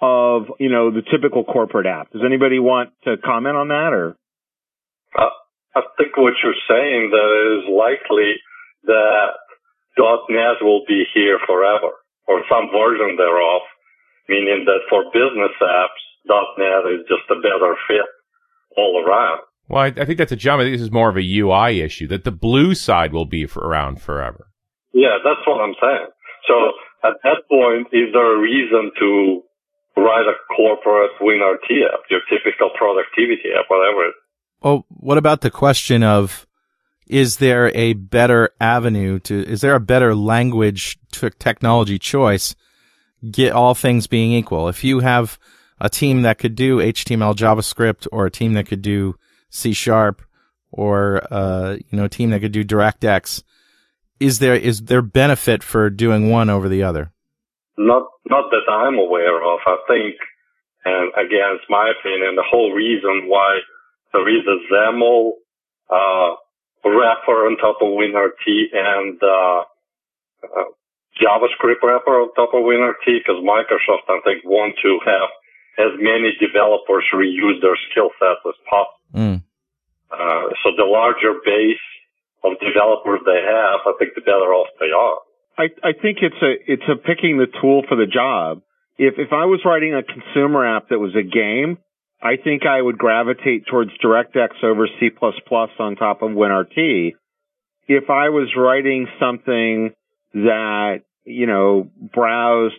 of, 0.00 0.44
you 0.58 0.70
know, 0.70 0.90
the 0.90 1.02
typical 1.02 1.44
corporate 1.44 1.86
app. 1.86 2.10
Does 2.10 2.22
anybody 2.24 2.58
want 2.58 2.90
to 3.04 3.16
comment 3.22 3.56
on 3.56 3.68
that 3.68 3.92
or? 3.92 4.16
Uh, 5.16 5.28
I 5.74 5.82
think 5.96 6.16
what 6.16 6.34
you're 6.42 6.58
saying 6.68 7.10
that 7.10 7.28
it 7.32 7.46
is 7.60 7.64
likely 7.72 8.36
that 8.84 9.40
.NET 9.96 10.60
will 10.60 10.84
be 10.88 11.04
here 11.14 11.38
forever, 11.46 11.92
or 12.28 12.42
some 12.48 12.68
version 12.72 13.16
thereof, 13.16 13.62
meaning 14.28 14.64
that 14.66 14.84
for 14.88 15.04
business 15.12 15.56
apps, 15.60 16.02
.NET 16.58 16.92
is 16.92 17.06
just 17.08 17.28
a 17.30 17.40
better 17.40 17.74
fit 17.88 18.08
all 18.76 19.02
around. 19.04 19.40
Well, 19.68 19.82
I, 19.82 19.86
I 19.96 20.04
think 20.04 20.18
that's 20.18 20.32
a 20.32 20.36
jump. 20.36 20.60
I 20.60 20.64
think 20.64 20.74
this 20.74 20.84
is 20.84 20.92
more 20.92 21.08
of 21.08 21.16
a 21.16 21.24
UI 21.24 21.80
issue 21.80 22.06
that 22.08 22.24
the 22.24 22.32
blue 22.32 22.74
side 22.74 23.12
will 23.12 23.26
be 23.26 23.46
for, 23.46 23.60
around 23.60 24.00
forever. 24.00 24.48
Yeah, 24.92 25.18
that's 25.24 25.46
what 25.46 25.60
I'm 25.60 25.74
saying. 25.80 26.08
So 26.48 26.54
at 27.04 27.16
that 27.24 27.48
point, 27.48 27.88
is 27.92 28.12
there 28.12 28.36
a 28.36 28.40
reason 28.40 28.92
to 28.98 29.42
write 29.96 30.26
a 30.28 30.36
corporate 30.54 31.16
WinRT 31.20 31.68
app, 31.88 32.04
your 32.10 32.20
typical 32.28 32.70
productivity 32.76 33.52
app, 33.56 33.66
whatever? 33.68 34.12
Well, 34.62 34.86
what 34.88 35.18
about 35.18 35.40
the 35.40 35.50
question 35.50 36.02
of 36.02 36.46
is 37.06 37.38
there 37.38 37.70
a 37.76 37.94
better 37.94 38.50
avenue 38.60 39.18
to, 39.20 39.44
is 39.46 39.60
there 39.60 39.74
a 39.74 39.80
better 39.80 40.14
language 40.14 40.98
to 41.12 41.30
technology 41.30 41.98
choice? 41.98 42.54
Get 43.28 43.52
all 43.52 43.74
things 43.74 44.06
being 44.06 44.32
equal. 44.32 44.68
If 44.68 44.84
you 44.84 45.00
have 45.00 45.38
a 45.80 45.90
team 45.90 46.22
that 46.22 46.38
could 46.38 46.54
do 46.54 46.78
HTML, 46.78 47.34
JavaScript, 47.34 48.06
or 48.12 48.26
a 48.26 48.30
team 48.30 48.54
that 48.54 48.66
could 48.66 48.82
do 48.82 49.16
C 49.50 49.72
sharp, 49.72 50.22
or 50.70 51.22
uh, 51.32 51.74
you 51.74 51.98
know, 51.98 52.04
a 52.04 52.08
team 52.08 52.30
that 52.30 52.40
could 52.40 52.52
do 52.52 52.64
DirectX, 52.64 53.42
is 54.18 54.38
there 54.38 54.54
is 54.54 54.82
there 54.82 55.02
benefit 55.02 55.62
for 55.62 55.90
doing 55.90 56.30
one 56.30 56.48
over 56.48 56.68
the 56.68 56.82
other? 56.82 57.12
Not 57.76 58.04
not 58.26 58.50
that 58.50 58.70
I'm 58.70 58.94
aware 58.94 59.42
of. 59.42 59.58
I 59.66 59.76
think, 59.88 60.16
and 60.84 61.12
again, 61.14 61.58
it's 61.58 61.68
my 61.68 61.92
opinion. 61.98 62.36
The 62.36 62.46
whole 62.48 62.72
reason 62.72 63.26
why 63.26 63.58
there 64.12 64.28
is 64.28 64.44
a 64.46 64.58
XAML 64.72 65.32
uh, 65.90 66.34
wrapper 66.84 67.46
on 67.46 67.56
top 67.58 67.78
of 67.80 67.88
WinRT 67.88 68.44
and 68.72 69.16
uh, 69.22 69.60
uh, 70.44 70.70
JavaScript 71.20 71.82
wrapper 71.82 72.20
on 72.20 72.34
top 72.34 72.54
of 72.54 72.64
WinRT 72.64 73.04
because 73.06 73.42
Microsoft, 73.44 74.08
I 74.08 74.20
think, 74.24 74.44
want 74.44 74.74
to 74.82 74.98
have 75.04 75.30
as 75.78 75.92
many 75.98 76.32
developers 76.40 77.04
reuse 77.14 77.60
their 77.60 77.78
skill 77.90 78.10
sets 78.18 78.44
as 78.46 78.58
possible. 78.68 79.00
Mm. 79.14 79.42
Uh, 80.12 80.52
so 80.62 80.76
the 80.76 80.84
larger 80.84 81.40
base 81.44 81.80
of 82.44 82.58
developers 82.60 83.20
they 83.24 83.40
have, 83.40 83.80
I 83.86 83.92
think 83.98 84.14
the 84.14 84.20
better 84.20 84.52
off 84.52 84.68
they 84.80 84.92
are. 84.92 85.18
I, 85.56 85.64
I 85.88 85.92
think 85.92 86.18
it's 86.22 86.40
a 86.40 86.72
it's 86.72 86.88
a 86.88 86.96
picking 86.96 87.38
the 87.38 87.46
tool 87.60 87.82
for 87.88 87.96
the 87.96 88.06
job. 88.06 88.62
If 88.96 89.14
if 89.18 89.32
I 89.32 89.44
was 89.44 89.60
writing 89.64 89.94
a 89.94 90.02
consumer 90.02 90.64
app 90.64 90.88
that 90.88 90.98
was 90.98 91.14
a 91.14 91.22
game, 91.22 91.78
I 92.22 92.36
think 92.36 92.64
I 92.64 92.80
would 92.80 92.98
gravitate 92.98 93.66
towards 93.66 93.90
DirectX 94.02 94.62
over 94.62 94.86
C++ 95.00 95.10
on 95.20 95.96
top 95.96 96.22
of 96.22 96.30
WinRT. 96.30 97.14
If 97.88 98.10
I 98.10 98.28
was 98.28 98.54
writing 98.56 99.08
something 99.18 99.92
that, 100.34 101.00
you 101.24 101.46
know, 101.46 101.90
browsed 102.14 102.76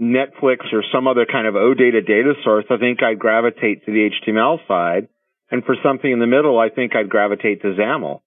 Netflix 0.00 0.72
or 0.72 0.82
some 0.92 1.06
other 1.06 1.24
kind 1.24 1.46
of 1.46 1.54
OData 1.54 2.04
data 2.04 2.34
source, 2.42 2.64
I 2.68 2.78
think 2.78 3.00
I'd 3.02 3.18
gravitate 3.18 3.86
to 3.86 3.92
the 3.92 4.10
HTML 4.10 4.58
side. 4.66 5.08
And 5.50 5.64
for 5.64 5.76
something 5.84 6.10
in 6.10 6.18
the 6.18 6.26
middle, 6.26 6.58
I 6.58 6.68
think 6.68 6.96
I'd 6.96 7.08
gravitate 7.08 7.62
to 7.62 7.68
XAML. 7.68 8.22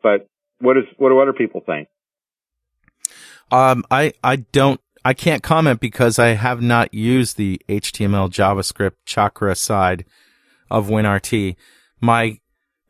But 0.00 0.28
what 0.60 0.76
is 0.76 0.84
what 0.96 1.08
do 1.08 1.18
other 1.18 1.32
people 1.32 1.60
think? 1.64 1.88
Um, 3.50 3.84
I 3.90 4.12
I 4.22 4.36
don't 4.36 4.80
I 5.04 5.14
can't 5.14 5.42
comment 5.42 5.80
because 5.80 6.18
I 6.18 6.28
have 6.28 6.62
not 6.62 6.94
used 6.94 7.36
the 7.36 7.60
HTML 7.68 8.30
JavaScript 8.30 8.96
Chakra 9.04 9.54
side 9.56 10.04
of 10.70 10.88
WinRT. 10.88 11.56
My 12.00 12.38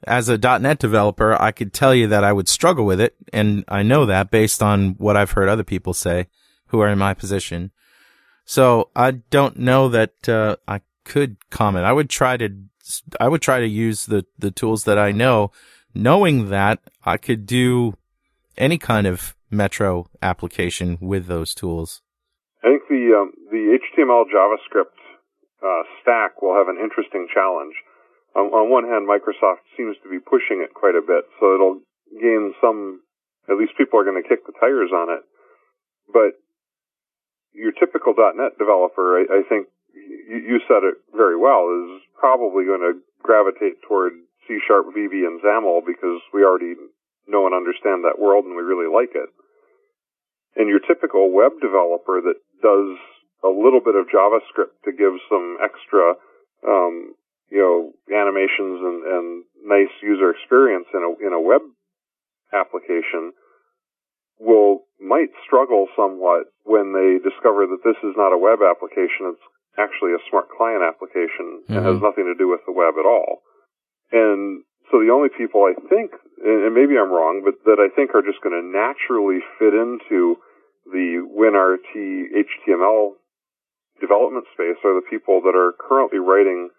as 0.05 0.29
a 0.29 0.37
.NET 0.37 0.79
developer, 0.79 1.41
I 1.41 1.53
could 1.53 1.73
tell 1.73 1.95
you 1.95 2.09
that 2.09 2.25
I 2.25 2.33
would 2.33 2.49
struggle 2.49 2.85
with 2.85 3.01
it, 3.01 3.15
and 3.33 3.65
I 3.69 3.83
know 3.83 4.05
that 4.07 4.31
based 4.31 4.63
on 4.63 4.91
what 4.99 5.17
I've 5.17 5.31
heard 5.33 5.49
other 5.49 5.65
people 5.65 5.95
say 5.95 6.27
who 6.69 6.81
are 6.81 6.89
in 6.89 6.99
my 6.99 7.15
position. 7.15 7.71
So 8.45 8.91
I 8.97 9.13
don't 9.13 9.59
know 9.59 9.89
that 9.89 10.29
uh, 10.29 10.57
I 10.67 10.81
could 11.05 11.37
comment. 11.51 11.85
I 11.85 11.93
would 11.93 12.11
try 12.11 12.37
to 12.37 12.51
I 13.21 13.29
would 13.29 13.43
try 13.43 13.61
to 13.61 13.69
use 13.69 14.07
the 14.07 14.27
the 14.39 14.51
tools 14.51 14.85
that 14.85 14.99
I 14.99 15.13
know, 15.13 15.53
knowing 15.95 16.51
that 16.51 16.81
I 17.05 17.17
could 17.17 17.47
do 17.47 17.97
any 18.59 18.79
kind 18.79 19.07
of 19.07 19.37
Metro 19.53 20.09
application 20.21 20.99
with 21.01 21.27
those 21.27 21.55
tools. 21.55 22.01
I 22.65 22.73
think 22.73 22.89
the 22.89 23.13
um, 23.13 23.33
the 23.51 23.79
HTML 23.79 24.25
JavaScript 24.33 24.97
uh, 25.63 25.83
stack 26.01 26.41
will 26.41 26.57
have 26.57 26.69
an 26.69 26.81
interesting 26.81 27.29
challenge. 27.33 27.75
On 28.35 28.73
one 28.73 28.89
hand, 28.89 29.05
Microsoft 29.05 29.61
seems 29.77 29.95
to 30.01 30.09
be 30.09 30.17
pushing 30.17 30.65
it 30.65 30.73
quite 30.73 30.97
a 30.97 31.05
bit, 31.05 31.29
so 31.37 31.53
it'll 31.53 31.85
gain 32.17 32.55
some. 32.65 33.05
At 33.45 33.61
least 33.61 33.77
people 33.77 34.01
are 34.01 34.09
going 34.09 34.17
to 34.17 34.27
kick 34.27 34.47
the 34.47 34.57
tires 34.57 34.89
on 34.89 35.13
it. 35.13 35.21
But 36.09 36.41
your 37.53 37.73
typical 37.77 38.15
.NET 38.17 38.57
developer, 38.57 39.21
I, 39.21 39.29
I 39.29 39.41
think 39.45 39.69
you, 39.93 40.57
you 40.57 40.59
said 40.65 40.81
it 40.81 40.97
very 41.13 41.37
well, 41.37 41.69
is 41.69 42.01
probably 42.17 42.65
going 42.65 42.81
to 42.81 43.05
gravitate 43.21 43.85
toward 43.85 44.17
C 44.49 44.57
Sharp, 44.65 44.89
VB, 44.97 45.29
and 45.29 45.45
XAML 45.45 45.85
because 45.85 46.25
we 46.33 46.41
already 46.41 46.75
know 47.29 47.45
and 47.45 47.55
understand 47.55 48.05
that 48.05 48.19
world 48.19 48.45
and 48.45 48.57
we 48.57 48.63
really 48.63 48.89
like 48.89 49.13
it. 49.15 49.29
And 50.57 50.69
your 50.69 50.81
typical 50.81 51.33
web 51.33 51.53
developer 51.61 52.21
that 52.21 52.37
does 52.61 52.99
a 53.43 53.49
little 53.49 53.81
bit 53.81 53.97
of 53.97 54.07
JavaScript 54.13 54.77
to 54.85 54.93
give 54.93 55.17
some 55.29 55.59
extra, 55.63 56.15
um, 56.67 57.15
you 57.51 57.59
know, 57.59 57.93
animations 58.13 58.79
and, 58.81 58.99
and 59.03 59.27
nice 59.65 59.93
user 60.03 60.31
experience 60.31 60.87
in 60.95 61.03
a 61.03 61.11
in 61.27 61.33
a 61.33 61.41
web 61.41 61.63
application 62.53 63.33
will 64.39 64.85
might 65.01 65.31
struggle 65.47 65.89
somewhat 65.97 66.51
when 66.65 66.93
they 66.93 67.19
discover 67.23 67.67
that 67.67 67.83
this 67.85 67.99
is 68.05 68.15
not 68.17 68.35
a 68.35 68.39
web 68.39 68.61
application; 68.63 69.35
it's 69.35 69.49
actually 69.79 70.13
a 70.13 70.23
smart 70.31 70.47
client 70.53 70.83
application 70.85 71.65
mm-hmm. 71.65 71.77
and 71.77 71.87
has 71.87 72.01
nothing 72.03 72.29
to 72.29 72.37
do 72.37 72.49
with 72.49 72.61
the 72.67 72.75
web 72.75 72.95
at 73.01 73.09
all. 73.09 73.43
And 74.13 74.63
so 74.91 75.01
the 75.01 75.11
only 75.11 75.33
people 75.33 75.65
I 75.65 75.75
think, 75.89 76.13
and 76.43 76.75
maybe 76.75 76.99
I'm 76.99 77.11
wrong, 77.15 77.43
but 77.47 77.63
that 77.65 77.79
I 77.79 77.87
think 77.95 78.15
are 78.15 78.27
just 78.27 78.43
going 78.43 78.59
to 78.59 78.67
naturally 78.67 79.39
fit 79.63 79.75
into 79.75 80.43
the 80.91 81.23
WinRT 81.23 81.95
HTML 82.35 83.15
development 84.03 84.51
space 84.51 84.83
are 84.83 84.99
the 84.99 85.07
people 85.07 85.41
that 85.47 85.55
are 85.55 85.79
currently 85.79 86.19
writing 86.19 86.71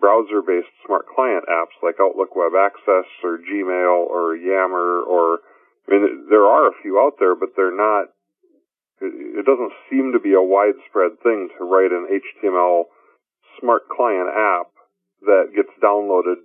browser-based 0.00 0.74
smart 0.84 1.06
client 1.06 1.46
apps 1.46 1.78
like 1.86 2.02
Outlook 2.02 2.34
Web 2.34 2.58
Access 2.58 3.06
or 3.22 3.38
Gmail 3.38 4.10
or 4.10 4.34
Yammer 4.34 5.06
or, 5.06 5.38
I 5.86 5.94
mean, 5.94 6.26
there 6.28 6.44
are 6.44 6.66
a 6.68 6.76
few 6.82 6.98
out 6.98 7.14
there, 7.22 7.36
but 7.38 7.54
they're 7.54 7.74
not, 7.74 8.10
it 9.00 9.46
doesn't 9.46 9.72
seem 9.88 10.12
to 10.12 10.20
be 10.20 10.34
a 10.34 10.42
widespread 10.42 11.22
thing 11.22 11.48
to 11.56 11.64
write 11.64 11.94
an 11.94 12.10
HTML 12.10 12.90
smart 13.60 13.88
client 13.88 14.28
app 14.28 14.74
that 15.22 15.54
gets 15.54 15.70
downloaded 15.78 16.42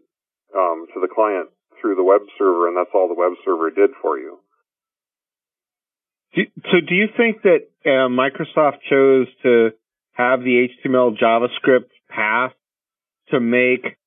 um, 0.55 0.86
to 0.93 1.01
the 1.01 1.09
client 1.09 1.49
through 1.82 1.95
the 1.95 2.03
web 2.03 2.21
server, 2.38 2.67
and 2.67 2.77
that's 2.77 2.91
all 2.93 3.07
the 3.07 3.17
web 3.17 3.34
server 3.43 3.71
did 3.71 3.91
for 4.01 4.17
you. 4.17 4.39
Do, 6.36 6.43
so, 6.71 6.79
do 6.88 6.95
you 6.95 7.07
think 7.17 7.41
that 7.41 7.67
uh, 7.86 8.07
Microsoft 8.07 8.79
chose 8.89 9.27
to 9.43 9.71
have 10.13 10.41
the 10.41 10.67
HTML 10.86 11.17
JavaScript 11.17 11.89
path 12.09 12.53
to 13.29 13.39
make 13.39 13.97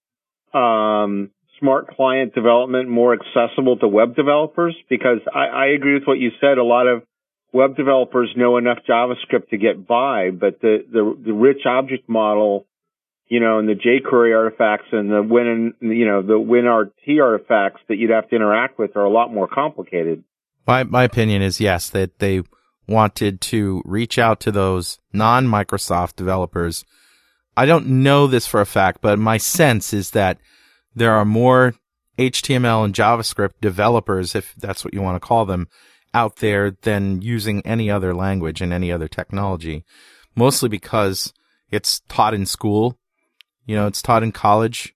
um, 0.54 1.30
smart 1.60 1.94
client 1.96 2.34
development 2.34 2.88
more 2.88 3.14
accessible 3.14 3.76
to 3.78 3.88
web 3.88 4.16
developers? 4.16 4.76
Because 4.88 5.18
I, 5.34 5.46
I 5.46 5.66
agree 5.68 5.94
with 5.94 6.04
what 6.04 6.18
you 6.18 6.30
said. 6.40 6.56
A 6.56 6.64
lot 6.64 6.86
of 6.86 7.02
web 7.52 7.76
developers 7.76 8.32
know 8.36 8.56
enough 8.56 8.78
JavaScript 8.88 9.50
to 9.50 9.58
get 9.58 9.86
by, 9.86 10.30
but 10.30 10.60
the, 10.60 10.84
the, 10.90 11.16
the 11.26 11.32
rich 11.32 11.66
object 11.66 12.08
model 12.08 12.66
you 13.26 13.40
know, 13.40 13.58
and 13.58 13.68
the 13.68 13.74
jQuery 13.74 14.36
artifacts 14.36 14.88
and 14.92 15.10
the 15.10 15.22
Win, 15.22 15.74
you 15.80 16.06
know, 16.06 16.22
the 16.22 16.34
WinRT 16.34 17.22
artifacts 17.22 17.80
that 17.88 17.96
you'd 17.96 18.10
have 18.10 18.28
to 18.28 18.36
interact 18.36 18.78
with 18.78 18.96
are 18.96 19.04
a 19.04 19.10
lot 19.10 19.32
more 19.32 19.48
complicated. 19.48 20.24
My 20.66 20.84
my 20.84 21.04
opinion 21.04 21.42
is 21.42 21.60
yes 21.60 21.90
that 21.90 22.18
they 22.18 22.42
wanted 22.86 23.40
to 23.40 23.82
reach 23.84 24.18
out 24.18 24.40
to 24.40 24.52
those 24.52 24.98
non-Microsoft 25.12 26.16
developers. 26.16 26.84
I 27.56 27.66
don't 27.66 27.86
know 27.86 28.26
this 28.26 28.46
for 28.46 28.60
a 28.60 28.66
fact, 28.66 29.00
but 29.00 29.18
my 29.18 29.38
sense 29.38 29.94
is 29.94 30.10
that 30.10 30.38
there 30.94 31.12
are 31.12 31.24
more 31.24 31.74
HTML 32.18 32.84
and 32.84 32.94
JavaScript 32.94 33.54
developers, 33.60 34.34
if 34.34 34.54
that's 34.56 34.84
what 34.84 34.92
you 34.92 35.00
want 35.00 35.16
to 35.16 35.26
call 35.26 35.46
them, 35.46 35.68
out 36.12 36.36
there 36.36 36.72
than 36.82 37.22
using 37.22 37.64
any 37.66 37.90
other 37.90 38.14
language 38.14 38.60
and 38.60 38.72
any 38.72 38.92
other 38.92 39.08
technology. 39.08 39.84
Mostly 40.36 40.68
because 40.68 41.32
it's 41.70 42.00
taught 42.08 42.34
in 42.34 42.46
school 42.46 42.98
you 43.66 43.76
know, 43.76 43.86
it's 43.86 44.02
taught 44.02 44.22
in 44.22 44.32
college 44.32 44.94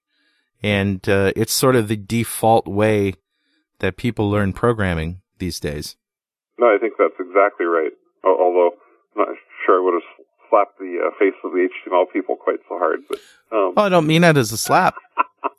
and 0.62 1.08
uh, 1.08 1.32
it's 1.36 1.52
sort 1.52 1.76
of 1.76 1.88
the 1.88 1.96
default 1.96 2.66
way 2.66 3.14
that 3.78 3.96
people 3.96 4.30
learn 4.30 4.52
programming 4.52 5.20
these 5.38 5.60
days. 5.60 5.96
No, 6.58 6.66
I 6.66 6.78
think 6.80 6.94
that's 6.98 7.14
exactly 7.20 7.66
right. 7.66 7.92
Although 8.24 8.70
I'm 9.16 9.26
not 9.26 9.28
sure 9.64 9.80
I 9.80 9.84
would 9.84 9.94
have 9.94 10.26
slapped 10.50 10.78
the 10.78 10.98
uh, 11.06 11.10
face 11.18 11.34
of 11.44 11.52
the 11.52 11.68
HTML 11.86 12.12
people 12.12 12.36
quite 12.36 12.58
so 12.68 12.78
hard. 12.78 13.00
But 13.08 13.18
um. 13.52 13.74
oh, 13.76 13.82
I 13.84 13.88
don't 13.88 14.06
mean 14.06 14.22
that 14.22 14.36
as 14.36 14.50
a 14.52 14.58
slap. 14.58 14.96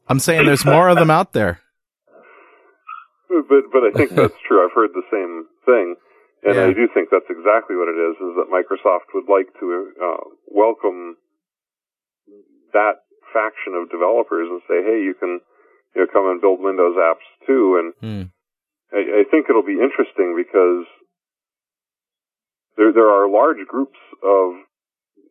I'm 0.08 0.20
saying 0.20 0.46
there's 0.46 0.66
more 0.66 0.90
of 0.90 0.98
them 0.98 1.10
out 1.10 1.34
there. 1.34 1.62
but 3.30 3.64
but 3.72 3.84
I 3.84 3.92
think 3.96 4.12
that's 4.12 4.36
true. 4.48 4.66
I've 4.66 4.76
heard 4.76 4.92
the 4.94 5.06
same 5.12 5.46
thing, 5.66 5.96
and 6.44 6.56
Yeah. 6.56 6.66
I 6.66 6.74
do 6.74 6.88
think 6.94 7.10
that's 7.12 7.30
exactly 7.30 7.76
what 7.78 7.88
it 7.88 7.96
is. 7.96 8.16
Is 8.18 8.36
that 8.36 8.52
Microsoft 8.52 9.14
would 9.14 9.30
like 9.30 9.48
to 9.60 9.92
uh, 10.04 10.24
welcome 10.48 11.16
that 12.74 13.04
faction 13.34 13.74
of 13.78 13.92
developers 13.92 14.50
and 14.50 14.62
say, 14.68 14.82
hey, 14.82 15.04
you 15.06 15.14
can 15.20 15.42
you 15.96 16.02
know 16.02 16.08
come 16.12 16.30
and 16.30 16.42
build 16.42 16.60
Windows 16.60 16.96
apps 16.98 17.28
too. 17.46 17.78
And 17.78 17.88
Hmm. 18.02 18.26
I, 18.92 19.22
I 19.22 19.24
think 19.30 19.46
it'll 19.50 19.66
be 19.66 19.80
interesting 19.80 20.34
because 20.36 20.86
there 22.78 22.92
there 22.94 23.10
are 23.10 23.30
large 23.30 23.62
groups 23.68 24.00
of 24.24 24.54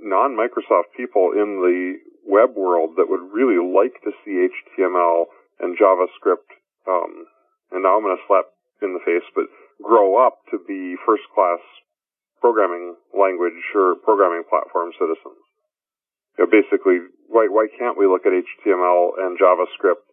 non 0.01 0.37
Microsoft 0.37 0.95
people 0.97 1.33
in 1.33 1.59
the 1.63 1.99
web 2.27 2.55
world 2.55 2.97
that 2.97 3.09
would 3.09 3.33
really 3.33 3.59
like 3.59 3.97
to 4.05 4.13
see 4.25 4.47
HTML 4.47 5.27
and 5.61 5.79
JavaScript. 5.79 6.47
Um, 6.87 7.27
and 7.73 7.83
now 7.83 7.97
I'm 7.97 8.05
going 8.05 8.17
to 8.17 8.29
slap 8.29 8.47
in 8.83 8.95
the 8.95 9.03
face, 9.05 9.27
but 9.35 9.49
grow 9.83 10.21
up 10.25 10.39
to 10.51 10.59
be 10.67 10.97
first 11.07 11.25
class 11.35 11.59
programming 12.41 12.95
language 13.17 13.59
or 13.75 13.97
programming 14.05 14.45
platform 14.49 14.93
citizens. 14.95 15.43
You 16.39 16.47
know, 16.47 16.51
basically, 16.55 17.03
why 17.27 17.51
why 17.51 17.67
can't 17.79 17.99
we 17.99 18.07
look 18.07 18.23
at 18.23 18.33
HTML 18.33 19.19
and 19.19 19.35
JavaScript 19.35 20.07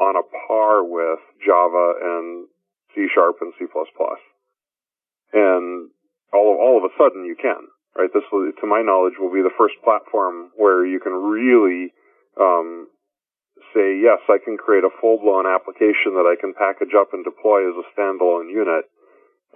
on 0.00 0.16
a 0.16 0.24
par 0.48 0.82
with 0.82 1.20
Java 1.44 1.92
and 2.00 2.48
C 2.94 3.06
sharp 3.14 3.36
and 3.40 3.52
C++? 3.58 3.66
And 5.32 5.90
all 6.32 6.48
of, 6.52 6.56
all 6.58 6.80
of 6.80 6.84
a 6.88 6.96
sudden 6.96 7.28
you 7.28 7.36
can, 7.36 7.68
right? 7.94 8.08
This, 8.12 8.24
will, 8.32 8.50
to 8.50 8.66
my 8.66 8.80
knowledge, 8.80 9.20
will 9.20 9.32
be 9.32 9.44
the 9.44 9.54
first 9.58 9.74
platform 9.84 10.50
where 10.56 10.86
you 10.86 10.98
can 10.98 11.12
really 11.12 11.92
um, 12.40 12.88
say, 13.76 14.00
yes, 14.00 14.24
I 14.28 14.40
can 14.40 14.56
create 14.56 14.84
a 14.84 14.96
full-blown 15.00 15.44
application 15.44 16.16
that 16.16 16.24
I 16.24 16.40
can 16.40 16.56
package 16.56 16.96
up 16.96 17.12
and 17.12 17.24
deploy 17.24 17.68
as 17.68 17.76
a 17.76 17.88
standalone 17.92 18.48
unit 18.48 18.88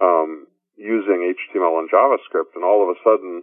um, 0.01 0.45
using 0.77 1.33
HTML 1.33 1.81
and 1.81 1.89
JavaScript, 1.89 2.53
and 2.53 2.63
all 2.63 2.85
of 2.85 2.93
a 2.93 2.99
sudden, 3.01 3.41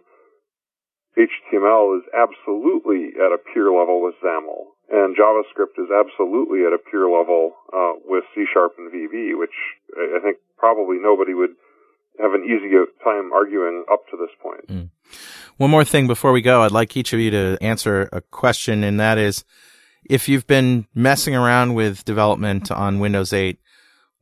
HTML 1.19 1.99
is 1.99 2.05
absolutely 2.14 3.11
at 3.19 3.35
a 3.35 3.39
peer 3.53 3.73
level 3.75 4.01
with 4.03 4.14
XAML, 4.23 4.71
and 4.91 5.16
JavaScript 5.16 5.75
is 5.83 5.91
absolutely 5.91 6.61
at 6.61 6.73
a 6.73 6.79
peer 6.79 7.11
level 7.11 7.55
uh, 7.75 7.99
with 8.07 8.25
C 8.35 8.45
Sharp 8.53 8.75
and 8.79 8.93
VB, 8.93 9.37
which 9.37 9.55
I 9.97 10.21
think 10.23 10.39
probably 10.57 10.99
nobody 11.01 11.35
would 11.35 11.57
have 12.21 12.35
an 12.35 12.45
easy 12.45 12.71
time 13.03 13.33
arguing 13.33 13.85
up 13.91 14.07
to 14.11 14.16
this 14.16 14.31
point. 14.41 14.91
One 15.57 15.71
more 15.71 15.85
thing 15.85 16.07
before 16.07 16.31
we 16.31 16.41
go, 16.41 16.62
I'd 16.62 16.71
like 16.71 16.97
each 16.97 17.12
of 17.12 17.19
you 17.19 17.31
to 17.33 17.59
answer 17.61 18.09
a 18.12 18.21
question, 18.21 18.85
and 18.85 19.01
that 19.01 19.19
is, 19.19 19.45
if 20.09 20.29
you've 20.29 20.47
been 20.47 20.87
messing 20.95 21.35
around 21.35 21.75
with 21.75 22.05
development 22.05 22.71
on 22.71 23.01
Windows 23.01 23.33
8, 23.33 23.59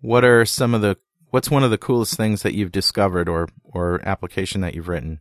what 0.01 0.24
are 0.24 0.47
some 0.47 0.74
of 0.74 0.80
the 0.80 0.97
what's 1.30 1.51
one 1.51 1.62
of 1.62 1.70
the 1.70 1.78
coolest 1.78 2.16
things 2.16 2.42
that 2.42 2.55
you've 2.55 2.72
discovered 2.72 3.28
or 3.28 3.49
or 3.64 4.01
application 4.07 4.62
that 4.62 4.74
you've 4.74 4.88
written? 4.88 5.20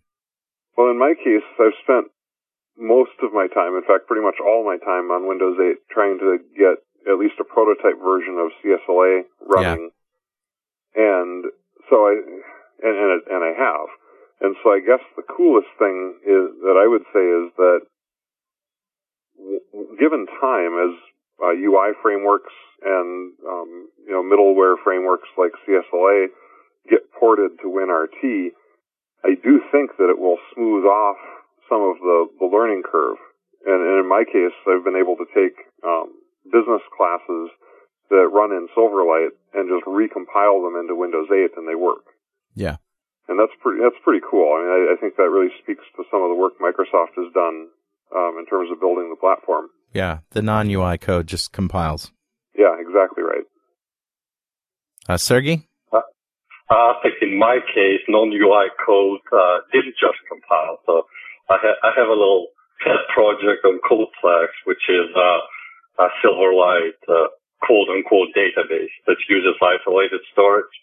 Well, 0.78 0.92
in 0.92 1.00
my 1.00 1.14
case, 1.16 1.46
I've 1.60 1.78
spent 1.84 2.12
most 2.78 3.16
of 3.24 3.32
my 3.32 3.48
time, 3.48 3.76
in 3.76 3.84
fact, 3.88 4.08
pretty 4.08 4.24
much 4.24 4.36
all 4.44 4.66
my 4.66 4.78
time 4.78 5.12
on 5.12 5.28
Windows 5.28 5.56
8 5.56 5.78
trying 5.90 6.20
to 6.20 6.40
get 6.58 6.84
at 7.08 7.20
least 7.20 7.40
a 7.40 7.48
prototype 7.48 8.00
version 8.04 8.36
of 8.36 8.52
CSLA 8.60 9.24
running. 9.40 9.90
And 10.96 11.46
so 11.90 11.96
I, 12.08 12.14
and, 12.84 12.96
and, 12.98 13.10
it, 13.16 13.24
and 13.32 13.44
I 13.44 13.54
have. 13.56 13.88
And 14.42 14.56
so 14.64 14.72
I 14.72 14.80
guess 14.80 15.00
the 15.16 15.24
coolest 15.24 15.72
thing 15.80 16.20
is 16.28 16.52
that 16.68 16.76
I 16.76 16.88
would 16.88 17.08
say 17.16 17.24
is 17.24 17.48
that 17.56 17.80
given 20.00 20.28
time 20.42 20.74
as 20.76 20.94
uh, 21.40 21.56
UI 21.56 21.96
frameworks 22.02 22.54
and, 22.84 23.32
um, 23.48 23.88
you 24.06 24.12
know, 24.12 24.24
middleware 24.24 24.76
frameworks 24.84 25.28
like 25.38 25.52
CSLA 25.64 26.28
get 26.90 27.12
ported 27.18 27.52
to 27.62 27.68
WinRT, 27.68 28.52
I 29.26 29.34
do 29.42 29.58
think 29.74 29.98
that 29.98 30.14
it 30.14 30.22
will 30.22 30.38
smooth 30.54 30.86
off 30.86 31.18
some 31.66 31.82
of 31.82 31.98
the, 31.98 32.30
the 32.38 32.46
learning 32.46 32.84
curve. 32.86 33.18
And, 33.66 33.82
and 33.82 34.06
in 34.06 34.08
my 34.08 34.24
case, 34.24 34.54
I've 34.70 34.86
been 34.86 35.02
able 35.02 35.18
to 35.18 35.26
take 35.34 35.58
um, 35.82 36.14
business 36.46 36.86
classes 36.94 37.50
that 38.14 38.30
run 38.30 38.54
in 38.54 38.70
Silverlight 38.78 39.34
and 39.58 39.66
just 39.66 39.90
recompile 39.90 40.62
them 40.62 40.78
into 40.78 40.94
Windows 40.94 41.26
8 41.34 41.58
and 41.58 41.66
they 41.66 41.74
work. 41.74 42.06
Yeah. 42.54 42.78
And 43.28 43.40
that's 43.42 43.58
pretty, 43.62 43.82
that's 43.82 43.98
pretty 44.06 44.22
cool. 44.22 44.46
I 44.54 44.62
mean, 44.62 44.70
I, 44.70 44.80
I 44.94 44.96
think 45.02 45.18
that 45.18 45.34
really 45.34 45.50
speaks 45.64 45.82
to 45.98 46.06
some 46.14 46.22
of 46.22 46.30
the 46.30 46.38
work 46.38 46.62
Microsoft 46.62 47.18
has 47.18 47.34
done 47.34 47.74
um, 48.14 48.38
in 48.38 48.46
terms 48.46 48.70
of 48.70 48.80
building 48.80 49.10
the 49.10 49.18
platform. 49.18 49.74
Yeah, 49.94 50.20
the 50.32 50.44
non-UI 50.44 51.00
code 51.00 51.26
just 51.26 51.52
compiles. 51.52 52.12
Yeah, 52.56 52.78
exactly 52.78 53.24
right. 53.24 53.46
Uh, 55.10 55.18
Sergey? 55.18 55.68
I 56.70 56.98
think 57.04 57.16
in 57.22 57.38
my 57.38 57.60
case, 57.74 58.02
non-UI 58.08 58.74
code 58.86 59.22
uh, 59.32 59.58
didn't 59.72 59.96
just 60.02 60.18
compile. 60.26 60.82
So 60.86 61.06
I, 61.50 61.58
ha- 61.62 61.82
I 61.84 61.92
have 61.94 62.10
a 62.10 62.18
little 62.18 62.50
pet 62.82 63.06
project 63.14 63.66
on 63.66 63.80
CodePlex, 63.86 64.50
which 64.66 64.82
is 64.90 65.10
uh, 65.14 66.06
a 66.06 66.08
Silverlight 66.26 66.98
uh, 67.08 67.30
quote-unquote 67.62 68.34
database 68.34 68.94
that 69.06 69.18
uses 69.30 69.56
isolated 69.62 70.22
storage. 70.34 70.74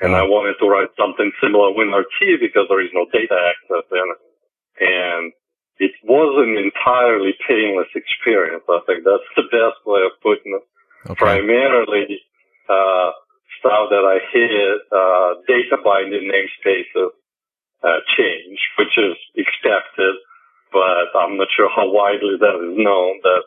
And 0.00 0.14
I 0.14 0.22
wanted 0.28 0.60
to 0.60 0.68
write 0.68 0.92
something 1.00 1.32
similar 1.40 1.72
with 1.72 1.88
WinRT 1.88 2.38
because 2.40 2.68
there 2.68 2.84
is 2.84 2.92
no 2.92 3.08
data 3.08 3.32
access 3.32 3.86
in 3.88 4.06
it. 4.12 4.20
And 4.76 5.32
it 5.78 5.92
was 6.04 6.36
an 6.36 6.56
entirely 6.60 7.32
painless 7.48 7.88
experience. 7.96 8.64
I 8.68 8.80
think 8.84 9.04
that's 9.04 9.30
the 9.36 9.48
best 9.48 9.80
way 9.88 10.04
of 10.04 10.12
putting 10.20 10.52
it. 10.52 10.64
Okay. 11.08 11.16
Primarily, 11.16 12.20
uh, 12.68 13.10
stuff 13.58 13.90
that 13.90 14.04
I 14.04 14.18
hit, 14.32 14.78
uh, 14.92 15.30
data 15.46 15.76
binding 15.82 16.30
namespaces, 16.30 17.10
uh, 17.82 18.00
change, 18.16 18.58
which 18.78 18.94
is 18.96 19.16
expected, 19.36 20.14
but 20.72 21.12
I'm 21.14 21.36
not 21.36 21.48
sure 21.56 21.70
how 21.70 21.88
widely 21.90 22.36
that 22.40 22.56
is 22.56 22.76
known 22.76 23.20
that 23.22 23.42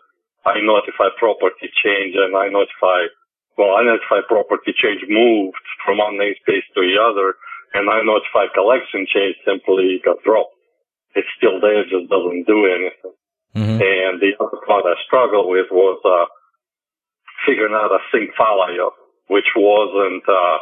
I 0.45 0.61
notify 0.63 1.11
property 1.17 1.69
change 1.83 2.15
and 2.15 2.35
I 2.35 2.47
notify, 2.47 3.11
well, 3.57 3.75
I 3.75 3.83
notify 3.83 4.23
property 4.27 4.73
change 4.73 5.03
moved 5.07 5.59
from 5.83 5.99
one 5.99 6.15
namespace 6.15 6.65
to 6.73 6.81
the 6.81 6.95
other 6.97 7.35
and 7.73 7.89
I 7.89 8.01
notify 8.01 8.49
collection 8.53 9.05
change 9.05 9.35
simply 9.45 10.01
got 10.03 10.23
dropped. 10.23 10.55
It's 11.15 11.27
still 11.37 11.59
there, 11.59 11.83
just 11.83 12.09
doesn't 12.09 12.45
do 12.47 12.59
anything. 12.65 13.15
hmm 13.53 13.81
And 13.81 14.21
the 14.21 14.33
other 14.39 14.61
part 14.65 14.85
I 14.85 14.95
struggled 15.05 15.49
with 15.49 15.67
was 15.69 15.99
uh, 16.05 16.25
figuring 17.45 17.73
out 17.73 17.91
a 17.91 17.99
sync 18.11 18.31
file 18.37 18.61
IO, 18.61 18.93
which 19.29 19.49
wasn't 19.55 20.25
uh, 20.27 20.57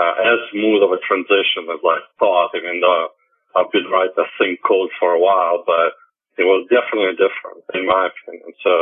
uh, 0.00 0.14
as 0.24 0.38
smooth 0.52 0.82
of 0.82 0.92
a 0.92 1.00
transition 1.04 1.68
as 1.68 1.80
I 1.80 1.98
thought, 2.18 2.56
even 2.56 2.80
though 2.80 3.12
I've 3.56 3.72
been 3.72 3.88
writing 3.88 4.16
async 4.16 4.60
code 4.66 4.90
for 4.98 5.12
a 5.12 5.20
while, 5.20 5.64
but 5.64 5.96
it 6.36 6.44
was 6.44 6.68
definitely 6.68 7.16
different 7.16 7.64
in 7.72 7.86
my 7.86 8.08
opinion. 8.12 8.52
So 8.60 8.72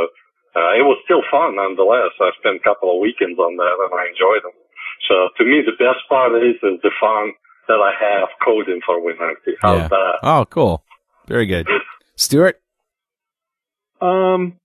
uh, 0.55 0.75
it 0.75 0.83
was 0.83 0.99
still 1.03 1.23
fun 1.31 1.55
nonetheless. 1.55 2.15
I 2.19 2.31
spent 2.39 2.59
a 2.59 2.63
couple 2.63 2.91
of 2.91 2.99
weekends 2.99 3.39
on 3.39 3.55
that 3.55 3.75
and 3.79 3.91
I 3.95 4.11
enjoyed 4.11 4.43
them. 4.43 4.55
So 5.07 5.29
to 5.37 5.43
me, 5.43 5.63
the 5.63 5.75
best 5.79 6.03
part 6.07 6.35
is, 6.39 6.55
is 6.63 6.79
the 6.83 6.91
fun 6.99 7.35
that 7.67 7.79
I 7.79 7.91
have 7.99 8.29
coding 8.43 8.79
for 8.85 8.99
WinRT. 8.99 9.55
How's 9.61 9.83
Yeah. 9.83 9.87
that? 9.87 10.15
Oh, 10.23 10.45
cool. 10.49 10.83
Very 11.27 11.45
good. 11.45 11.67
Stuart? 12.15 12.59
Um, 14.01 14.59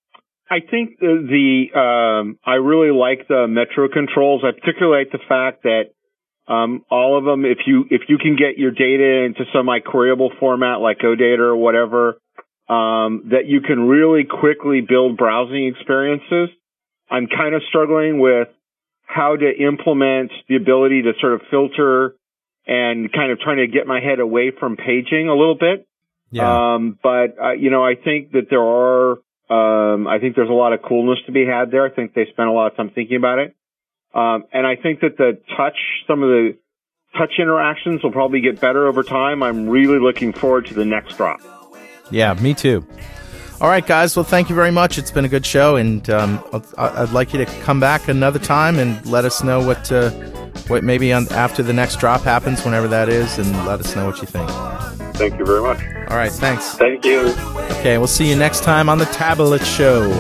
I 0.50 0.58
think 0.58 0.98
the, 0.98 1.68
the 1.70 1.78
um, 1.78 2.38
I 2.44 2.54
really 2.54 2.90
like 2.90 3.28
the 3.28 3.46
metro 3.48 3.88
controls. 3.88 4.42
I 4.44 4.50
particularly 4.50 5.04
like 5.04 5.12
the 5.12 5.24
fact 5.28 5.62
that 5.62 5.94
um, 6.52 6.84
all 6.90 7.16
of 7.16 7.24
them, 7.24 7.44
if 7.44 7.58
you 7.66 7.84
if 7.88 8.02
you 8.08 8.18
can 8.18 8.34
get 8.34 8.58
your 8.58 8.72
data 8.72 9.24
into 9.24 9.44
semi 9.52 9.78
queryable 9.78 10.36
format 10.40 10.80
like 10.80 10.98
OData 10.98 11.38
or 11.38 11.56
whatever, 11.56 12.20
um, 12.68 13.30
that 13.30 13.46
you 13.46 13.60
can 13.60 13.86
really 13.86 14.24
quickly 14.24 14.80
build 14.80 15.16
browsing 15.16 15.68
experiences. 15.68 16.48
I'm 17.08 17.28
kind 17.28 17.54
of 17.54 17.62
struggling 17.68 18.18
with 18.18 18.48
how 19.02 19.36
to 19.36 19.50
implement 19.50 20.32
the 20.48 20.56
ability 20.56 21.02
to 21.02 21.12
sort 21.20 21.34
of 21.34 21.42
filter 21.50 22.14
and 22.66 23.12
kind 23.12 23.32
of 23.32 23.38
trying 23.40 23.58
to 23.58 23.66
get 23.66 23.86
my 23.86 24.00
head 24.00 24.18
away 24.18 24.52
from 24.58 24.76
paging 24.76 25.28
a 25.28 25.34
little 25.34 25.56
bit. 25.56 25.86
Yeah. 26.30 26.74
Um, 26.74 26.98
but 27.00 27.36
uh, 27.40 27.52
you 27.52 27.70
know, 27.70 27.84
I 27.84 27.94
think 27.94 28.32
that 28.32 28.46
there 28.50 28.62
are. 28.62 29.18
Um, 29.50 30.06
I 30.06 30.18
think 30.20 30.36
there's 30.36 30.48
a 30.48 30.52
lot 30.52 30.72
of 30.72 30.80
coolness 30.82 31.18
to 31.26 31.32
be 31.32 31.44
had 31.44 31.72
there. 31.72 31.84
I 31.84 31.90
think 31.90 32.14
they 32.14 32.26
spent 32.26 32.48
a 32.48 32.52
lot 32.52 32.68
of 32.68 32.76
time 32.76 32.90
thinking 32.90 33.16
about 33.16 33.40
it. 33.40 33.56
Um, 34.14 34.44
and 34.52 34.66
I 34.66 34.76
think 34.76 35.00
that 35.00 35.16
the 35.18 35.40
touch, 35.56 35.76
some 36.06 36.22
of 36.22 36.28
the 36.28 36.56
touch 37.18 37.32
interactions 37.38 38.02
will 38.02 38.12
probably 38.12 38.40
get 38.40 38.60
better 38.60 38.86
over 38.86 39.02
time. 39.02 39.42
I'm 39.42 39.68
really 39.68 39.98
looking 39.98 40.32
forward 40.32 40.66
to 40.66 40.74
the 40.74 40.84
next 40.84 41.16
drop. 41.16 41.40
Yeah, 42.10 42.34
me 42.34 42.54
too. 42.54 42.86
All 43.60 43.68
right, 43.68 43.86
guys. 43.86 44.16
Well, 44.16 44.24
thank 44.24 44.48
you 44.48 44.54
very 44.54 44.70
much. 44.70 44.96
It's 44.96 45.10
been 45.10 45.24
a 45.24 45.28
good 45.28 45.44
show, 45.44 45.76
and 45.76 46.08
um, 46.08 46.42
I'd 46.78 47.10
like 47.10 47.34
you 47.34 47.44
to 47.44 47.46
come 47.62 47.78
back 47.78 48.08
another 48.08 48.38
time 48.38 48.78
and 48.78 49.04
let 49.04 49.24
us 49.24 49.44
know 49.44 49.64
what 49.64 49.92
uh, 49.92 50.10
what 50.68 50.82
maybe 50.82 51.12
on, 51.12 51.30
after 51.32 51.62
the 51.62 51.74
next 51.74 52.00
drop 52.00 52.22
happens, 52.22 52.64
whenever 52.64 52.88
that 52.88 53.08
is, 53.10 53.38
and 53.38 53.52
let 53.66 53.80
us 53.80 53.94
know 53.94 54.06
what 54.06 54.20
you 54.22 54.26
think. 54.26 54.48
Thank 55.20 55.38
you 55.38 55.44
very 55.44 55.60
much. 55.60 55.82
All 56.08 56.16
right, 56.16 56.32
thanks. 56.32 56.76
Thank 56.76 57.04
you. 57.04 57.34
Okay, 57.78 57.98
we'll 57.98 58.06
see 58.06 58.26
you 58.26 58.36
next 58.36 58.64
time 58.64 58.88
on 58.88 58.96
the 58.96 59.04
Tablet 59.04 59.62
Show. 59.62 60.10